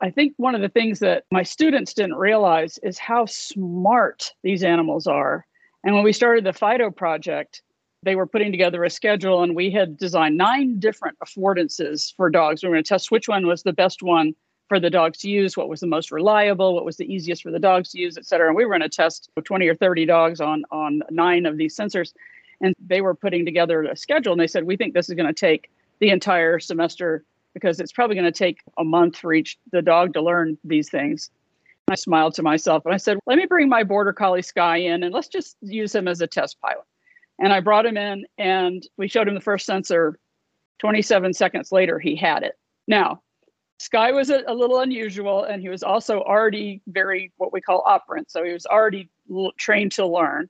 I 0.01 0.11
think 0.11 0.33
one 0.37 0.53
of 0.53 0.61
the 0.61 0.69
things 0.69 0.99
that 0.99 1.23
my 1.31 1.43
students 1.43 1.93
didn't 1.93 2.15
realize 2.15 2.77
is 2.83 2.99
how 2.99 3.25
smart 3.25 4.33
these 4.43 4.63
animals 4.63 5.07
are. 5.07 5.45
And 5.83 5.95
when 5.95 6.03
we 6.03 6.13
started 6.13 6.43
the 6.43 6.53
FIDO 6.53 6.91
project, 6.91 7.63
they 8.03 8.15
were 8.15 8.27
putting 8.27 8.51
together 8.51 8.83
a 8.83 8.89
schedule 8.89 9.41
and 9.41 9.55
we 9.55 9.71
had 9.71 9.97
designed 9.97 10.37
nine 10.37 10.79
different 10.79 11.17
affordances 11.19 12.15
for 12.15 12.29
dogs. 12.29 12.61
We 12.61 12.69
were 12.69 12.75
going 12.75 12.83
to 12.83 12.89
test 12.89 13.09
which 13.09 13.27
one 13.27 13.47
was 13.47 13.63
the 13.63 13.73
best 13.73 14.03
one 14.03 14.35
for 14.67 14.79
the 14.79 14.89
dogs 14.89 15.19
to 15.19 15.29
use, 15.29 15.55
what 15.55 15.69
was 15.69 15.79
the 15.79 15.87
most 15.87 16.11
reliable, 16.11 16.75
what 16.75 16.85
was 16.85 16.97
the 16.97 17.11
easiest 17.11 17.43
for 17.43 17.51
the 17.51 17.59
dogs 17.59 17.89
to 17.91 17.99
use, 17.99 18.17
et 18.17 18.25
cetera. 18.25 18.47
And 18.47 18.55
we 18.55 18.65
were 18.65 18.71
going 18.71 18.81
to 18.81 18.89
test 18.89 19.29
20 19.41 19.67
or 19.67 19.75
30 19.75 20.05
dogs 20.05 20.41
on, 20.41 20.63
on 20.71 21.01
nine 21.09 21.45
of 21.45 21.57
these 21.57 21.75
sensors. 21.75 22.13
And 22.59 22.73
they 22.85 23.01
were 23.01 23.13
putting 23.13 23.45
together 23.45 23.83
a 23.83 23.95
schedule 23.95 24.33
and 24.33 24.41
they 24.41 24.47
said, 24.47 24.63
we 24.63 24.75
think 24.75 24.93
this 24.93 25.09
is 25.09 25.15
going 25.15 25.27
to 25.27 25.33
take 25.33 25.69
the 25.99 26.09
entire 26.09 26.59
semester 26.59 27.23
because 27.53 27.79
it's 27.79 27.91
probably 27.91 28.15
going 28.15 28.31
to 28.31 28.37
take 28.37 28.61
a 28.77 28.83
month 28.83 29.17
for 29.17 29.33
each 29.33 29.57
the 29.71 29.81
dog 29.81 30.13
to 30.13 30.21
learn 30.21 30.57
these 30.63 30.89
things. 30.89 31.29
I 31.89 31.95
smiled 31.95 32.33
to 32.35 32.43
myself 32.43 32.85
and 32.85 32.93
I 32.93 32.97
said, 32.97 33.17
let 33.25 33.37
me 33.37 33.45
bring 33.45 33.69
my 33.69 33.83
border 33.83 34.11
collie 34.11 34.41
Sky 34.41 34.77
in 34.77 35.03
and 35.03 35.13
let's 35.13 35.29
just 35.29 35.55
use 35.61 35.95
him 35.95 36.07
as 36.07 36.19
a 36.19 36.27
test 36.27 36.59
pilot. 36.61 36.83
And 37.39 37.53
I 37.53 37.61
brought 37.61 37.85
him 37.85 37.97
in 37.97 38.25
and 38.37 38.85
we 38.97 39.07
showed 39.07 39.27
him 39.27 39.35
the 39.35 39.41
first 39.41 39.65
sensor. 39.65 40.19
27 40.79 41.33
seconds 41.33 41.71
later, 41.71 41.97
he 41.97 42.15
had 42.15 42.43
it. 42.43 42.57
Now, 42.87 43.21
Sky 43.79 44.11
was 44.11 44.29
a, 44.29 44.43
a, 44.47 44.53
little 44.53 44.79
unusual, 44.79 45.43
and 45.43 45.61
he 45.61 45.69
was 45.69 45.83
also 45.83 46.21
already 46.21 46.81
very 46.87 47.31
what 47.37 47.53
we 47.53 47.61
call 47.61 47.83
operant. 47.85 48.31
So 48.31 48.43
he 48.43 48.51
was 48.51 48.65
already 48.65 49.09
l- 49.31 49.53
trained 49.57 49.91
to 49.93 50.05
learn. 50.05 50.49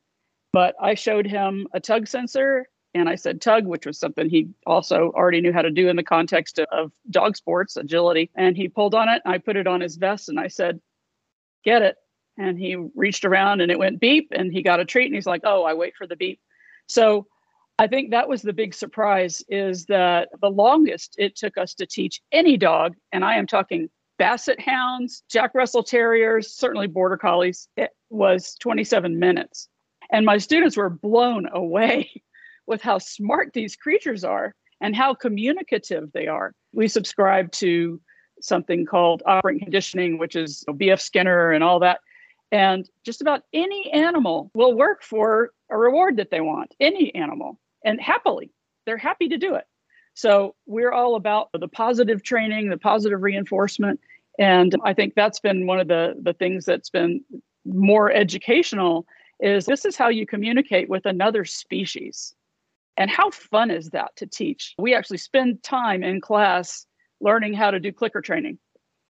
But 0.54 0.76
I 0.82 0.94
showed 0.96 1.28
him 1.28 1.68
a 1.74 1.80
tug 1.80 2.08
sensor, 2.08 2.68
and 2.94 3.10
I 3.10 3.16
said 3.16 3.42
tug, 3.42 3.68
which 3.68 3.86
was 3.86 4.00
something 4.00 4.30
he 4.30 4.48
also 4.66 5.12
already 5.14 5.42
knew 5.42 5.52
how 5.52 5.62
to 5.62 5.72
do 5.72 5.90
in 5.90 5.98
the 5.98 6.04
context 6.04 6.58
of, 6.58 6.68
of 6.72 6.92
dog 7.10 7.36
sports, 7.36 7.76
agility. 7.76 8.32
And 8.36 8.56
he 8.56 8.70
pulled 8.70 8.96
on 8.96 9.10
it. 9.10 9.22
I 9.26 9.40
put 9.40 9.58
it 9.58 9.68
on 9.68 9.82
his 9.82 9.98
vest, 9.98 10.30
and 10.30 10.40
I 10.40 10.48
said, 10.48 10.80
"Get 11.66 11.82
it." 11.82 11.98
And 12.38 12.58
he 12.58 12.76
reached 12.96 13.26
around, 13.26 13.60
and 13.60 13.72
it 13.72 13.80
went 13.80 14.00
beep, 14.00 14.30
and 14.32 14.54
he 14.54 14.62
got 14.62 14.80
a 14.80 14.86
treat. 14.86 15.08
And 15.08 15.16
he's 15.16 15.28
like, 15.28 15.42
"Oh, 15.44 15.64
I 15.64 15.74
wait 15.74 15.96
for 15.98 16.08
the 16.08 16.16
beep." 16.16 16.40
So 16.88 17.28
I 17.80 17.86
think 17.86 18.10
that 18.10 18.28
was 18.28 18.42
the 18.42 18.54
big 18.54 18.74
surprise 18.74 19.44
is 19.50 19.86
that 19.86 20.30
the 20.42 20.50
longest 20.50 21.16
it 21.20 21.36
took 21.36 21.60
us 21.60 21.76
to 21.76 21.86
teach 21.86 22.22
any 22.32 22.58
dog, 22.58 22.96
and 23.12 23.24
I 23.24 23.38
am 23.38 23.46
talking 23.46 23.90
basset 24.18 24.60
hounds, 24.60 25.22
Jack 25.30 25.52
Russell 25.54 25.84
Terriers, 25.84 26.52
certainly 26.52 26.88
Border 26.88 27.18
Collies, 27.18 27.70
it 27.78 27.92
was 28.10 28.56
27 28.56 29.20
minutes. 29.20 29.70
And 30.10 30.26
my 30.26 30.40
students 30.40 30.76
were 30.76 30.90
blown 30.90 31.48
away 31.54 32.24
with 32.66 32.82
how 32.82 32.98
smart 32.98 33.54
these 33.54 33.76
creatures 33.76 34.24
are 34.24 34.56
and 34.82 34.96
how 34.96 35.14
communicative 35.14 36.12
they 36.14 36.26
are. 36.26 36.54
We 36.74 36.88
subscribe 36.88 37.52
to 37.54 38.02
something 38.42 38.88
called 38.88 39.22
operant 39.28 39.62
conditioning, 39.62 40.18
which 40.18 40.36
is 40.36 40.64
BF 40.68 41.00
Skinner 41.00 41.52
and 41.52 41.64
all 41.64 41.80
that. 41.82 42.00
And 42.52 42.90
just 43.04 43.22
about 43.22 43.44
any 43.54 43.92
animal 43.92 44.50
will 44.56 44.74
work 44.74 45.04
for 45.04 45.52
a 45.70 45.78
reward 45.78 46.18
that 46.18 46.32
they 46.32 46.42
want, 46.42 46.74
any 46.80 47.14
animal 47.14 47.60
and 47.88 48.02
happily 48.02 48.52
they're 48.86 48.98
happy 48.98 49.30
to 49.30 49.38
do 49.38 49.56
it 49.56 49.66
So 50.16 50.56
we're 50.66 50.92
all 50.92 51.16
about 51.16 51.50
the 51.54 51.68
positive 51.68 52.24
training, 52.24 52.70
the 52.70 52.78
positive 52.78 53.22
reinforcement. 53.22 54.00
And 54.40 54.76
I 54.84 54.94
think 54.96 55.14
that's 55.14 55.40
been 55.40 55.68
one 55.68 55.80
of 55.80 55.88
the, 55.88 56.16
the 56.20 56.34
things 56.34 56.66
that's 56.66 56.90
been 56.90 57.24
more 57.66 58.12
educational 58.12 59.06
is 59.40 59.66
this 59.68 59.86
is 59.86 59.96
how 59.96 60.10
you 60.10 60.26
communicate 60.26 60.90
with 60.90 61.06
another 61.06 61.46
species. 61.46 62.34
And 62.98 63.12
how 63.12 63.30
fun 63.30 63.70
is 63.70 63.92
that 63.92 64.16
to 64.16 64.26
teach? 64.26 64.74
We 64.80 64.96
actually 64.96 65.20
spend 65.20 65.62
time 65.62 66.04
in 66.04 66.20
class 66.20 66.88
learning 67.22 67.54
how 67.54 67.70
to 67.70 67.80
do 67.80 67.94
clicker 67.94 68.22
training. 68.22 68.58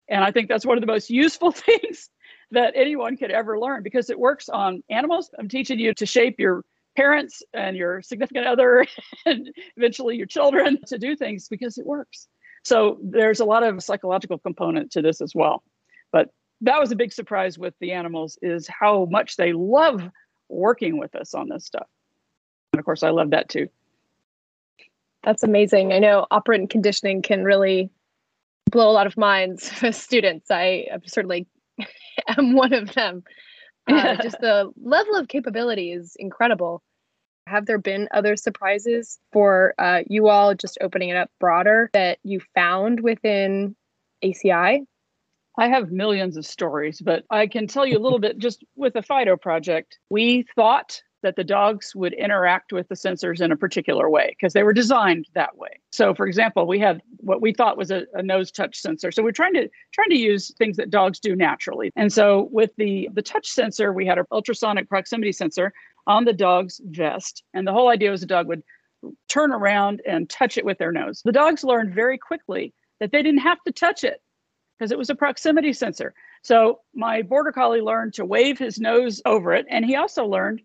And 0.09 0.23
I 0.23 0.31
think 0.31 0.49
that's 0.49 0.65
one 0.65 0.77
of 0.77 0.81
the 0.81 0.93
most 0.95 1.09
useful 1.23 1.51
things 1.51 2.09
that 2.49 2.73
anyone 2.75 3.15
could 3.17 3.29
ever 3.29 3.59
learn 3.59 3.83
because 3.83 4.09
it 4.09 4.19
works 4.19 4.49
on 4.49 4.81
animals. 4.89 5.29
I'm 5.37 5.49
teaching 5.49 5.79
you 5.79 5.93
to 5.93 6.05
shape 6.07 6.39
your 6.39 6.63
parents 6.95 7.43
and 7.53 7.75
your 7.75 8.01
significant 8.01 8.47
other 8.47 8.85
and 9.25 9.49
eventually 9.77 10.15
your 10.15 10.25
children 10.25 10.79
to 10.87 10.97
do 10.97 11.15
things 11.15 11.47
because 11.47 11.77
it 11.77 11.85
works. 11.85 12.27
So 12.63 12.97
there's 13.03 13.39
a 13.39 13.45
lot 13.45 13.63
of 13.63 13.83
psychological 13.83 14.39
component 14.39 14.91
to 14.91 15.01
this 15.01 15.21
as 15.21 15.33
well. 15.35 15.63
But 16.11 16.29
that 16.61 16.79
was 16.79 16.91
a 16.91 16.95
big 16.95 17.13
surprise 17.13 17.59
with 17.59 17.73
the 17.79 17.91
animals 17.91 18.39
is 18.41 18.67
how 18.67 19.07
much 19.11 19.35
they 19.35 19.53
love 19.53 20.09
working 20.49 20.97
with 20.97 21.15
us 21.15 21.33
on 21.33 21.49
this 21.49 21.65
stuff. 21.65 21.87
And 22.73 22.79
of 22.79 22.85
course, 22.85 23.03
I 23.03 23.09
love 23.09 23.31
that 23.31 23.49
too. 23.49 23.67
That's 25.23 25.43
amazing. 25.43 25.91
I 25.91 25.99
know 25.99 26.27
operant 26.29 26.69
conditioning 26.69 27.21
can 27.21 27.43
really 27.43 27.89
blow 28.71 28.89
a 28.89 28.93
lot 28.93 29.07
of 29.07 29.17
minds 29.17 29.69
for 29.71 29.91
students. 29.91 30.49
I 30.51 30.87
certainly 31.05 31.47
am 32.37 32.53
one 32.53 32.73
of 32.73 32.93
them. 32.93 33.23
Uh, 33.87 34.15
just 34.21 34.39
the 34.39 34.71
level 34.81 35.15
of 35.15 35.27
capability 35.27 35.91
is 35.91 36.15
incredible. 36.17 36.81
Have 37.47 37.65
there 37.65 37.77
been 37.77 38.07
other 38.11 38.35
surprises 38.35 39.19
for 39.31 39.75
uh, 39.77 40.01
you 40.07 40.29
all 40.29 40.55
just 40.55 40.77
opening 40.81 41.09
it 41.09 41.17
up 41.17 41.29
broader 41.39 41.89
that 41.93 42.17
you 42.23 42.41
found 42.55 42.99
within 42.99 43.75
ACI? 44.23 44.85
I 45.57 45.67
have 45.69 45.91
millions 45.91 46.37
of 46.37 46.45
stories, 46.45 46.99
but 46.99 47.23
I 47.29 47.47
can 47.47 47.67
tell 47.67 47.85
you 47.85 47.97
a 47.97 48.01
little 48.01 48.19
bit 48.19 48.37
just 48.37 48.63
with 48.75 48.93
the 48.93 49.01
FIDO 49.01 49.37
project. 49.37 49.99
We 50.09 50.45
thought 50.55 51.01
that 51.25 51.35
the 51.35 51.43
dogs 51.43 51.95
would 51.95 52.13
interact 52.13 52.71
with 52.71 52.87
the 52.87 52.93
sensors 52.93 53.41
in 53.41 53.51
a 53.51 53.57
particular 53.57 54.11
way 54.11 54.35
because 54.37 54.53
they 54.53 54.61
were 54.61 54.73
designed 54.73 55.27
that 55.33 55.57
way. 55.57 55.79
So, 55.91 56.13
for 56.13 56.27
example, 56.27 56.67
we 56.67 56.77
had 56.77 57.01
what 57.17 57.41
we 57.41 57.51
thought 57.51 57.77
was 57.77 57.89
a, 57.89 58.03
a, 58.13 58.21
nose 58.21 58.51
touch 58.51 58.77
sensor. 58.77 59.11
So 59.11 59.23
we're 59.23 59.31
trying 59.31 59.55
to 59.55 59.67
trying 59.91 60.09
to 60.09 60.17
use 60.17 60.53
things 60.59 60.77
that 60.77 60.91
dogs 60.91 61.19
do 61.19 61.35
naturally. 61.35 61.91
And 61.95 62.13
so 62.13 62.47
with 62.51 62.69
the 62.77 63.09
the 63.13 63.23
touch 63.23 63.47
sensor, 63.47 63.91
we 63.91 64.05
had 64.05 64.19
an 64.19 64.25
ultrasonic 64.31 64.87
proximity 64.87 65.31
sensor 65.31 65.73
on 66.05 66.25
the 66.25 66.33
dog's 66.33 66.79
vest, 66.85 67.43
and 67.55 67.65
the 67.65 67.73
whole 67.73 67.89
idea 67.89 68.11
was 68.11 68.21
the 68.21 68.27
dog 68.27 68.47
would 68.47 68.61
turn 69.27 69.51
around 69.51 70.03
and 70.05 70.29
touch 70.29 70.59
it 70.59 70.65
with 70.65 70.77
their 70.77 70.91
nose. 70.91 71.23
The 71.25 71.31
dogs 71.31 71.63
learned 71.63 71.95
very 71.95 72.19
quickly 72.19 72.71
that 72.99 73.11
they 73.11 73.23
didn't 73.23 73.41
have 73.41 73.57
to 73.65 73.71
touch 73.71 74.03
it 74.03 74.21
because 74.77 74.91
it 74.91 74.97
was 74.97 75.09
a 75.09 75.15
proximity 75.15 75.73
sensor. 75.73 76.13
So 76.43 76.81
my 76.93 77.23
border 77.23 77.51
collie 77.51 77.81
learned 77.81 78.13
to 78.13 78.25
wave 78.25 78.59
his 78.59 78.79
nose 78.79 79.23
over 79.25 79.53
it, 79.55 79.65
and 79.71 79.83
he 79.83 79.95
also 79.95 80.27
learned 80.27 80.61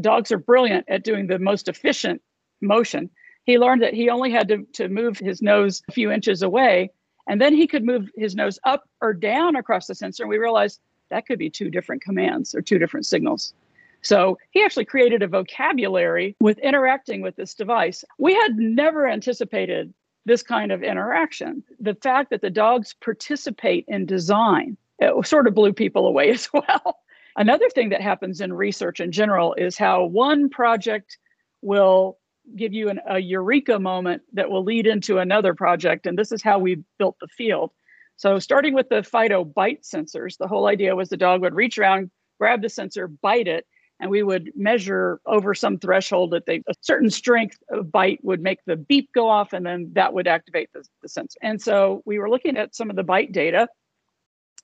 dogs 0.00 0.32
are 0.32 0.38
brilliant 0.38 0.86
at 0.88 1.04
doing 1.04 1.26
the 1.26 1.38
most 1.38 1.68
efficient 1.68 2.22
motion. 2.60 3.10
He 3.44 3.58
learned 3.58 3.82
that 3.82 3.94
he 3.94 4.10
only 4.10 4.30
had 4.30 4.48
to, 4.48 4.64
to 4.74 4.88
move 4.88 5.18
his 5.18 5.40
nose 5.40 5.82
a 5.88 5.92
few 5.92 6.10
inches 6.10 6.42
away, 6.42 6.90
and 7.28 7.40
then 7.40 7.54
he 7.54 7.66
could 7.66 7.84
move 7.84 8.10
his 8.16 8.34
nose 8.34 8.58
up 8.64 8.88
or 9.00 9.12
down 9.12 9.56
across 9.56 9.86
the 9.86 9.94
sensor. 9.94 10.24
And 10.24 10.30
we 10.30 10.38
realized 10.38 10.80
that 11.10 11.26
could 11.26 11.38
be 11.38 11.50
two 11.50 11.70
different 11.70 12.02
commands 12.02 12.54
or 12.54 12.62
two 12.62 12.78
different 12.78 13.06
signals. 13.06 13.54
So 14.02 14.38
he 14.50 14.62
actually 14.62 14.84
created 14.84 15.22
a 15.22 15.28
vocabulary 15.28 16.36
with 16.40 16.58
interacting 16.58 17.22
with 17.22 17.36
this 17.36 17.54
device. 17.54 18.04
We 18.18 18.34
had 18.34 18.56
never 18.56 19.08
anticipated 19.08 19.92
this 20.26 20.42
kind 20.42 20.72
of 20.72 20.82
interaction. 20.82 21.62
The 21.80 21.94
fact 21.94 22.30
that 22.30 22.40
the 22.40 22.50
dogs 22.50 22.94
participate 23.00 23.84
in 23.88 24.06
design 24.06 24.76
it 24.98 25.26
sort 25.26 25.46
of 25.46 25.54
blew 25.54 25.72
people 25.72 26.06
away 26.06 26.30
as 26.30 26.48
well. 26.52 27.00
Another 27.36 27.68
thing 27.68 27.90
that 27.90 28.00
happens 28.00 28.40
in 28.40 28.52
research 28.52 29.00
in 29.00 29.12
general 29.12 29.54
is 29.54 29.76
how 29.76 30.04
one 30.04 30.48
project 30.48 31.18
will 31.60 32.18
give 32.54 32.72
you 32.72 32.88
an, 32.88 33.00
a 33.08 33.18
eureka 33.18 33.78
moment 33.78 34.22
that 34.32 34.48
will 34.48 34.64
lead 34.64 34.86
into 34.86 35.18
another 35.18 35.52
project. 35.54 36.06
And 36.06 36.18
this 36.18 36.32
is 36.32 36.42
how 36.42 36.58
we 36.58 36.82
built 36.98 37.16
the 37.20 37.28
field. 37.28 37.72
So, 38.16 38.38
starting 38.38 38.72
with 38.72 38.88
the 38.88 39.02
Fido 39.02 39.44
bite 39.44 39.82
sensors, 39.82 40.38
the 40.38 40.48
whole 40.48 40.66
idea 40.66 40.96
was 40.96 41.10
the 41.10 41.18
dog 41.18 41.42
would 41.42 41.54
reach 41.54 41.76
around, 41.76 42.10
grab 42.40 42.62
the 42.62 42.70
sensor, 42.70 43.08
bite 43.08 43.48
it, 43.48 43.66
and 44.00 44.10
we 44.10 44.22
would 44.22 44.52
measure 44.54 45.20
over 45.26 45.54
some 45.54 45.78
threshold 45.78 46.30
that 46.30 46.46
they 46.46 46.62
a 46.66 46.74
certain 46.80 47.10
strength 47.10 47.58
of 47.70 47.92
bite 47.92 48.20
would 48.22 48.40
make 48.40 48.60
the 48.64 48.76
beep 48.76 49.10
go 49.12 49.28
off, 49.28 49.52
and 49.52 49.66
then 49.66 49.90
that 49.92 50.14
would 50.14 50.26
activate 50.26 50.70
the, 50.72 50.82
the 51.02 51.08
sensor. 51.10 51.38
And 51.42 51.60
so 51.60 52.02
we 52.06 52.18
were 52.18 52.30
looking 52.30 52.56
at 52.56 52.74
some 52.74 52.88
of 52.88 52.96
the 52.96 53.04
bite 53.04 53.32
data 53.32 53.68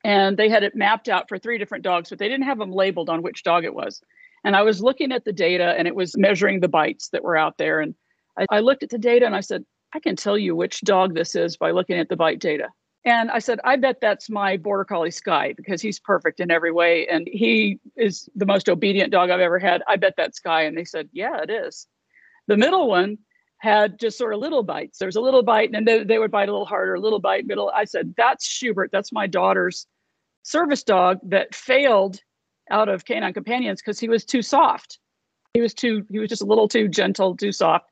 and 0.04 0.36
they 0.36 0.48
had 0.48 0.62
it 0.62 0.74
mapped 0.74 1.08
out 1.08 1.28
for 1.28 1.38
three 1.38 1.58
different 1.58 1.84
dogs, 1.84 2.10
but 2.10 2.18
they 2.18 2.28
didn't 2.28 2.46
have 2.46 2.58
them 2.58 2.72
labeled 2.72 3.08
on 3.08 3.22
which 3.22 3.44
dog 3.44 3.64
it 3.64 3.74
was. 3.74 4.02
And 4.44 4.56
I 4.56 4.62
was 4.62 4.82
looking 4.82 5.12
at 5.12 5.24
the 5.24 5.32
data 5.32 5.74
and 5.78 5.86
it 5.86 5.94
was 5.94 6.16
measuring 6.16 6.60
the 6.60 6.68
bites 6.68 7.08
that 7.10 7.22
were 7.22 7.36
out 7.36 7.58
there. 7.58 7.80
And 7.80 7.94
I, 8.36 8.46
I 8.50 8.60
looked 8.60 8.82
at 8.82 8.90
the 8.90 8.98
data 8.98 9.26
and 9.26 9.36
I 9.36 9.40
said, 9.40 9.64
I 9.94 10.00
can 10.00 10.16
tell 10.16 10.36
you 10.36 10.56
which 10.56 10.80
dog 10.80 11.14
this 11.14 11.34
is 11.34 11.56
by 11.56 11.70
looking 11.70 11.98
at 11.98 12.08
the 12.08 12.16
bite 12.16 12.40
data. 12.40 12.68
And 13.04 13.30
I 13.30 13.40
said, 13.40 13.58
I 13.64 13.76
bet 13.76 14.00
that's 14.00 14.30
my 14.30 14.56
border 14.56 14.84
collie 14.84 15.10
Sky 15.10 15.54
because 15.56 15.82
he's 15.82 15.98
perfect 15.98 16.38
in 16.40 16.50
every 16.50 16.70
way. 16.70 17.06
And 17.08 17.28
he 17.30 17.80
is 17.96 18.28
the 18.36 18.46
most 18.46 18.68
obedient 18.68 19.10
dog 19.10 19.30
I've 19.30 19.40
ever 19.40 19.58
had. 19.58 19.82
I 19.88 19.96
bet 19.96 20.14
that's 20.16 20.36
Sky. 20.38 20.62
And 20.62 20.76
they 20.76 20.84
said, 20.84 21.08
Yeah, 21.12 21.42
it 21.42 21.50
is. 21.50 21.88
The 22.46 22.56
middle 22.56 22.88
one 22.88 23.18
had 23.58 23.98
just 23.98 24.18
sort 24.18 24.34
of 24.34 24.40
little 24.40 24.62
bites. 24.62 24.98
There's 24.98 25.16
a 25.16 25.20
little 25.20 25.42
bite, 25.42 25.70
and 25.72 25.86
they, 25.86 26.02
they 26.04 26.18
would 26.18 26.30
bite 26.30 26.48
a 26.48 26.52
little 26.52 26.66
harder, 26.66 26.94
a 26.94 27.00
little 27.00 27.20
bite, 27.20 27.46
middle. 27.46 27.72
I 27.74 27.84
said, 27.84 28.14
That's 28.16 28.46
Schubert. 28.46 28.90
That's 28.92 29.12
my 29.12 29.26
daughter's 29.26 29.86
service 30.42 30.82
dog 30.82 31.18
that 31.24 31.54
failed 31.54 32.20
out 32.70 32.88
of 32.88 33.04
canine 33.04 33.32
companions 33.32 33.80
because 33.80 33.98
he 33.98 34.08
was 34.08 34.24
too 34.24 34.42
soft. 34.42 34.98
He 35.54 35.60
was 35.60 35.74
too, 35.74 36.04
he 36.10 36.18
was 36.18 36.28
just 36.28 36.42
a 36.42 36.46
little 36.46 36.68
too 36.68 36.88
gentle, 36.88 37.36
too 37.36 37.52
soft. 37.52 37.90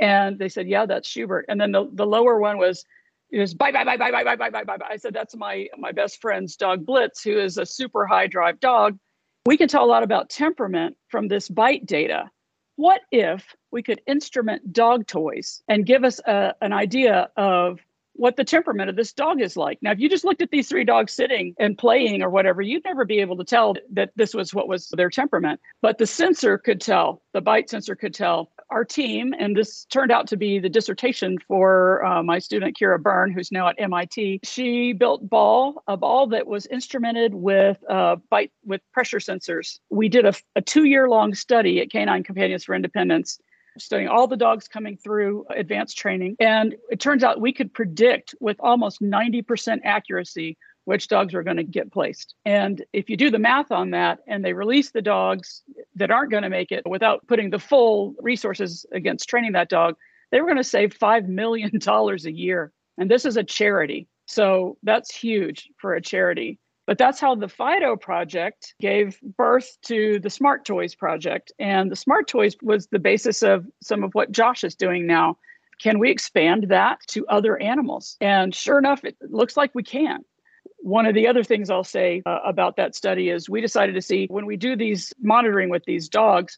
And 0.00 0.38
they 0.38 0.48
said, 0.48 0.68
Yeah, 0.68 0.86
that's 0.86 1.08
Schubert. 1.08 1.46
And 1.48 1.60
then 1.60 1.72
the, 1.72 1.88
the 1.92 2.06
lower 2.06 2.38
one 2.38 2.58
was 2.58 2.84
it 3.30 3.38
was 3.38 3.52
bye 3.54 3.72
bye 3.72 3.84
bye 3.84 3.96
bye 3.96 4.10
bye 4.10 4.24
bye 4.24 4.36
bye 4.36 4.50
bye 4.50 4.64
bye. 4.64 4.86
I 4.88 4.96
said, 4.96 5.14
That's 5.14 5.36
my 5.36 5.66
my 5.76 5.92
best 5.92 6.20
friend's 6.20 6.56
dog 6.56 6.86
Blitz, 6.86 7.22
who 7.22 7.38
is 7.38 7.58
a 7.58 7.66
super 7.66 8.06
high 8.06 8.26
drive 8.26 8.60
dog. 8.60 8.98
We 9.46 9.56
can 9.56 9.68
tell 9.68 9.84
a 9.84 9.86
lot 9.86 10.02
about 10.02 10.30
temperament 10.30 10.96
from 11.08 11.28
this 11.28 11.48
bite 11.48 11.86
data 11.86 12.30
what 12.78 13.00
if 13.10 13.56
we 13.72 13.82
could 13.82 14.00
instrument 14.06 14.72
dog 14.72 15.04
toys 15.08 15.64
and 15.66 15.84
give 15.84 16.04
us 16.04 16.20
a, 16.20 16.54
an 16.60 16.72
idea 16.72 17.28
of 17.36 17.80
what 18.18 18.36
the 18.36 18.44
temperament 18.44 18.90
of 18.90 18.96
this 18.96 19.12
dog 19.12 19.40
is 19.40 19.56
like. 19.56 19.78
Now, 19.80 19.92
if 19.92 20.00
you 20.00 20.08
just 20.08 20.24
looked 20.24 20.42
at 20.42 20.50
these 20.50 20.68
three 20.68 20.84
dogs 20.84 21.12
sitting 21.12 21.54
and 21.58 21.78
playing 21.78 22.20
or 22.20 22.30
whatever, 22.30 22.60
you'd 22.60 22.84
never 22.84 23.04
be 23.04 23.20
able 23.20 23.36
to 23.36 23.44
tell 23.44 23.74
that 23.92 24.10
this 24.16 24.34
was 24.34 24.52
what 24.52 24.68
was 24.68 24.88
their 24.88 25.08
temperament. 25.08 25.60
But 25.82 25.98
the 25.98 26.06
sensor 26.06 26.58
could 26.58 26.80
tell, 26.80 27.22
the 27.32 27.40
bite 27.40 27.70
sensor 27.70 27.94
could 27.94 28.12
tell 28.12 28.50
our 28.70 28.84
team, 28.84 29.34
and 29.38 29.56
this 29.56 29.84
turned 29.86 30.10
out 30.10 30.26
to 30.26 30.36
be 30.36 30.58
the 30.58 30.68
dissertation 30.68 31.38
for 31.46 32.04
uh, 32.04 32.22
my 32.22 32.38
student 32.38 32.76
Ceara 32.76 32.98
Byrne, 32.98 33.32
who's 33.32 33.52
now 33.52 33.68
at 33.68 33.76
MIT. 33.78 34.40
She 34.42 34.92
built 34.92 35.28
ball, 35.30 35.82
a 35.86 35.96
ball 35.96 36.26
that 36.28 36.46
was 36.46 36.66
instrumented 36.66 37.32
with 37.32 37.78
uh, 37.88 38.16
bite 38.30 38.52
with 38.64 38.82
pressure 38.92 39.18
sensors. 39.18 39.78
We 39.90 40.08
did 40.08 40.26
a, 40.26 40.34
a 40.56 40.60
two-year 40.60 41.08
long 41.08 41.34
study 41.34 41.80
at 41.80 41.90
Canine 41.90 42.24
Companions 42.24 42.64
for 42.64 42.74
Independence 42.74 43.38
studying 43.78 44.08
all 44.08 44.26
the 44.26 44.36
dogs 44.36 44.68
coming 44.68 44.96
through 44.96 45.46
advanced 45.50 45.98
training. 45.98 46.36
And 46.40 46.76
it 46.90 47.00
turns 47.00 47.24
out 47.24 47.40
we 47.40 47.52
could 47.52 47.72
predict 47.72 48.34
with 48.40 48.56
almost 48.60 49.00
90% 49.00 49.80
accuracy 49.84 50.56
which 50.88 51.08
dogs 51.08 51.34
are 51.34 51.42
going 51.42 51.58
to 51.58 51.64
get 51.64 51.92
placed. 51.92 52.34
And 52.46 52.82
if 52.94 53.10
you 53.10 53.16
do 53.18 53.30
the 53.30 53.38
math 53.38 53.70
on 53.70 53.90
that 53.90 54.20
and 54.26 54.42
they 54.42 54.54
release 54.54 54.90
the 54.90 55.02
dogs 55.02 55.62
that 55.96 56.10
aren't 56.10 56.30
going 56.30 56.44
to 56.44 56.48
make 56.48 56.72
it 56.72 56.82
without 56.88 57.26
putting 57.26 57.50
the 57.50 57.58
full 57.58 58.14
resources 58.20 58.86
against 58.92 59.28
training 59.28 59.52
that 59.52 59.68
dog, 59.68 59.96
they 60.30 60.40
were 60.40 60.46
going 60.46 60.56
to 60.56 60.64
save 60.64 60.98
$5 60.98 61.26
million 61.26 61.70
a 61.86 62.30
year. 62.30 62.72
And 62.96 63.10
this 63.10 63.26
is 63.26 63.36
a 63.36 63.44
charity. 63.44 64.08
So 64.24 64.78
that's 64.82 65.14
huge 65.14 65.68
for 65.78 65.94
a 65.94 66.00
charity. 66.00 66.58
But 66.88 66.96
that's 66.96 67.20
how 67.20 67.34
the 67.34 67.50
Fido 67.50 67.96
project 67.96 68.74
gave 68.80 69.20
birth 69.20 69.76
to 69.82 70.18
the 70.20 70.30
Smart 70.30 70.64
Toys 70.64 70.94
project. 70.94 71.52
And 71.58 71.92
the 71.92 71.96
Smart 71.96 72.28
Toys 72.28 72.56
was 72.62 72.86
the 72.86 72.98
basis 72.98 73.42
of 73.42 73.66
some 73.82 74.02
of 74.02 74.14
what 74.14 74.32
Josh 74.32 74.64
is 74.64 74.74
doing 74.74 75.06
now. 75.06 75.36
Can 75.82 75.98
we 75.98 76.10
expand 76.10 76.68
that 76.70 77.00
to 77.08 77.26
other 77.26 77.60
animals? 77.60 78.16
And 78.22 78.54
sure 78.54 78.78
enough, 78.78 79.04
it 79.04 79.18
looks 79.20 79.54
like 79.54 79.74
we 79.74 79.82
can. 79.82 80.20
One 80.78 81.04
of 81.04 81.14
the 81.14 81.28
other 81.28 81.44
things 81.44 81.68
I'll 81.68 81.84
say 81.84 82.22
uh, 82.24 82.38
about 82.42 82.76
that 82.76 82.94
study 82.94 83.28
is 83.28 83.50
we 83.50 83.60
decided 83.60 83.94
to 83.94 84.00
see 84.00 84.26
when 84.30 84.46
we 84.46 84.56
do 84.56 84.74
these 84.74 85.12
monitoring 85.20 85.68
with 85.68 85.84
these 85.84 86.08
dogs, 86.08 86.56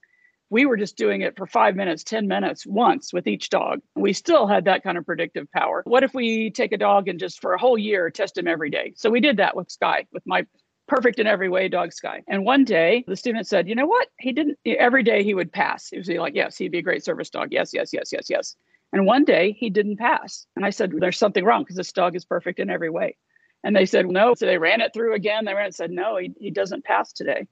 we 0.50 0.66
were 0.66 0.76
just 0.76 0.96
doing 0.96 1.22
it 1.22 1.36
for 1.36 1.46
five 1.46 1.76
minutes, 1.76 2.04
10 2.04 2.26
minutes 2.26 2.66
once 2.66 3.12
with 3.12 3.26
each 3.26 3.48
dog. 3.50 3.80
We 3.94 4.12
still 4.12 4.46
had 4.46 4.64
that 4.66 4.82
kind 4.82 4.98
of 4.98 5.06
predictive 5.06 5.50
power. 5.52 5.82
What 5.86 6.02
if 6.02 6.12
we 6.12 6.50
take 6.50 6.72
a 6.72 6.76
dog 6.76 7.08
and 7.08 7.18
just 7.18 7.40
for 7.40 7.54
a 7.54 7.58
whole 7.58 7.78
year 7.78 8.10
test 8.10 8.36
him 8.36 8.48
every 8.48 8.70
day? 8.70 8.92
So 8.96 9.10
we 9.10 9.20
did 9.20 9.36
that 9.38 9.56
with 9.56 9.70
Sky, 9.70 10.06
with 10.12 10.26
my 10.26 10.44
perfect 10.88 11.20
in 11.20 11.26
every 11.28 11.48
way 11.48 11.68
dog 11.68 11.92
Sky. 11.92 12.22
And 12.28 12.44
one 12.44 12.64
day 12.64 13.04
the 13.06 13.16
student 13.16 13.46
said, 13.46 13.68
you 13.68 13.76
know 13.76 13.86
what? 13.86 14.08
He 14.18 14.32
didn't, 14.32 14.58
every 14.66 15.04
day 15.04 15.22
he 15.22 15.34
would 15.34 15.52
pass. 15.52 15.88
He 15.88 15.98
was 15.98 16.08
like, 16.08 16.34
yes, 16.34 16.58
he'd 16.58 16.72
be 16.72 16.78
a 16.78 16.82
great 16.82 17.04
service 17.04 17.30
dog. 17.30 17.48
Yes, 17.52 17.70
yes, 17.72 17.90
yes, 17.92 18.10
yes, 18.12 18.26
yes. 18.28 18.56
And 18.92 19.06
one 19.06 19.24
day 19.24 19.52
he 19.52 19.70
didn't 19.70 19.98
pass. 19.98 20.46
And 20.56 20.64
I 20.64 20.70
said, 20.70 20.92
There's 20.92 21.18
something 21.18 21.44
wrong 21.44 21.62
because 21.62 21.76
this 21.76 21.92
dog 21.92 22.16
is 22.16 22.24
perfect 22.24 22.58
in 22.58 22.70
every 22.70 22.90
way. 22.90 23.16
And 23.62 23.74
they 23.76 23.86
said, 23.86 24.06
No. 24.06 24.34
So 24.34 24.46
they 24.46 24.58
ran 24.58 24.80
it 24.80 24.92
through 24.92 25.14
again. 25.14 25.44
They 25.44 25.54
ran 25.54 25.64
it 25.64 25.66
and 25.66 25.74
said, 25.74 25.90
No, 25.90 26.16
he, 26.16 26.32
he 26.38 26.50
doesn't 26.50 26.84
pass 26.84 27.12
today. 27.12 27.46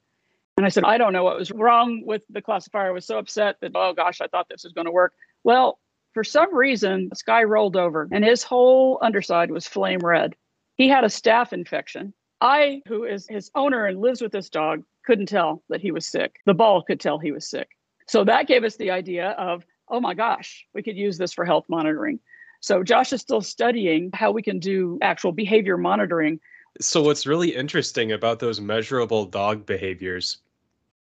And 0.58 0.66
I 0.66 0.70
said, 0.70 0.82
I 0.82 0.98
don't 0.98 1.12
know 1.12 1.22
what 1.22 1.38
was 1.38 1.52
wrong 1.52 2.02
with 2.04 2.22
the 2.28 2.42
classifier. 2.42 2.88
I 2.88 2.90
was 2.90 3.06
so 3.06 3.16
upset 3.16 3.58
that, 3.60 3.70
oh 3.76 3.92
gosh, 3.92 4.20
I 4.20 4.26
thought 4.26 4.48
this 4.50 4.64
was 4.64 4.72
going 4.72 4.86
to 4.86 4.90
work. 4.90 5.14
Well, 5.44 5.78
for 6.14 6.24
some 6.24 6.52
reason, 6.52 7.08
this 7.10 7.22
guy 7.22 7.44
rolled 7.44 7.76
over 7.76 8.08
and 8.10 8.24
his 8.24 8.42
whole 8.42 8.98
underside 9.00 9.52
was 9.52 9.68
flame 9.68 10.00
red. 10.00 10.34
He 10.74 10.88
had 10.88 11.04
a 11.04 11.06
staph 11.08 11.52
infection. 11.52 12.12
I, 12.40 12.82
who 12.88 13.04
is 13.04 13.28
his 13.28 13.52
owner 13.54 13.86
and 13.86 14.00
lives 14.00 14.20
with 14.20 14.32
this 14.32 14.50
dog, 14.50 14.82
couldn't 15.06 15.26
tell 15.26 15.62
that 15.68 15.80
he 15.80 15.92
was 15.92 16.08
sick. 16.08 16.40
The 16.44 16.54
ball 16.54 16.82
could 16.82 16.98
tell 16.98 17.20
he 17.20 17.30
was 17.30 17.48
sick. 17.48 17.68
So 18.08 18.24
that 18.24 18.48
gave 18.48 18.64
us 18.64 18.74
the 18.74 18.90
idea 18.90 19.30
of, 19.38 19.64
oh 19.88 20.00
my 20.00 20.14
gosh, 20.14 20.66
we 20.74 20.82
could 20.82 20.96
use 20.96 21.18
this 21.18 21.32
for 21.32 21.44
health 21.44 21.66
monitoring. 21.68 22.18
So 22.62 22.82
Josh 22.82 23.12
is 23.12 23.20
still 23.20 23.42
studying 23.42 24.10
how 24.12 24.32
we 24.32 24.42
can 24.42 24.58
do 24.58 24.98
actual 25.02 25.30
behavior 25.30 25.76
monitoring. 25.76 26.40
So 26.80 27.00
what's 27.02 27.28
really 27.28 27.54
interesting 27.54 28.10
about 28.10 28.40
those 28.40 28.60
measurable 28.60 29.24
dog 29.24 29.64
behaviors 29.64 30.38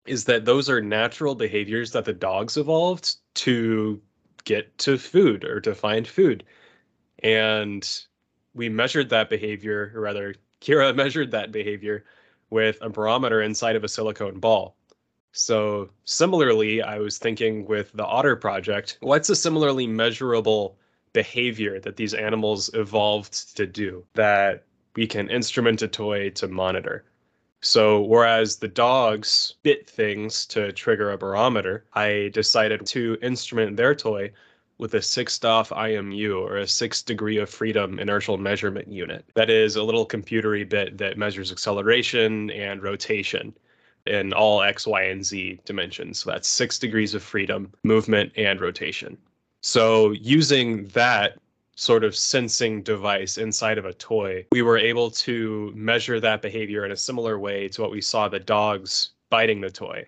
is 0.05 0.25
that 0.25 0.45
those 0.45 0.69
are 0.69 0.81
natural 0.81 1.35
behaviors 1.35 1.91
that 1.91 2.05
the 2.05 2.13
dogs 2.13 2.57
evolved 2.57 3.15
to 3.35 4.01
get 4.43 4.77
to 4.79 4.97
food 4.97 5.43
or 5.43 5.61
to 5.61 5.75
find 5.75 6.07
food. 6.07 6.43
And 7.23 7.87
we 8.53 8.69
measured 8.69 9.09
that 9.09 9.29
behavior, 9.29 9.91
or 9.95 10.01
rather, 10.01 10.35
Ceara 10.59 10.93
measured 10.95 11.31
that 11.31 11.51
behavior 11.51 12.05
with 12.49 12.77
a 12.81 12.89
barometer 12.89 13.41
inside 13.41 13.75
of 13.75 13.83
a 13.83 13.89
silicone 13.89 14.39
ball. 14.39 14.75
So, 15.33 15.89
similarly, 16.03 16.81
I 16.81 16.99
was 16.99 17.17
thinking 17.17 17.65
with 17.65 17.93
the 17.93 18.05
otter 18.05 18.35
project, 18.35 18.97
what's 18.99 19.29
a 19.29 19.35
similarly 19.35 19.87
measurable 19.87 20.77
behavior 21.13 21.79
that 21.79 21.95
these 21.95 22.13
animals 22.13 22.69
evolved 22.73 23.55
to 23.55 23.65
do 23.65 24.05
that 24.13 24.65
we 24.95 25.07
can 25.07 25.29
instrument 25.29 25.81
a 25.81 25.87
toy 25.87 26.31
to 26.31 26.47
monitor? 26.49 27.05
So, 27.61 28.01
whereas 28.01 28.57
the 28.57 28.67
dogs 28.67 29.55
bit 29.61 29.87
things 29.87 30.45
to 30.47 30.71
trigger 30.71 31.11
a 31.11 31.17
barometer, 31.17 31.85
I 31.93 32.31
decided 32.33 32.85
to 32.87 33.17
instrument 33.21 33.77
their 33.77 33.93
toy 33.93 34.31
with 34.79 34.95
a 34.95 34.99
6DoF 34.99 35.69
IMU 35.69 36.41
or 36.41 36.57
a 36.57 36.67
six 36.67 37.03
degree 37.03 37.37
of 37.37 37.51
freedom 37.51 37.99
inertial 37.99 38.39
measurement 38.39 38.87
unit. 38.87 39.23
That 39.35 39.51
is 39.51 39.75
a 39.75 39.83
little 39.83 40.07
computery 40.07 40.67
bit 40.67 40.97
that 40.97 41.19
measures 41.19 41.51
acceleration 41.51 42.49
and 42.49 42.81
rotation 42.81 43.53
in 44.07 44.33
all 44.33 44.63
X, 44.63 44.87
Y, 44.87 45.03
and 45.03 45.23
Z 45.23 45.59
dimensions. 45.65 46.19
So 46.19 46.31
that's 46.31 46.47
six 46.47 46.79
degrees 46.79 47.13
of 47.13 47.21
freedom, 47.21 47.71
movement, 47.83 48.31
and 48.35 48.59
rotation. 48.59 49.19
So 49.61 50.11
using 50.13 50.87
that 50.87 51.37
sort 51.75 52.03
of 52.03 52.15
sensing 52.15 52.83
device 52.83 53.37
inside 53.37 53.77
of 53.77 53.85
a 53.85 53.93
toy, 53.93 54.45
we 54.51 54.61
were 54.61 54.77
able 54.77 55.09
to 55.09 55.71
measure 55.75 56.19
that 56.19 56.41
behavior 56.41 56.85
in 56.85 56.91
a 56.91 56.97
similar 56.97 57.39
way 57.39 57.67
to 57.69 57.81
what 57.81 57.91
we 57.91 58.01
saw 58.01 58.27
the 58.27 58.39
dogs 58.39 59.11
biting 59.29 59.61
the 59.61 59.71
toy. 59.71 60.05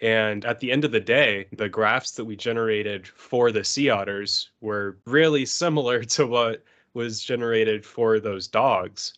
And 0.00 0.44
at 0.44 0.60
the 0.60 0.70
end 0.70 0.84
of 0.84 0.92
the 0.92 1.00
day, 1.00 1.46
the 1.52 1.68
graphs 1.68 2.12
that 2.12 2.24
we 2.24 2.36
generated 2.36 3.06
for 3.06 3.50
the 3.50 3.64
sea 3.64 3.90
otters 3.90 4.50
were 4.60 4.98
really 5.06 5.44
similar 5.44 6.04
to 6.16 6.26
what 6.26 6.62
was 6.94 7.22
generated 7.22 7.84
for 7.84 8.20
those 8.20 8.46
dogs. 8.46 9.14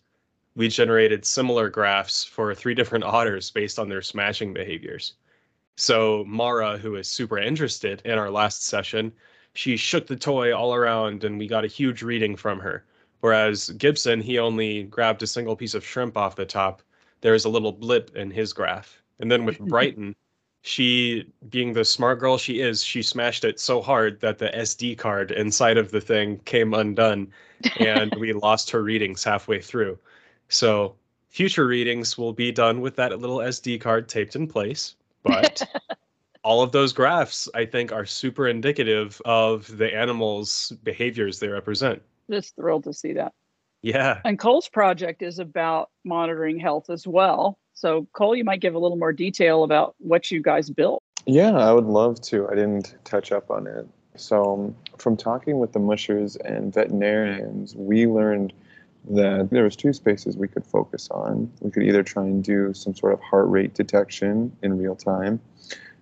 We 0.56 0.68
generated 0.68 1.24
similar 1.24 1.68
graphs 1.68 2.24
for 2.24 2.54
three 2.54 2.74
different 2.74 3.04
otters 3.04 3.50
based 3.50 3.78
on 3.78 3.88
their 3.88 4.02
smashing 4.02 4.52
behaviors. 4.52 5.14
So 5.76 6.24
Mara, 6.26 6.76
who 6.76 6.96
is 6.96 7.08
super 7.08 7.38
interested 7.38 8.02
in 8.04 8.18
our 8.18 8.30
last 8.30 8.64
session, 8.64 9.12
she 9.54 9.76
shook 9.76 10.06
the 10.06 10.16
toy 10.16 10.54
all 10.54 10.74
around 10.74 11.24
and 11.24 11.38
we 11.38 11.46
got 11.46 11.64
a 11.64 11.68
huge 11.68 12.02
reading 12.02 12.36
from 12.36 12.60
her. 12.60 12.84
Whereas 13.20 13.70
Gibson, 13.70 14.20
he 14.20 14.38
only 14.38 14.84
grabbed 14.84 15.22
a 15.22 15.26
single 15.26 15.56
piece 15.56 15.74
of 15.74 15.84
shrimp 15.84 16.16
off 16.16 16.36
the 16.36 16.46
top. 16.46 16.82
There's 17.20 17.44
a 17.44 17.50
little 17.50 17.72
blip 17.72 18.16
in 18.16 18.30
his 18.30 18.52
graph. 18.52 19.02
And 19.18 19.30
then 19.30 19.44
with 19.44 19.58
Brighton, 19.68 20.14
she 20.62 21.24
being 21.48 21.72
the 21.72 21.84
smart 21.84 22.18
girl 22.18 22.36
she 22.36 22.60
is 22.60 22.84
she 22.84 23.02
smashed 23.02 23.44
it 23.44 23.58
so 23.58 23.80
hard 23.80 24.20
that 24.20 24.38
the 24.38 24.48
sd 24.48 24.96
card 24.98 25.30
inside 25.30 25.78
of 25.78 25.90
the 25.90 26.00
thing 26.00 26.38
came 26.44 26.74
undone 26.74 27.26
and 27.78 28.14
we 28.16 28.32
lost 28.34 28.70
her 28.70 28.82
readings 28.82 29.24
halfway 29.24 29.60
through 29.60 29.98
so 30.48 30.94
future 31.28 31.66
readings 31.66 32.18
will 32.18 32.32
be 32.32 32.52
done 32.52 32.80
with 32.80 32.94
that 32.94 33.18
little 33.18 33.38
sd 33.38 33.80
card 33.80 34.06
taped 34.08 34.36
in 34.36 34.46
place 34.46 34.96
but 35.22 35.62
all 36.42 36.62
of 36.62 36.72
those 36.72 36.92
graphs 36.92 37.48
i 37.54 37.64
think 37.64 37.92
are 37.92 38.06
super 38.06 38.48
indicative 38.48 39.20
of 39.24 39.76
the 39.78 39.94
animals 39.94 40.72
behaviors 40.82 41.38
they 41.38 41.48
represent 41.48 42.02
just 42.30 42.54
thrilled 42.56 42.84
to 42.84 42.92
see 42.92 43.12
that 43.12 43.32
yeah 43.82 44.20
and 44.24 44.38
cole's 44.38 44.68
project 44.68 45.22
is 45.22 45.38
about 45.38 45.90
monitoring 46.04 46.58
health 46.58 46.90
as 46.90 47.06
well 47.06 47.58
so, 47.80 48.06
Cole, 48.12 48.36
you 48.36 48.44
might 48.44 48.60
give 48.60 48.74
a 48.74 48.78
little 48.78 48.98
more 48.98 49.12
detail 49.12 49.64
about 49.64 49.94
what 49.96 50.30
you 50.30 50.42
guys 50.42 50.68
built. 50.68 51.02
Yeah, 51.24 51.52
I 51.52 51.72
would 51.72 51.86
love 51.86 52.20
to. 52.22 52.46
I 52.48 52.54
didn't 52.54 52.94
touch 53.04 53.32
up 53.32 53.50
on 53.50 53.66
it. 53.66 53.88
So, 54.16 54.52
um, 54.52 54.76
from 54.98 55.16
talking 55.16 55.58
with 55.58 55.72
the 55.72 55.78
mushers 55.78 56.36
and 56.36 56.74
veterinarians, 56.74 57.74
we 57.74 58.06
learned 58.06 58.52
that 59.08 59.48
there 59.50 59.64
was 59.64 59.76
two 59.76 59.94
spaces 59.94 60.36
we 60.36 60.46
could 60.46 60.66
focus 60.66 61.08
on. 61.10 61.50
We 61.60 61.70
could 61.70 61.84
either 61.84 62.02
try 62.02 62.24
and 62.24 62.44
do 62.44 62.74
some 62.74 62.94
sort 62.94 63.14
of 63.14 63.20
heart 63.20 63.48
rate 63.48 63.72
detection 63.72 64.54
in 64.62 64.76
real 64.76 64.94
time, 64.94 65.40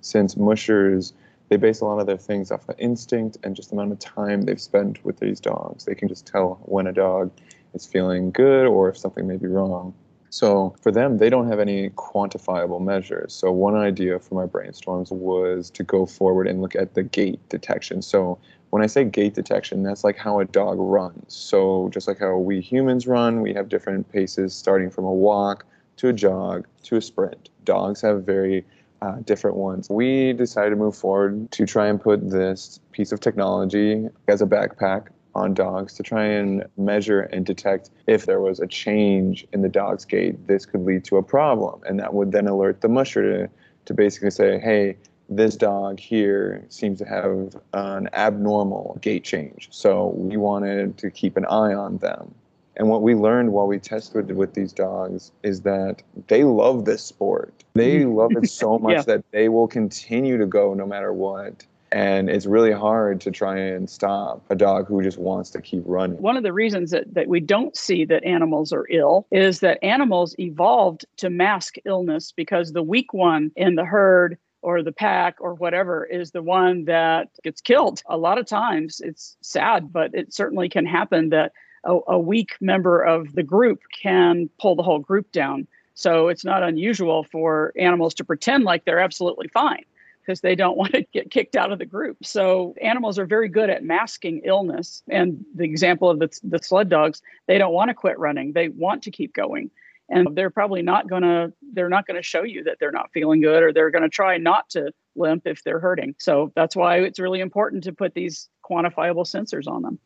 since 0.00 0.37
mushers 0.37 1.12
they 1.48 1.56
base 1.56 1.80
a 1.80 1.84
lot 1.84 1.98
of 1.98 2.06
their 2.06 2.18
things 2.18 2.50
off 2.50 2.68
of 2.68 2.74
instinct 2.78 3.38
and 3.42 3.56
just 3.56 3.70
the 3.70 3.76
amount 3.76 3.92
of 3.92 3.98
time 3.98 4.42
they've 4.42 4.61
spent 4.61 5.02
with 5.04 5.18
these 5.18 5.40
dogs. 5.40 5.84
They 5.84 5.94
can 5.94 6.08
just 6.08 6.26
tell 6.26 6.61
when 6.64 6.87
a 6.87 6.92
dog 6.92 7.30
is 7.74 7.87
feeling 7.87 8.30
good 8.30 8.66
or 8.66 8.88
if 8.88 8.98
something 8.98 9.26
may 9.26 9.37
be 9.37 9.46
wrong. 9.46 9.94
So 10.30 10.76
for 10.82 10.92
them, 10.92 11.16
they 11.16 11.30
don't 11.30 11.48
have 11.48 11.58
any 11.58 11.88
quantifiable 11.90 12.82
measures. 12.82 13.32
So 13.32 13.50
one 13.50 13.74
idea 13.76 14.18
for 14.18 14.34
my 14.34 14.44
brainstorms 14.44 15.11
was 15.11 15.70
to 15.70 15.82
go 15.82 16.04
forward 16.04 16.46
and 16.46 16.61
look 16.61 16.76
at 16.76 16.92
the 16.92 17.02
gait 17.02 17.40
detection. 17.48 18.02
So 18.02 18.38
when 18.68 18.82
I 18.82 18.87
say 18.87 19.04
gait 19.04 19.32
detection, 19.32 19.82
that's 19.82 20.04
like 20.04 20.18
how 20.18 20.40
a 20.40 20.44
dog 20.44 20.76
runs. 20.78 21.34
So 21.34 21.88
just 21.94 22.06
like 22.06 22.18
how 22.18 22.37
we 22.37 22.61
humans 22.61 23.06
run, 23.06 23.40
we 23.40 23.54
have 23.54 23.70
different 23.70 24.12
paces 24.12 24.54
starting 24.54 24.90
from 24.90 25.06
a 25.06 25.12
walk 25.12 25.64
to 25.96 26.08
a 26.08 26.12
jog 26.12 26.66
to 26.82 26.96
a 26.96 27.00
sprint. 27.00 27.48
Dogs 27.64 28.02
have 28.02 28.24
very 28.24 28.66
uh, 29.02 29.16
different 29.24 29.56
ones. 29.56 29.88
We 29.88 30.32
decided 30.32 30.70
to 30.70 30.76
move 30.76 30.96
forward 30.96 31.50
to 31.52 31.66
try 31.66 31.87
and 31.87 32.00
put 32.00 32.30
this 32.30 32.80
piece 32.92 33.12
of 33.12 33.20
technology 33.20 34.08
as 34.26 34.42
a 34.42 34.46
backpack 34.46 35.08
on 35.34 35.54
dogs 35.54 35.94
to 35.94 36.02
try 36.02 36.24
and 36.24 36.64
measure 36.76 37.20
and 37.20 37.46
detect 37.46 37.90
if 38.06 38.26
there 38.26 38.40
was 38.40 38.61
a 38.61 38.66
change 38.66 39.46
in 39.52 39.62
the 39.62 39.68
dog's 39.68 40.04
gait, 40.04 40.46
this 40.48 40.66
could 40.66 40.84
lead 40.84 41.04
to 41.04 41.16
a 41.16 41.22
problem. 41.22 41.80
And 41.87 41.98
that 42.00 42.12
would 42.14 42.32
then 42.32 42.48
alert 42.48 42.80
the 42.80 42.88
musher 42.88 43.46
to, 43.46 43.50
to 43.84 43.94
basically 43.94 44.30
say, 44.30 44.58
hey, 44.58 44.96
this 45.28 45.56
dog 45.56 46.00
here 46.00 46.64
seems 46.70 46.98
to 46.98 47.04
have 47.04 47.56
an 47.74 48.08
abnormal 48.14 48.98
gait 49.00 49.24
change. 49.24 49.68
So 49.70 50.08
we 50.16 50.37
wanted 50.37 50.96
to 50.98 51.11
keep 51.11 51.37
an 51.37 51.44
eye 51.44 51.74
on 51.74 51.98
them. 51.98 52.34
And 52.79 52.88
what 52.88 53.03
we 53.03 53.14
learned 53.14 53.53
while 53.53 53.67
we 53.67 53.79
tested 53.79 54.35
with 54.37 54.55
these 54.55 54.73
dogs 54.73 55.33
is 55.43 55.62
that 55.62 56.03
they 56.29 56.45
love 56.45 56.85
this 56.85 57.03
sport. 57.03 57.53
They 57.75 58.01
mm-hmm. 58.01 58.14
love 58.14 58.33
it 58.37 58.49
so 58.49 58.79
much 58.79 58.93
yeah. 58.93 59.03
that 59.03 59.25
they 59.33 59.49
will 59.49 59.67
continue 59.67 60.38
to 60.38 60.47
go 60.47 60.75
no 60.75 60.87
matter 60.87 61.12
what. 61.12 61.67
And 61.91 62.29
it's 62.29 62.47
really 62.47 62.71
hard 62.71 63.21
to 63.23 63.31
try 63.31 63.59
and 63.59 63.88
stop 63.88 64.45
a 64.51 64.55
dog 64.55 64.87
who 64.87 65.03
just 65.03 65.19
wants 65.19 65.51
to 65.51 65.61
keep 65.61 65.83
running. 65.87 66.21
One 66.21 66.37
of 66.37 66.43
the 66.43 66.53
reasons 66.53 66.91
that, 66.91 67.12
that 67.14 67.29
we 67.29 67.41
don't 67.41 67.77
see 67.77 68.05
that 68.05 68.25
animals 68.25 68.73
are 68.73 68.87
ill 68.91 69.27
is 69.33 69.61
that 69.61 69.83
animals 69.83 70.37
evolved 70.38 71.07
to 71.17 71.31
mask 71.31 71.77
illness 71.87 72.33
because 72.37 72.73
the 72.73 72.83
weak 72.83 73.14
one 73.14 73.51
in 73.57 73.75
the 73.75 73.87
herd 73.87 74.37
or 74.61 74.83
the 74.83 74.93
pack 74.93 75.37
or 75.41 75.55
whatever 75.55 76.05
is 76.05 76.33
the 76.33 76.43
one 76.43 76.85
that 76.85 77.29
gets 77.43 77.61
killed. 77.61 78.03
A 78.07 78.19
lot 78.19 78.38
of 78.38 78.47
times 78.47 79.01
it's 79.03 79.37
sad, 79.41 79.93
but 79.93 80.14
it 80.14 80.35
certainly 80.35 80.69
can 80.69 80.85
happen 80.85 81.31
that 81.31 81.53
a, 81.85 81.99
a 82.09 82.19
weak 82.19 82.57
member 82.61 83.03
of 83.03 83.35
the 83.35 83.43
group 83.43 83.81
can 84.01 84.49
pull 84.59 84.77
the 84.77 84.83
whole 84.83 84.99
group 84.99 85.31
down. 85.33 85.67
So 85.95 86.29
it's 86.29 86.45
not 86.45 86.62
unusual 86.62 87.25
for 87.25 87.73
animals 87.77 88.14
to 88.14 88.25
pretend 88.25 88.64
like 88.64 88.85
they're 88.85 89.01
absolutely 89.01 89.49
fine 89.49 89.85
because 90.29 90.43
they 90.43 90.55
don't 90.55 90.76
want 90.76 90.93
to 90.93 91.03
get 91.12 91.31
kicked 91.31 91.57
out 91.57 91.72
of 91.72 91.79
the 91.79 91.87
group. 91.87 92.18
So 92.22 92.74
animals 92.81 93.18
are 93.18 93.26
very 93.26 93.49
good 93.49 93.70
at 93.70 93.83
masking 93.83 94.43
illness. 94.45 95.03
And 95.09 95.45
the 95.55 95.64
example 95.64 96.11
of 96.11 96.18
the, 96.18 96.31
the 96.45 96.59
sled 96.62 96.89
dogs, 96.89 97.22
they 97.47 97.59
don't 97.59 97.72
want 97.72 97.89
to 97.89 97.95
quit 97.95 98.18
running. 98.18 98.53
They 98.53 98.68
want 98.68 99.03
to 99.05 99.11
keep 99.11 99.35
going. 99.35 99.70
And 100.11 100.37
they're 100.37 100.51
probably 100.51 100.81
not 100.81 101.07
going 101.09 101.22
to 101.22 101.53
they're 101.74 101.91
not 101.91 102.07
going 102.07 102.16
to 102.16 102.22
show 102.22 102.43
you 102.43 102.64
that 102.64 102.79
they're 102.81 102.93
not 102.93 103.12
feeling 103.12 103.43
good 103.43 103.62
or 103.62 103.72
they're 103.74 103.91
going 103.91 104.03
to 104.03 104.09
try 104.09 104.39
not 104.39 104.70
to 104.70 104.91
limp 105.16 105.47
if 105.47 105.64
they're 105.64 105.81
hurting. 105.81 106.14
So 106.18 106.51
that's 106.55 106.74
why 106.74 107.01
it's 107.01 107.18
really 107.18 107.41
important 107.41 107.85
to 107.85 107.93
put 107.93 108.14
these 108.14 108.49
quantifiable 108.64 109.26
sensors 109.26 109.66
on 109.66 109.83
them. 109.83 109.99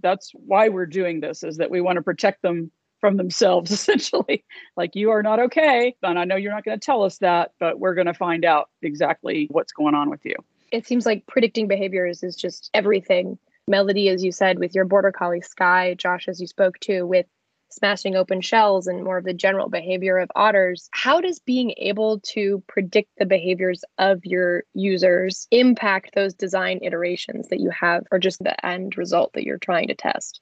That's 0.00 0.30
why 0.34 0.68
we're 0.68 0.86
doing 0.86 1.20
this 1.20 1.42
is 1.42 1.56
that 1.58 1.70
we 1.70 1.80
want 1.80 1.96
to 1.96 2.02
protect 2.02 2.42
them 2.42 2.70
from 3.00 3.16
themselves 3.16 3.70
essentially. 3.70 4.44
Like 4.76 4.94
you 4.94 5.10
are 5.10 5.22
not 5.22 5.40
okay 5.40 5.94
and 6.02 6.18
i 6.18 6.24
know 6.24 6.36
you're 6.36 6.52
not 6.52 6.64
going 6.64 6.78
to 6.78 6.84
tell 6.84 7.02
us 7.02 7.18
that 7.18 7.52
but 7.58 7.78
we're 7.80 7.94
going 7.94 8.06
to 8.06 8.14
find 8.14 8.44
out 8.44 8.68
exactly 8.82 9.48
what's 9.50 9.72
going 9.72 9.94
on 9.94 10.10
with 10.10 10.24
you. 10.24 10.36
It 10.72 10.86
seems 10.86 11.06
like 11.06 11.26
predicting 11.26 11.66
behaviors 11.66 12.22
is 12.22 12.36
just 12.36 12.70
everything. 12.74 13.38
Melody, 13.66 14.08
as 14.08 14.24
you 14.24 14.32
said, 14.32 14.58
with 14.58 14.74
your 14.74 14.84
border 14.84 15.12
collie 15.12 15.40
Sky, 15.40 15.94
Josh, 15.94 16.28
as 16.28 16.40
you 16.40 16.46
spoke 16.46 16.78
to, 16.80 17.02
with 17.04 17.26
smashing 17.70 18.16
open 18.16 18.40
shells 18.40 18.86
and 18.86 19.04
more 19.04 19.18
of 19.18 19.24
the 19.24 19.34
general 19.34 19.68
behavior 19.68 20.18
of 20.18 20.30
otters. 20.34 20.88
How 20.92 21.20
does 21.20 21.38
being 21.38 21.74
able 21.76 22.20
to 22.20 22.62
predict 22.68 23.10
the 23.18 23.26
behaviors 23.26 23.84
of 23.98 24.24
your 24.24 24.64
users 24.74 25.46
impact 25.50 26.14
those 26.14 26.34
design 26.34 26.80
iterations 26.82 27.48
that 27.48 27.60
you 27.60 27.70
have 27.70 28.04
or 28.10 28.18
just 28.18 28.42
the 28.42 28.66
end 28.66 28.96
result 28.96 29.32
that 29.34 29.44
you're 29.44 29.58
trying 29.58 29.88
to 29.88 29.94
test? 29.94 30.40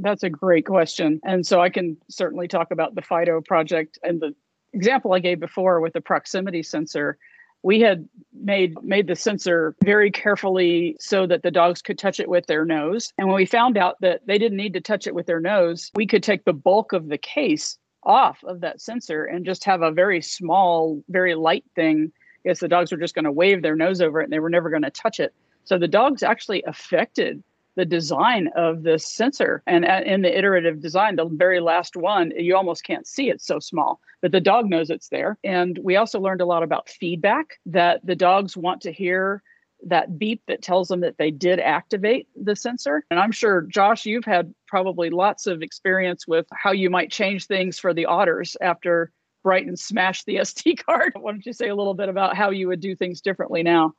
That's 0.00 0.22
a 0.22 0.30
great 0.30 0.66
question. 0.66 1.20
And 1.24 1.44
so 1.44 1.60
I 1.60 1.70
can 1.70 1.96
certainly 2.08 2.46
talk 2.46 2.70
about 2.70 2.94
the 2.94 3.02
FIDO 3.02 3.40
project 3.40 3.98
and 4.02 4.20
the 4.20 4.34
example 4.72 5.12
I 5.12 5.18
gave 5.18 5.40
before 5.40 5.80
with 5.80 5.92
the 5.92 6.00
proximity 6.00 6.62
sensor 6.62 7.18
we 7.62 7.80
had 7.80 8.08
made 8.32 8.80
made 8.82 9.06
the 9.06 9.16
sensor 9.16 9.74
very 9.84 10.10
carefully 10.10 10.96
so 11.00 11.26
that 11.26 11.42
the 11.42 11.50
dogs 11.50 11.82
could 11.82 11.98
touch 11.98 12.20
it 12.20 12.28
with 12.28 12.46
their 12.46 12.64
nose. 12.64 13.12
And 13.18 13.26
when 13.28 13.36
we 13.36 13.46
found 13.46 13.76
out 13.76 14.00
that 14.00 14.20
they 14.26 14.38
didn't 14.38 14.58
need 14.58 14.74
to 14.74 14.80
touch 14.80 15.06
it 15.06 15.14
with 15.14 15.26
their 15.26 15.40
nose 15.40 15.90
we 15.94 16.06
could 16.06 16.22
take 16.22 16.44
the 16.44 16.52
bulk 16.52 16.92
of 16.92 17.08
the 17.08 17.18
case 17.18 17.78
off 18.04 18.42
of 18.44 18.60
that 18.60 18.80
sensor 18.80 19.24
and 19.24 19.44
just 19.44 19.64
have 19.64 19.82
a 19.82 19.90
very 19.90 20.22
small 20.22 21.02
very 21.08 21.34
light 21.34 21.64
thing. 21.74 22.12
Because 22.42 22.60
the 22.60 22.68
dogs 22.68 22.92
were 22.92 22.98
just 22.98 23.14
going 23.14 23.24
to 23.24 23.32
wave 23.32 23.62
their 23.62 23.74
nose 23.74 24.00
over 24.00 24.20
it 24.20 24.24
and 24.24 24.32
they 24.32 24.38
were 24.38 24.48
never 24.48 24.70
going 24.70 24.82
to 24.82 24.90
touch 24.90 25.18
it. 25.18 25.34
So 25.64 25.76
the 25.76 25.88
dogs 25.88 26.22
actually 26.22 26.62
affected 26.62 27.42
the 27.78 27.84
design 27.84 28.48
of 28.56 28.82
this 28.82 29.06
sensor. 29.06 29.62
And 29.64 29.84
in 29.84 30.22
the 30.22 30.36
iterative 30.36 30.80
design, 30.80 31.14
the 31.14 31.26
very 31.26 31.60
last 31.60 31.96
one, 31.96 32.32
you 32.36 32.56
almost 32.56 32.82
can't 32.82 33.06
see 33.06 33.30
it's 33.30 33.46
so 33.46 33.60
small, 33.60 34.00
but 34.20 34.32
the 34.32 34.40
dog 34.40 34.68
knows 34.68 34.90
it's 34.90 35.10
there. 35.10 35.38
And 35.44 35.78
we 35.80 35.94
also 35.94 36.18
learned 36.18 36.40
a 36.40 36.44
lot 36.44 36.64
about 36.64 36.88
feedback 36.88 37.60
that 37.66 38.04
the 38.04 38.16
dogs 38.16 38.56
want 38.56 38.80
to 38.80 38.92
hear 38.92 39.44
that 39.86 40.18
beep 40.18 40.42
that 40.48 40.60
tells 40.60 40.88
them 40.88 41.02
that 41.02 41.18
they 41.18 41.30
did 41.30 41.60
activate 41.60 42.26
the 42.34 42.56
sensor. 42.56 43.04
And 43.12 43.20
I'm 43.20 43.30
sure, 43.30 43.62
Josh, 43.62 44.06
you've 44.06 44.24
had 44.24 44.52
probably 44.66 45.08
lots 45.08 45.46
of 45.46 45.62
experience 45.62 46.26
with 46.26 46.46
how 46.52 46.72
you 46.72 46.90
might 46.90 47.12
change 47.12 47.46
things 47.46 47.78
for 47.78 47.94
the 47.94 48.06
otters 48.06 48.56
after 48.60 49.12
Brighton 49.44 49.76
smashed 49.76 50.26
the 50.26 50.34
SD 50.42 50.84
card. 50.84 51.12
Why 51.14 51.30
don't 51.30 51.46
you 51.46 51.52
say 51.52 51.68
a 51.68 51.76
little 51.76 51.94
bit 51.94 52.08
about 52.08 52.36
how 52.36 52.50
you 52.50 52.66
would 52.66 52.80
do 52.80 52.96
things 52.96 53.20
differently 53.20 53.62
now? 53.62 53.94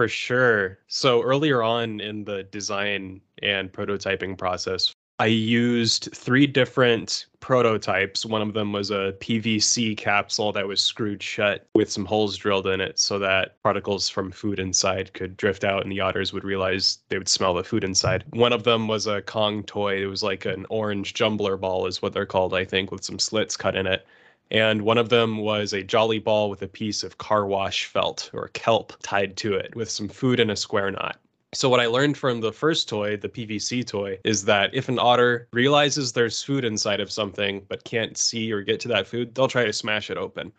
For 0.00 0.08
sure. 0.08 0.78
So 0.88 1.20
earlier 1.22 1.62
on 1.62 2.00
in 2.00 2.24
the 2.24 2.44
design 2.44 3.20
and 3.42 3.70
prototyping 3.70 4.38
process, 4.38 4.94
I 5.18 5.26
used 5.26 6.08
three 6.14 6.46
different 6.46 7.26
prototypes. 7.40 8.24
One 8.24 8.40
of 8.40 8.54
them 8.54 8.72
was 8.72 8.90
a 8.90 9.14
PVC 9.20 9.94
capsule 9.98 10.52
that 10.52 10.66
was 10.66 10.80
screwed 10.80 11.22
shut 11.22 11.66
with 11.74 11.90
some 11.90 12.06
holes 12.06 12.38
drilled 12.38 12.66
in 12.66 12.80
it 12.80 12.98
so 12.98 13.18
that 13.18 13.62
particles 13.62 14.08
from 14.08 14.32
food 14.32 14.58
inside 14.58 15.12
could 15.12 15.36
drift 15.36 15.64
out 15.64 15.82
and 15.82 15.92
the 15.92 16.00
otters 16.00 16.32
would 16.32 16.44
realize 16.44 17.00
they 17.10 17.18
would 17.18 17.28
smell 17.28 17.52
the 17.52 17.62
food 17.62 17.84
inside. 17.84 18.24
One 18.30 18.54
of 18.54 18.64
them 18.64 18.88
was 18.88 19.06
a 19.06 19.20
Kong 19.20 19.64
toy. 19.64 20.02
It 20.02 20.06
was 20.06 20.22
like 20.22 20.46
an 20.46 20.64
orange 20.70 21.12
jumbler 21.12 21.58
ball, 21.58 21.84
is 21.84 22.00
what 22.00 22.14
they're 22.14 22.24
called, 22.24 22.54
I 22.54 22.64
think, 22.64 22.90
with 22.90 23.04
some 23.04 23.18
slits 23.18 23.54
cut 23.54 23.76
in 23.76 23.86
it 23.86 24.06
and 24.50 24.82
one 24.82 24.98
of 24.98 25.08
them 25.08 25.38
was 25.38 25.72
a 25.72 25.82
jolly 25.82 26.18
ball 26.18 26.50
with 26.50 26.62
a 26.62 26.68
piece 26.68 27.02
of 27.02 27.18
car 27.18 27.46
wash 27.46 27.84
felt 27.84 28.30
or 28.32 28.48
kelp 28.48 28.92
tied 29.02 29.36
to 29.38 29.54
it 29.54 29.74
with 29.76 29.90
some 29.90 30.08
food 30.08 30.40
in 30.40 30.50
a 30.50 30.56
square 30.56 30.90
knot. 30.90 31.18
So, 31.52 31.68
what 31.68 31.80
I 31.80 31.86
learned 31.86 32.16
from 32.16 32.40
the 32.40 32.52
first 32.52 32.88
toy, 32.88 33.16
the 33.16 33.28
PVC 33.28 33.84
toy, 33.84 34.18
is 34.24 34.44
that 34.44 34.72
if 34.72 34.88
an 34.88 35.00
otter 35.00 35.48
realizes 35.52 36.12
there's 36.12 36.42
food 36.42 36.64
inside 36.64 37.00
of 37.00 37.10
something 37.10 37.66
but 37.68 37.82
can't 37.82 38.16
see 38.16 38.52
or 38.52 38.62
get 38.62 38.78
to 38.80 38.88
that 38.88 39.08
food, 39.08 39.34
they'll 39.34 39.48
try 39.48 39.64
to 39.64 39.72
smash 39.72 40.10
it 40.10 40.16
open. 40.16 40.52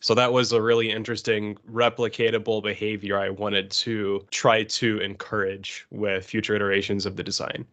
So, 0.00 0.14
that 0.14 0.32
was 0.32 0.52
a 0.52 0.60
really 0.60 0.90
interesting, 0.90 1.56
replicatable 1.70 2.62
behavior 2.62 3.18
I 3.18 3.30
wanted 3.30 3.70
to 3.72 4.26
try 4.30 4.64
to 4.64 4.98
encourage 5.00 5.86
with 5.90 6.26
future 6.26 6.54
iterations 6.54 7.06
of 7.06 7.16
the 7.16 7.24
design. 7.24 7.66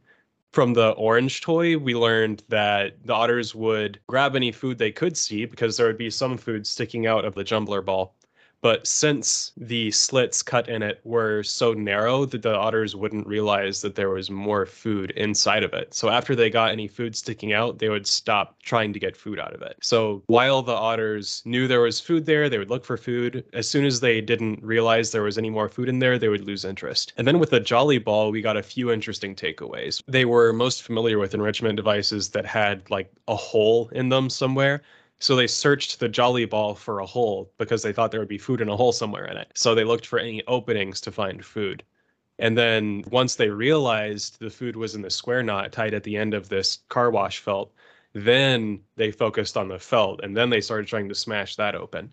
From 0.54 0.74
the 0.74 0.92
orange 0.92 1.42
toy, 1.42 1.78
we 1.80 1.96
learned 1.96 2.44
that 2.48 3.06
the 3.06 3.14
otters 3.14 3.56
would 3.56 4.00
grab 4.08 4.36
any 4.36 4.52
food 4.52 4.78
they 4.78 4.92
could 4.92 5.18
see 5.18 5.46
because 5.46 5.76
there 5.78 5.88
would 5.88 5.98
be 5.98 6.12
some 6.12 6.38
food 6.38 6.68
sticking 6.68 7.08
out 7.08 7.26
of 7.26 7.34
the 7.34 7.44
jumbler 7.44 7.82
ball. 7.82 8.16
But 8.64 8.88
since 8.88 9.52
the 9.58 9.92
slits 9.92 10.42
cut 10.42 10.70
in 10.70 10.82
it 10.82 11.02
were 11.04 11.44
so 11.44 11.74
narrow 11.74 12.24
that 12.24 12.44
the 12.44 12.56
otters 12.56 12.96
wouldn't 12.96 13.28
realize 13.28 13.82
that 13.82 13.96
there 13.96 14.10
was 14.10 14.32
more 14.32 14.66
food 14.66 15.12
inside 15.12 15.64
of 15.64 15.74
it. 15.74 15.94
So 15.94 16.10
after 16.10 16.34
they 16.34 16.50
got 16.50 16.72
any 16.72 16.88
food 16.88 17.14
sticking 17.14 17.52
out, 17.52 17.80
they 17.80 17.90
would 17.90 18.08
stop 18.08 18.58
trying 18.64 18.94
to 18.94 19.00
get 19.00 19.18
food 19.18 19.38
out 19.38 19.54
of 19.54 19.62
it. 19.62 19.76
So 19.82 20.24
while 20.28 20.62
the 20.62 20.72
otters 20.72 21.42
knew 21.44 21.68
there 21.68 21.82
was 21.82 22.00
food 22.00 22.26
there, 22.26 22.48
they 22.48 22.58
would 22.58 22.70
look 22.70 22.86
for 22.86 22.96
food. 22.96 23.44
As 23.52 23.70
soon 23.70 23.84
as 23.84 24.00
they 24.00 24.22
didn't 24.22 24.64
realize 24.64 25.12
there 25.12 25.24
was 25.24 25.38
any 25.38 25.50
more 25.50 25.68
food 25.68 25.90
in 25.90 26.00
there, 26.00 26.18
they 26.18 26.30
would 26.30 26.48
lose 26.48 26.64
interest. 26.64 27.12
And 27.18 27.28
then 27.28 27.40
with 27.40 27.50
the 27.50 27.60
Jolly 27.60 27.98
Ball, 27.98 28.32
we 28.32 28.42
got 28.42 28.56
a 28.56 28.64
few 28.64 28.94
interesting 28.94 29.36
takeaways. 29.36 30.02
They 30.08 30.24
were 30.24 30.54
most 30.54 30.84
familiar 30.84 31.20
with 31.20 31.34
enrichment 31.34 31.76
devices 31.76 32.30
that 32.30 32.46
had 32.46 32.90
like 32.90 33.12
a 33.28 33.36
hole 33.36 33.90
in 33.90 34.08
them 34.08 34.30
somewhere 34.30 34.82
so 35.24 35.38
they 35.38 35.48
searched 35.48 36.02
the 36.02 36.10
Jolly 36.10 36.44
Ball 36.44 36.76
for 36.76 37.00
a 37.00 37.06
hole 37.06 37.50
because 37.58 37.82
they 37.82 37.94
thought 37.94 38.12
there 38.12 38.20
would 38.20 38.28
be 38.28 38.38
food 38.38 38.60
in 38.60 38.68
a 38.68 38.76
hole 38.76 38.92
somewhere 38.92 39.24
in 39.24 39.38
it. 39.38 39.50
So 39.56 39.74
they 39.74 39.86
looked 39.86 40.06
for 40.06 40.20
any 40.20 40.44
openings 40.48 41.00
to 41.00 41.14
find 41.14 41.46
food. 41.46 41.82
And 42.40 42.58
then 42.58 43.06
once 43.10 43.36
they 43.36 43.48
realized 43.48 44.38
the 44.42 44.50
food 44.50 44.76
was 44.76 44.96
in 44.96 45.02
the 45.02 45.10
square 45.10 45.42
knot 45.42 45.72
tied 45.72 45.94
at 45.94 46.04
the 46.04 46.18
end 46.18 46.34
of 46.34 46.50
this 46.50 46.80
car 46.90 47.10
wash 47.10 47.40
felt, 47.40 47.72
then 48.12 48.82
they 48.98 49.12
focused 49.12 49.56
on 49.56 49.70
the 49.70 49.80
felt 49.80 50.20
and 50.22 50.36
then 50.36 50.50
they 50.50 50.60
started 50.60 50.88
trying 50.88 51.08
to 51.08 51.16
smash 51.16 51.56
that 51.56 51.74
open 51.74 52.12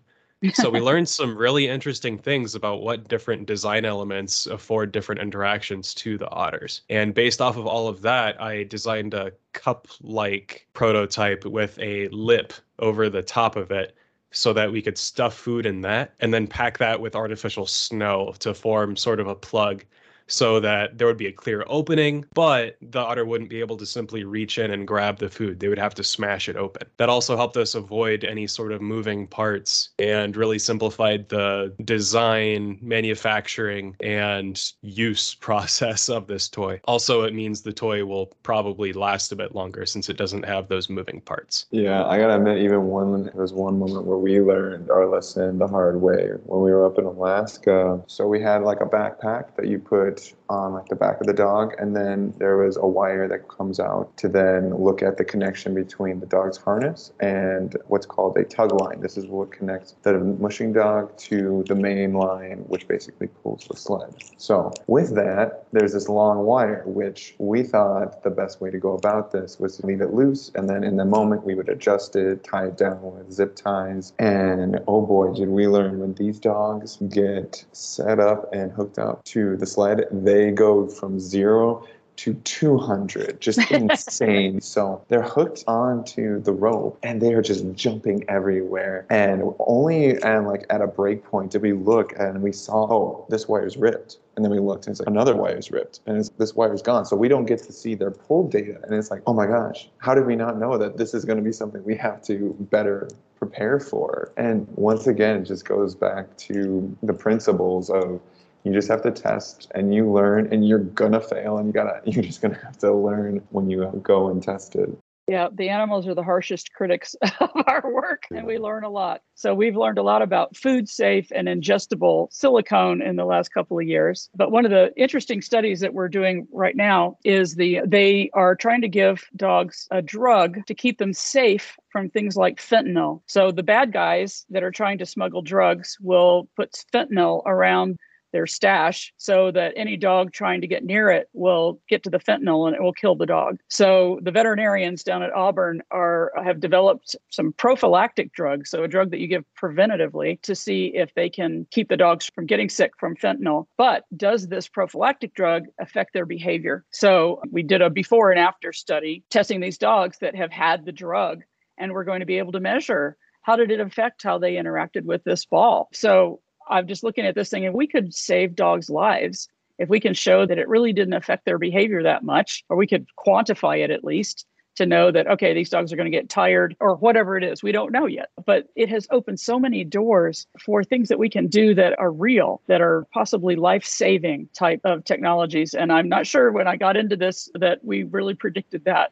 so 0.53 0.69
we 0.69 0.79
learned 0.81 1.07
some 1.07 1.37
really 1.37 1.67
interesting 1.67 2.17
things 2.17 2.55
about 2.55 2.81
what 2.81 3.07
different 3.07 3.45
design 3.45 3.85
elements 3.85 4.47
afford 4.47 4.91
different 4.91 5.21
interactions 5.21 5.93
to 5.95 6.17
the 6.17 6.29
otters. 6.29 6.81
And 6.89 7.13
based 7.13 7.41
off 7.41 7.57
of 7.57 7.67
all 7.67 7.87
of 7.87 8.01
that, 8.01 8.41
I 8.41 8.63
designed 8.63 9.13
a 9.13 9.31
cup-like 9.53 10.67
prototype 10.73 11.45
with 11.45 11.77
a 11.79 12.07
lip 12.09 12.53
over 12.79 13.09
the 13.09 13.21
top 13.21 13.55
of 13.55 13.71
it 13.71 13.95
so 14.31 14.53
that 14.53 14.71
we 14.71 14.81
could 14.81 14.97
stuff 14.97 15.33
food 15.33 15.65
in 15.65 15.81
that 15.81 16.13
and 16.21 16.33
then 16.33 16.47
pack 16.47 16.77
that 16.77 16.99
with 16.99 17.15
artificial 17.15 17.65
snow 17.65 18.33
to 18.39 18.53
form 18.53 18.95
sort 18.95 19.19
of 19.19 19.27
a 19.27 19.35
plug 19.35 19.83
so 20.27 20.59
that 20.59 20.97
there 20.97 21.07
would 21.07 21.17
be 21.17 21.27
a 21.27 21.31
clear 21.31 21.63
opening, 21.67 22.25
but 22.33 22.77
the 22.81 22.99
otter 22.99 23.25
wouldn't 23.25 23.49
be 23.49 23.59
able 23.59 23.77
to 23.77 23.85
simply 23.85 24.23
reach 24.23 24.57
in 24.57 24.71
and 24.71 24.87
grab 24.87 25.19
the 25.19 25.29
food. 25.29 25.59
They 25.59 25.67
would 25.67 25.79
have 25.79 25.95
to 25.95 26.03
smash 26.03 26.47
it 26.47 26.55
open. 26.55 26.87
That 26.97 27.09
also 27.09 27.35
helped 27.35 27.57
us 27.57 27.75
avoid 27.75 28.23
any 28.23 28.47
sort 28.47 28.71
of 28.71 28.81
moving 28.81 29.27
parts 29.27 29.89
and 29.99 30.35
really 30.35 30.59
simplified 30.59 31.29
the 31.29 31.73
design, 31.83 32.79
manufacturing, 32.81 33.95
and 33.99 34.61
use 34.81 35.35
process 35.41 36.09
of 36.09 36.27
this 36.27 36.47
toy. 36.47 36.79
Also, 36.85 37.23
it 37.23 37.33
means 37.33 37.61
the 37.61 37.73
toy 37.73 38.05
will 38.05 38.27
probably 38.43 38.93
last 38.93 39.31
a 39.31 39.35
bit 39.35 39.53
longer 39.55 39.85
since 39.85 40.09
it 40.09 40.17
doesn't 40.17 40.45
have 40.45 40.67
those 40.67 40.89
moving 40.89 41.21
parts. 41.21 41.65
Yeah, 41.71 42.05
I 42.05 42.17
gotta 42.17 42.35
admit, 42.35 42.59
even 42.59 42.83
one 42.83 43.23
there 43.23 43.41
was 43.41 43.53
one 43.53 43.77
moment 43.79 44.05
where 44.05 44.17
we 44.17 44.39
learned 44.39 44.89
our 44.89 45.07
lesson 45.07 45.57
the 45.57 45.67
hard 45.67 46.01
way 46.01 46.29
when 46.45 46.61
we 46.61 46.71
were 46.71 46.85
up 46.85 46.97
in 46.97 47.05
Alaska. 47.05 48.01
So 48.07 48.27
we 48.27 48.41
had 48.41 48.63
like 48.63 48.81
a 48.81 48.85
backpack 48.85 49.55
that 49.55 49.67
you 49.67 49.79
put 49.79 50.20
on 50.49 50.67
um, 50.67 50.73
like 50.73 50.87
the 50.87 50.95
back 50.95 51.19
of 51.21 51.27
the 51.27 51.33
dog, 51.33 51.73
and 51.79 51.95
then 51.95 52.33
there 52.37 52.57
was 52.57 52.77
a 52.77 52.85
wire 52.85 53.27
that 53.27 53.47
comes 53.47 53.79
out 53.79 54.15
to 54.17 54.27
then 54.27 54.75
look 54.75 55.01
at 55.01 55.17
the 55.17 55.23
connection 55.23 55.73
between 55.73 56.19
the 56.19 56.25
dog's 56.25 56.57
harness 56.57 57.11
and 57.19 57.77
what's 57.87 58.05
called 58.05 58.37
a 58.37 58.43
tug 58.43 58.71
line. 58.81 58.99
This 58.99 59.17
is 59.17 59.25
what 59.27 59.51
connects 59.51 59.95
the 60.03 60.19
mushing 60.19 60.73
dog 60.73 61.15
to 61.29 61.63
the 61.67 61.75
main 61.75 62.13
line, 62.13 62.59
which 62.67 62.87
basically 62.87 63.27
pulls 63.41 63.65
the 63.69 63.77
sled. 63.77 64.13
So 64.37 64.71
with 64.87 65.15
that, 65.15 65.65
there's 65.71 65.93
this 65.93 66.09
long 66.09 66.39
wire, 66.45 66.83
which 66.85 67.35
we 67.37 67.63
thought 67.63 68.23
the 68.23 68.29
best 68.29 68.61
way 68.61 68.69
to 68.71 68.77
go 68.77 68.93
about 68.93 69.31
this 69.31 69.59
was 69.59 69.77
to 69.77 69.85
leave 69.85 70.01
it 70.01 70.13
loose, 70.13 70.51
and 70.55 70.69
then 70.69 70.83
in 70.83 70.97
the 70.97 71.05
moment 71.05 71.45
we 71.45 71.55
would 71.55 71.69
adjust 71.69 72.15
it, 72.15 72.43
tie 72.43 72.65
it 72.65 72.77
down 72.77 72.99
with 73.01 73.31
zip 73.31 73.55
ties, 73.55 74.13
and 74.19 74.79
oh 74.87 75.01
boy, 75.05 75.33
did 75.33 75.49
we 75.49 75.67
learn 75.67 75.99
when 75.99 76.13
these 76.15 76.39
dogs 76.39 76.97
get 77.09 77.63
set 77.71 78.19
up 78.19 78.53
and 78.53 78.71
hooked 78.71 78.99
up 78.99 79.23
to 79.23 79.55
the 79.57 79.65
sled, 79.65 80.00
they 80.11 80.51
go 80.51 80.87
from 80.87 81.19
zero 81.19 81.87
to 82.17 82.35
200 82.35 83.41
just 83.41 83.59
insane. 83.71 84.61
So 84.61 85.03
they're 85.07 85.23
hooked 85.23 85.63
onto 85.67 86.39
the 86.41 86.51
rope 86.51 86.99
and 87.01 87.19
they 87.19 87.33
are 87.33 87.41
just 87.41 87.73
jumping 87.73 88.23
everywhere. 88.29 89.07
And 89.09 89.41
only 89.59 90.21
and 90.21 90.47
like 90.47 90.65
at 90.69 90.81
a 90.81 90.87
break 90.87 91.23
point 91.23 91.51
did 91.51 91.63
we 91.63 91.73
look 91.73 92.13
and 92.19 92.43
we 92.43 92.51
saw 92.51 92.87
oh 92.91 93.25
this 93.29 93.47
wire's 93.47 93.75
ripped. 93.75 94.19
And 94.35 94.45
then 94.45 94.51
we 94.51 94.59
looked 94.59 94.85
and 94.85 94.93
it's 94.93 94.99
like 94.99 95.09
another 95.09 95.35
wire's 95.35 95.71
ripped 95.71 96.01
and 96.05 96.29
this 96.37 96.53
wire's 96.53 96.83
gone. 96.83 97.05
So 97.05 97.15
we 97.15 97.27
don't 97.27 97.45
get 97.45 97.63
to 97.63 97.73
see 97.73 97.95
their 97.95 98.11
pull 98.11 98.47
data 98.47 98.79
and 98.83 98.93
it's 98.93 99.09
like 99.09 99.23
oh 99.25 99.33
my 99.33 99.47
gosh 99.47 99.89
how 99.97 100.13
did 100.13 100.27
we 100.27 100.35
not 100.35 100.59
know 100.59 100.77
that 100.77 100.97
this 100.97 101.15
is 101.15 101.25
going 101.25 101.37
to 101.37 101.43
be 101.43 101.51
something 101.51 101.83
we 101.83 101.95
have 101.95 102.21
to 102.25 102.55
better 102.69 103.07
prepare 103.39 103.79
for? 103.79 104.31
And 104.37 104.67
once 104.75 105.07
again 105.07 105.37
it 105.37 105.45
just 105.45 105.65
goes 105.65 105.95
back 105.95 106.37
to 106.37 106.95
the 107.01 107.13
principles 107.13 107.89
of 107.89 108.21
you 108.63 108.73
just 108.73 108.87
have 108.87 109.01
to 109.03 109.11
test 109.11 109.71
and 109.75 109.93
you 109.93 110.11
learn 110.11 110.51
and 110.51 110.67
you're 110.67 110.79
gonna 110.79 111.21
fail 111.21 111.57
and 111.57 111.67
you 111.67 111.73
gotta 111.73 112.01
you're 112.05 112.23
just 112.23 112.41
gonna 112.41 112.59
have 112.63 112.77
to 112.77 112.93
learn 112.93 113.41
when 113.49 113.69
you 113.69 113.85
go 114.03 114.29
and 114.29 114.43
test 114.43 114.75
it 114.75 114.89
Yeah, 115.27 115.47
the 115.53 115.69
animals 115.69 116.07
are 116.07 116.15
the 116.15 116.23
harshest 116.23 116.73
critics 116.73 117.15
of 117.39 117.49
our 117.67 117.83
work, 117.93 118.23
and 118.31 118.45
we 118.45 118.57
learn 118.57 118.83
a 118.83 118.89
lot. 118.89 119.21
So 119.35 119.53
we've 119.53 119.77
learned 119.77 119.97
a 119.97 120.03
lot 120.03 120.21
about 120.21 120.57
food 120.57 120.89
safe 120.89 121.31
and 121.33 121.47
ingestible 121.47 122.27
silicone 122.33 123.01
in 123.01 123.15
the 123.15 123.23
last 123.25 123.53
couple 123.53 123.79
of 123.79 123.87
years. 123.87 124.29
But 124.35 124.51
one 124.51 124.65
of 124.65 124.71
the 124.71 124.91
interesting 124.97 125.41
studies 125.41 125.79
that 125.79 125.93
we're 125.93 126.09
doing 126.09 126.47
right 126.51 126.75
now 126.75 127.17
is 127.23 127.55
the 127.55 127.81
they 127.85 128.29
are 128.33 128.55
trying 128.55 128.81
to 128.81 128.89
give 128.89 129.23
dogs 129.35 129.87
a 129.91 130.01
drug 130.01 130.65
to 130.65 130.73
keep 130.73 130.97
them 130.97 131.13
safe 131.13 131.77
from 131.91 132.09
things 132.09 132.35
like 132.35 132.57
fentanyl. 132.59 133.21
So 133.27 133.51
the 133.51 133.63
bad 133.63 133.93
guys 133.93 134.45
that 134.49 134.63
are 134.63 134.71
trying 134.71 134.97
to 134.97 135.05
smuggle 135.05 135.43
drugs 135.43 135.97
will 136.01 136.49
put 136.57 136.83
fentanyl 136.93 137.41
around 137.45 137.97
their 138.31 138.47
stash 138.47 139.13
so 139.17 139.51
that 139.51 139.73
any 139.75 139.97
dog 139.97 140.31
trying 140.31 140.61
to 140.61 140.67
get 140.67 140.83
near 140.83 141.09
it 141.09 141.29
will 141.33 141.79
get 141.89 142.03
to 142.03 142.09
the 142.09 142.19
fentanyl 142.19 142.67
and 142.67 142.75
it 142.75 142.81
will 142.81 142.93
kill 142.93 143.15
the 143.15 143.25
dog. 143.25 143.59
So 143.69 144.19
the 144.21 144.31
veterinarians 144.31 145.03
down 145.03 145.23
at 145.23 145.33
Auburn 145.33 145.81
are 145.91 146.31
have 146.43 146.59
developed 146.59 147.15
some 147.29 147.53
prophylactic 147.53 148.33
drugs, 148.33 148.69
so 148.69 148.83
a 148.83 148.87
drug 148.87 149.11
that 149.11 149.19
you 149.19 149.27
give 149.27 149.45
preventatively 149.61 150.41
to 150.41 150.55
see 150.55 150.91
if 150.95 151.13
they 151.15 151.29
can 151.29 151.67
keep 151.71 151.89
the 151.89 151.97
dogs 151.97 152.29
from 152.33 152.45
getting 152.45 152.69
sick 152.69 152.93
from 152.99 153.15
fentanyl. 153.15 153.67
But 153.77 154.05
does 154.15 154.47
this 154.47 154.67
prophylactic 154.67 155.33
drug 155.33 155.65
affect 155.79 156.13
their 156.13 156.25
behavior? 156.25 156.85
So 156.91 157.41
we 157.51 157.63
did 157.63 157.81
a 157.81 157.89
before 157.89 158.31
and 158.31 158.39
after 158.39 158.73
study 158.73 159.23
testing 159.29 159.59
these 159.59 159.77
dogs 159.77 160.19
that 160.19 160.35
have 160.35 160.51
had 160.51 160.85
the 160.85 160.91
drug 160.91 161.43
and 161.77 161.91
we're 161.91 162.03
going 162.03 162.19
to 162.19 162.25
be 162.25 162.37
able 162.37 162.51
to 162.53 162.59
measure 162.59 163.17
how 163.41 163.55
did 163.55 163.71
it 163.71 163.79
affect 163.79 164.23
how 164.23 164.37
they 164.37 164.53
interacted 164.53 165.03
with 165.03 165.23
this 165.23 165.45
ball. 165.45 165.89
So 165.93 166.41
I'm 166.69 166.87
just 166.87 167.03
looking 167.03 167.25
at 167.25 167.35
this 167.35 167.49
thing, 167.49 167.65
and 167.65 167.75
we 167.75 167.87
could 167.87 168.13
save 168.13 168.55
dogs' 168.55 168.89
lives 168.89 169.47
if 169.77 169.89
we 169.89 169.99
can 169.99 170.13
show 170.13 170.45
that 170.45 170.59
it 170.59 170.67
really 170.67 170.93
didn't 170.93 171.13
affect 171.13 171.45
their 171.45 171.57
behavior 171.57 172.03
that 172.03 172.23
much, 172.23 172.63
or 172.69 172.77
we 172.77 172.87
could 172.87 173.07
quantify 173.17 173.83
it 173.83 173.89
at 173.91 174.03
least 174.03 174.45
to 174.75 174.85
know 174.85 175.11
that, 175.11 175.27
okay, 175.27 175.53
these 175.53 175.69
dogs 175.69 175.91
are 175.91 175.97
going 175.97 176.09
to 176.09 176.17
get 176.17 176.29
tired 176.29 176.77
or 176.79 176.95
whatever 176.95 177.37
it 177.37 177.43
is. 177.43 177.61
We 177.61 177.73
don't 177.73 177.91
know 177.91 178.05
yet. 178.05 178.29
But 178.45 178.67
it 178.75 178.87
has 178.89 179.05
opened 179.11 179.39
so 179.39 179.59
many 179.59 179.83
doors 179.83 180.47
for 180.63 180.83
things 180.83 181.09
that 181.09 181.19
we 181.19 181.29
can 181.29 181.47
do 181.47 181.75
that 181.75 181.97
are 181.99 182.11
real, 182.11 182.61
that 182.67 182.79
are 182.79 183.05
possibly 183.13 183.55
life 183.57 183.83
saving 183.83 184.47
type 184.53 184.79
of 184.85 185.03
technologies. 185.03 185.73
And 185.73 185.91
I'm 185.91 186.07
not 186.07 186.25
sure 186.25 186.51
when 186.51 186.67
I 186.67 186.77
got 186.77 186.95
into 186.95 187.17
this 187.17 187.49
that 187.55 187.83
we 187.83 188.03
really 188.03 188.33
predicted 188.33 188.85
that. 188.85 189.11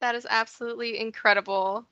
That 0.00 0.14
is 0.14 0.26
absolutely 0.28 0.98
incredible. 0.98 1.86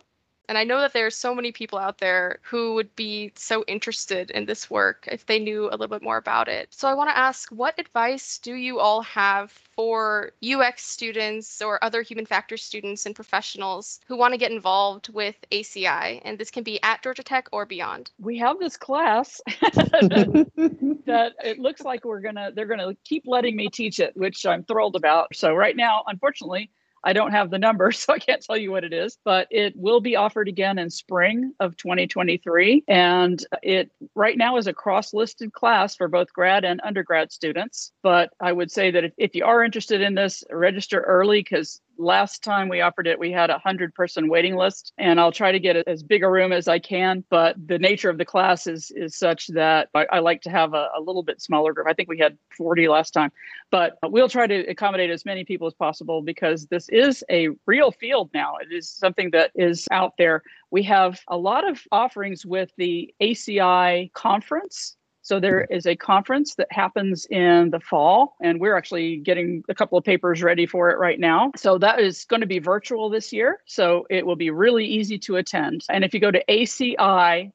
And 0.49 0.57
I 0.57 0.65
know 0.65 0.81
that 0.81 0.95
there 0.95 1.07
are 1.07 1.11
so 1.11 1.35
many 1.35 1.53
people 1.53 1.79
out 1.79 1.99
there 1.99 2.39
who 2.43 2.75
would 2.75 2.95
be 2.97 3.33
so 3.37 3.65
interested 3.69 4.31
in 4.31 4.47
this 4.47 4.71
work 4.71 5.07
if 5.13 5.27
they 5.27 5.39
knew 5.39 5.69
a 5.69 5.77
little 5.77 5.89
bit 5.89 6.03
more 6.03 6.17
about 6.17 6.49
it. 6.49 6.73
So 6.73 6.89
I 6.89 6.95
want 6.95 7.11
to 7.11 7.19
ask 7.19 7.51
what 7.51 7.79
advice 7.79 8.39
do 8.39 8.55
you 8.55 8.81
all 8.81 9.03
have 9.03 9.51
for 9.51 10.33
UX 10.43 10.85
students 10.85 11.61
or 11.61 11.83
other 11.85 12.01
human 12.01 12.25
factors 12.25 12.63
students 12.63 13.05
and 13.05 13.15
professionals 13.15 14.01
who 14.07 14.17
want 14.17 14.33
to 14.33 14.39
get 14.39 14.51
involved 14.51 15.11
with 15.11 15.37
ACI? 15.53 16.23
And 16.25 16.39
this 16.39 16.51
can 16.51 16.63
be 16.63 16.83
at 16.83 17.03
Georgia 17.03 17.23
Tech 17.23 17.49
or 17.53 17.67
beyond. 17.67 18.11
We 18.19 18.39
have 18.39 18.59
this 18.59 18.79
class 18.79 19.43
that, 19.47 20.51
that 21.07 21.33
it 21.45 21.59
looks 21.59 21.83
like 21.83 22.07
we're 22.07 22.21
going 22.21 22.37
to, 22.37 22.53
they're 22.55 22.67
going 22.67 22.79
to 22.81 22.97
keep 23.05 23.25
letting 23.27 23.55
me 23.55 23.69
teach 23.69 24.01
it, 24.01 24.17
which 24.17 24.47
I'm 24.47 24.65
thrilled 24.65 24.97
about. 24.97 25.37
So 25.37 25.55
right 25.55 25.77
now, 25.77 26.05
unfortunately, 26.07 26.71
I 27.05 27.13
don't 27.13 27.31
have 27.31 27.51
the 27.51 27.59
number, 27.59 27.93
so 27.93 28.13
I 28.13 28.19
can't 28.19 28.43
tell 28.43 28.57
you 28.57 28.71
what 28.71 28.85
it 28.85 28.93
is, 28.93 29.19
but 29.25 29.49
it 29.51 29.75
will 29.77 30.01
be 30.01 30.17
offered 30.17 30.49
again 30.49 30.79
in 30.79 30.91
spring 30.91 31.53
of 31.61 31.77
2023. 31.77 32.85
And 32.89 33.45
it 33.63 33.91
right 34.15 34.37
now 34.37 34.57
is 34.57 34.67
a 34.67 34.73
cross 34.73 35.15
listed 35.15 35.53
class 35.53 35.97
for 35.97 36.09
both 36.09 36.33
grad 36.33 36.65
and 36.65 36.81
undergrad 36.85 37.33
students. 37.33 37.93
But 38.03 38.31
I 38.41 38.53
would 38.53 38.71
say 38.71 38.91
that 38.91 39.05
if, 39.05 39.13
if 39.17 39.35
you 39.35 39.45
are 39.45 39.65
interested 39.65 40.01
in 40.01 40.15
this, 40.15 40.45
register 40.51 41.01
early 41.01 41.41
because 41.41 41.81
last 41.99 42.43
time 42.43 42.69
we 42.69 42.81
offered 42.81 43.07
it, 43.07 43.19
we 43.19 43.33
had 43.33 43.51
a 43.51 43.55
100 43.55 43.95
person 43.95 44.29
waiting 44.29 44.57
list, 44.57 44.93
and 44.99 45.21
I'll 45.21 45.33
try 45.33 45.53
to 45.53 45.59
get 45.59 45.77
as 45.77 46.03
big 46.03 46.23
a 46.23 46.31
room 46.31 46.53
as 46.53 46.69
I 46.69 46.79
can. 46.79 47.25
But 47.29 47.57
the 47.67 47.79
nature 47.79 48.11
of 48.11 48.19
the 48.19 48.25
class 48.25 48.67
is, 48.67 48.91
is 48.93 49.17
such 49.17 49.49
that 49.49 49.89
I, 49.95 50.07
I 50.13 50.19
like 50.21 50.43
to 50.43 50.51
have 50.51 50.75
a, 50.75 50.89
a, 50.97 51.01
little 51.01 51.23
bit 51.23 51.41
smaller 51.41 51.73
group. 51.73 51.87
I 51.89 51.95
think 51.95 52.09
we 52.09 52.19
had 52.19 52.37
40 52.57 52.89
last 52.89 53.13
time, 53.13 53.33
but 53.71 53.99
we'll 54.03 54.29
try 54.29 54.47
to 54.47 54.67
accommodate 54.67 55.11
as 55.11 55.25
many 55.25 55.45
people 55.45 55.67
as 55.67 55.75
possible 55.75 56.23
because 56.23 56.67
this 56.67 56.89
is 56.91 57.25
a 57.31 57.49
real 57.67 57.91
field 57.91 58.31
now. 58.33 58.57
It 58.57 58.75
is 58.75 58.91
something 58.91 59.31
that 59.33 59.51
is 59.55 59.87
out 59.91 60.13
there. 60.19 60.43
We 60.71 60.83
have 60.85 61.21
a 61.29 61.37
lot 61.37 61.69
of 61.69 61.83
offerings 61.91 62.45
with 62.45 62.71
the 62.77 63.13
ACI 63.21 64.13
conference 64.13 64.98
so 65.29 65.39
there 65.39 65.65
is 65.65 65.85
a 65.85 65.95
conference 65.95 66.55
that 66.55 66.69
happens 66.71 67.27
in 67.27 67.69
the 67.69 67.81
fall, 67.81 68.35
and 68.41 68.59
we're 68.59 68.75
actually 68.75 69.19
getting 69.19 69.63
a 69.69 69.75
couple 69.75 69.99
of 69.99 70.05
papers 70.05 70.43
ready 70.43 70.65
for 70.65 70.89
it 70.89 70.97
right 70.97 71.21
now. 71.21 71.53
So 71.55 71.77
that 71.77 72.01
is 72.01 72.25
going 72.25 72.41
to 72.41 72.47
be 72.47 72.61
virtual 72.61 73.11
this 73.11 73.31
year. 73.31 73.59
So 73.67 74.07
it 74.09 74.25
will 74.25 74.37
be 74.37 74.49
really 74.49 74.87
easy 74.87 75.19
to 75.19 75.37
attend. 75.37 75.85
And 75.91 76.03
if 76.03 76.15
you 76.15 76.21
go 76.21 76.31
to 76.31 76.43
aciconf.org, 76.49 77.53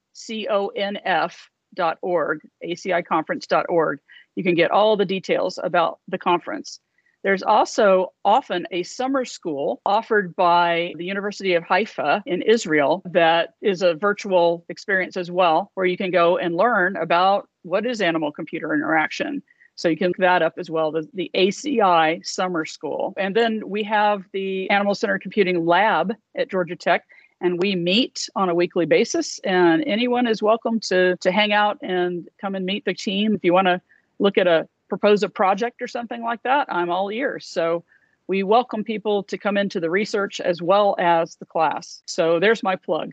aciconference.org, 2.63 3.99
you 4.35 4.43
can 4.43 4.53
get 4.53 4.69
all 4.69 4.95
the 4.95 5.05
details 5.05 5.59
about 5.63 5.97
the 6.07 6.19
conference. 6.19 6.79
There's 7.23 7.41
also 7.41 8.13
often 8.23 8.67
a 8.69 8.83
summer 8.83 9.25
school 9.25 9.81
offered 9.83 10.35
by 10.35 10.93
the 10.97 11.05
University 11.05 11.55
of 11.55 11.63
Haifa 11.63 12.21
in 12.27 12.43
Israel 12.43 13.01
that 13.05 13.55
is 13.61 13.81
a 13.81 13.95
virtual 13.95 14.63
experience 14.69 15.17
as 15.17 15.31
well, 15.31 15.71
where 15.73 15.87
you 15.87 15.97
can 15.97 16.11
go 16.11 16.37
and 16.37 16.55
learn 16.55 16.97
about 16.97 17.47
what 17.63 17.85
is 17.85 18.01
animal 18.01 18.31
computer 18.31 18.73
interaction. 18.73 19.41
So 19.75 19.89
you 19.89 19.97
can 19.97 20.09
look 20.09 20.17
that 20.17 20.43
up 20.43 20.53
as 20.57 20.69
well, 20.69 20.91
the, 20.91 21.07
the 21.13 21.31
ACI 21.33 22.25
Summer 22.25 22.63
School. 22.63 23.13
And 23.17 23.35
then 23.35 23.67
we 23.67 23.83
have 23.83 24.23
the 24.31 24.69
Animal 24.69 24.93
Centered 24.93 25.21
Computing 25.21 25.65
Lab 25.65 26.13
at 26.35 26.49
Georgia 26.49 26.75
Tech 26.75 27.05
and 27.41 27.59
we 27.61 27.75
meet 27.75 28.29
on 28.35 28.49
a 28.49 28.55
weekly 28.55 28.85
basis 28.85 29.39
and 29.39 29.83
anyone 29.85 30.27
is 30.27 30.41
welcome 30.41 30.79
to 30.79 31.17
to 31.17 31.31
hang 31.31 31.51
out 31.51 31.77
and 31.81 32.29
come 32.39 32.55
and 32.55 32.65
meet 32.65 32.85
the 32.85 32.93
team 32.93 33.35
if 33.35 33.43
you 33.43 33.51
want 33.51 33.67
to 33.67 33.81
look 34.19 34.37
at 34.37 34.47
a 34.47 34.67
propose 34.93 35.23
a 35.23 35.29
project 35.29 35.81
or 35.81 35.87
something 35.87 36.21
like 36.21 36.43
that, 36.43 36.67
I'm 36.71 36.91
all 36.91 37.09
ears. 37.09 37.47
So 37.47 37.83
we 38.27 38.43
welcome 38.43 38.83
people 38.83 39.23
to 39.23 39.39
come 39.39 39.57
into 39.57 39.79
the 39.79 39.89
research 39.89 40.39
as 40.39 40.61
well 40.61 40.95
as 40.99 41.35
the 41.37 41.45
class. 41.45 42.03
So 42.05 42.39
there's 42.39 42.61
my 42.61 42.75
plug. 42.75 43.11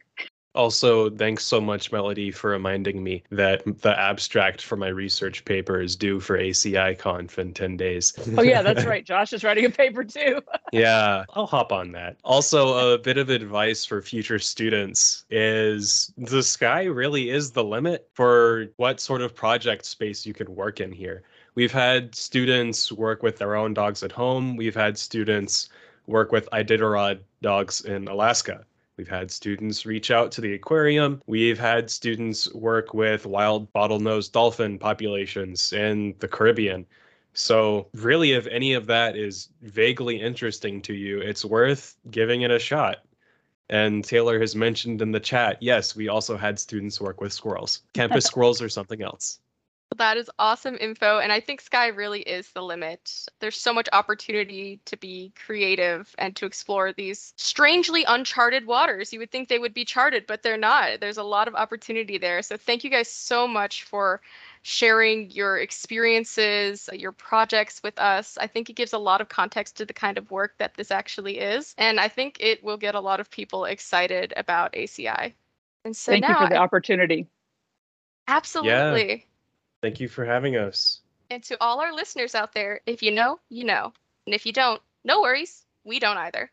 Also, 0.55 1.09
thanks 1.11 1.45
so 1.45 1.61
much, 1.61 1.93
Melody, 1.93 2.33
for 2.33 2.51
reminding 2.51 3.05
me 3.05 3.23
that 3.31 3.63
the 3.83 3.99
abstract 3.99 4.63
for 4.63 4.77
my 4.77 4.89
research 4.89 5.45
paper 5.45 5.81
is 5.81 5.95
due 5.95 6.19
for 6.19 6.37
ACI 6.37 6.99
Conf 6.99 7.39
in 7.39 7.55
10 7.55 7.77
days. 7.77 8.13
oh, 8.37 8.43
yeah, 8.43 8.61
that's 8.61 8.85
right. 8.85 9.05
Josh 9.05 9.33
is 9.33 9.45
writing 9.45 9.65
a 9.65 9.71
paper 9.71 10.03
too. 10.03 10.41
yeah, 10.73 11.25
I'll 11.35 11.47
hop 11.47 11.71
on 11.71 11.93
that. 11.93 12.17
Also, 12.25 12.95
a 12.95 12.99
bit 12.99 13.17
of 13.17 13.31
advice 13.31 13.85
for 13.85 14.03
future 14.03 14.41
students 14.41 15.25
is 15.31 16.13
the 16.19 16.43
sky 16.43 16.85
really 16.85 17.31
is 17.31 17.53
the 17.53 17.63
limit 17.63 18.09
for 18.15 18.67
what 18.77 18.99
sort 18.99 19.23
of 19.23 19.35
project 19.35 19.85
space 19.85 20.27
you 20.27 20.35
can 20.35 20.53
work 20.55 20.81
in 20.81 20.91
here. 20.91 21.23
We've 21.55 21.73
had 21.73 22.15
students 22.15 22.91
work 22.91 23.23
with 23.23 23.39
their 23.39 23.55
own 23.55 23.73
dogs 23.73 24.03
at 24.03 24.11
home. 24.11 24.57
We've 24.57 24.75
had 24.75 24.99
students 24.99 25.69
work 26.07 26.33
with 26.33 26.49
Iditarod 26.51 27.21
dogs 27.41 27.83
in 27.83 28.09
Alaska. 28.09 28.65
We've 29.01 29.09
had 29.09 29.31
students 29.31 29.87
reach 29.87 30.11
out 30.11 30.31
to 30.33 30.43
the 30.43 30.53
aquarium. 30.53 31.23
We've 31.27 31.59
had 31.59 31.89
students 31.89 32.53
work 32.53 32.93
with 32.93 33.25
wild 33.25 33.73
bottlenose 33.73 34.31
dolphin 34.31 34.79
populations 34.79 35.73
in 35.73 36.15
the 36.19 36.29
Caribbean. 36.29 36.85
So, 37.33 37.89
really, 37.95 38.33
if 38.33 38.47
any 38.49 38.75
of 38.75 38.85
that 38.89 39.17
is 39.17 39.49
vaguely 39.63 40.21
interesting 40.21 40.83
to 40.83 40.93
you, 40.93 41.19
it's 41.19 41.47
worth 41.47 41.97
giving 42.11 42.43
it 42.43 42.51
a 42.51 42.59
shot. 42.59 42.99
And 43.71 44.05
Taylor 44.05 44.39
has 44.39 44.55
mentioned 44.55 45.01
in 45.01 45.13
the 45.13 45.21
chat, 45.21 45.57
yes, 45.63 45.97
we 45.97 46.09
also 46.09 46.37
had 46.37 46.59
students 46.59 47.01
work 47.01 47.23
with 47.23 47.33
squirrels. 47.33 47.81
Campus 47.95 48.25
squirrels 48.27 48.61
or 48.61 48.69
something 48.69 49.01
else. 49.01 49.41
That 49.97 50.17
is 50.17 50.31
awesome 50.39 50.79
info. 50.81 51.19
And 51.19 51.33
I 51.33 51.41
think 51.41 51.61
sky 51.61 51.89
really 51.89 52.21
is 52.21 52.53
the 52.53 52.63
limit. 52.63 53.27
There's 53.41 53.61
so 53.61 53.75
much 53.75 53.89
opportunity 53.93 54.81
to 54.85 54.97
be 54.97 55.33
creative 55.45 56.15
and 56.17 56.35
to 56.37 56.47
explore 56.47 56.93
these 56.93 57.35
strangely 57.37 58.05
uncharted 58.05 58.67
waters. 58.67 59.13
You 59.13 59.19
would 59.19 59.33
think 59.33 59.49
they 59.49 59.59
would 59.59 59.75
be 59.75 59.85
charted, 59.85 60.27
but 60.27 60.43
they're 60.43 60.57
not. 60.57 61.01
There's 61.01 61.19
a 61.19 61.25
lot 61.25 61.49
of 61.49 61.57
opportunity 61.57 62.19
there. 62.19 62.41
So 62.43 62.57
thank 62.57 62.85
you 62.85 62.91
guys 62.91 63.11
so 63.11 63.49
much 63.49 63.83
for 63.83 64.21
sharing 64.63 65.31
your 65.33 65.59
experiences, 65.59 66.89
your 66.93 67.13
projects 67.13 67.83
with 67.83 67.99
us. 67.99 68.39
I 68.41 68.47
think 68.47 68.71
it 68.71 68.77
gives 68.77 68.93
a 68.93 68.99
lot 68.99 69.21
of 69.21 69.29
context 69.29 69.77
to 69.79 69.85
the 69.85 69.93
kind 69.93 70.19
of 70.19 70.31
work 70.31 70.55
that 70.59 70.75
this 70.75 70.93
actually 70.93 71.41
is. 71.41 71.75
And 71.79 71.99
I 71.99 72.09
think 72.09 72.37
it 72.39 72.63
will 72.63 72.77
get 72.77 72.95
a 72.95 73.01
lot 73.01 73.19
of 73.21 73.29
people 73.31 73.65
excited 73.65 74.33
about 74.37 74.73
ACI. 74.73 75.35
And 75.85 75.97
so 75.97 76.13
thank 76.13 76.23
now 76.23 76.41
you 76.41 76.47
for 76.47 76.55
the 76.55 76.59
opportunity. 76.59 77.27
Absolutely. 78.29 79.11
Yeah. 79.11 79.17
Thank 79.83 80.01
you 80.01 80.09
for 80.09 80.25
having 80.25 80.57
us. 80.57 81.01
And 81.31 81.43
to 81.45 81.57
all 81.61 81.81
our 81.81 81.95
listeners 81.95 82.35
out 82.35 82.53
there, 82.53 82.81
if 82.87 83.03
you 83.03 83.13
know, 83.13 83.39
you 83.49 83.65
know. 83.65 83.93
And 84.27 84.35
if 84.35 84.47
you 84.47 84.53
don't, 84.53 84.83
no 85.05 85.23
worries. 85.23 85.65
We 85.85 85.99
don't 85.99 86.19
either. 86.19 86.51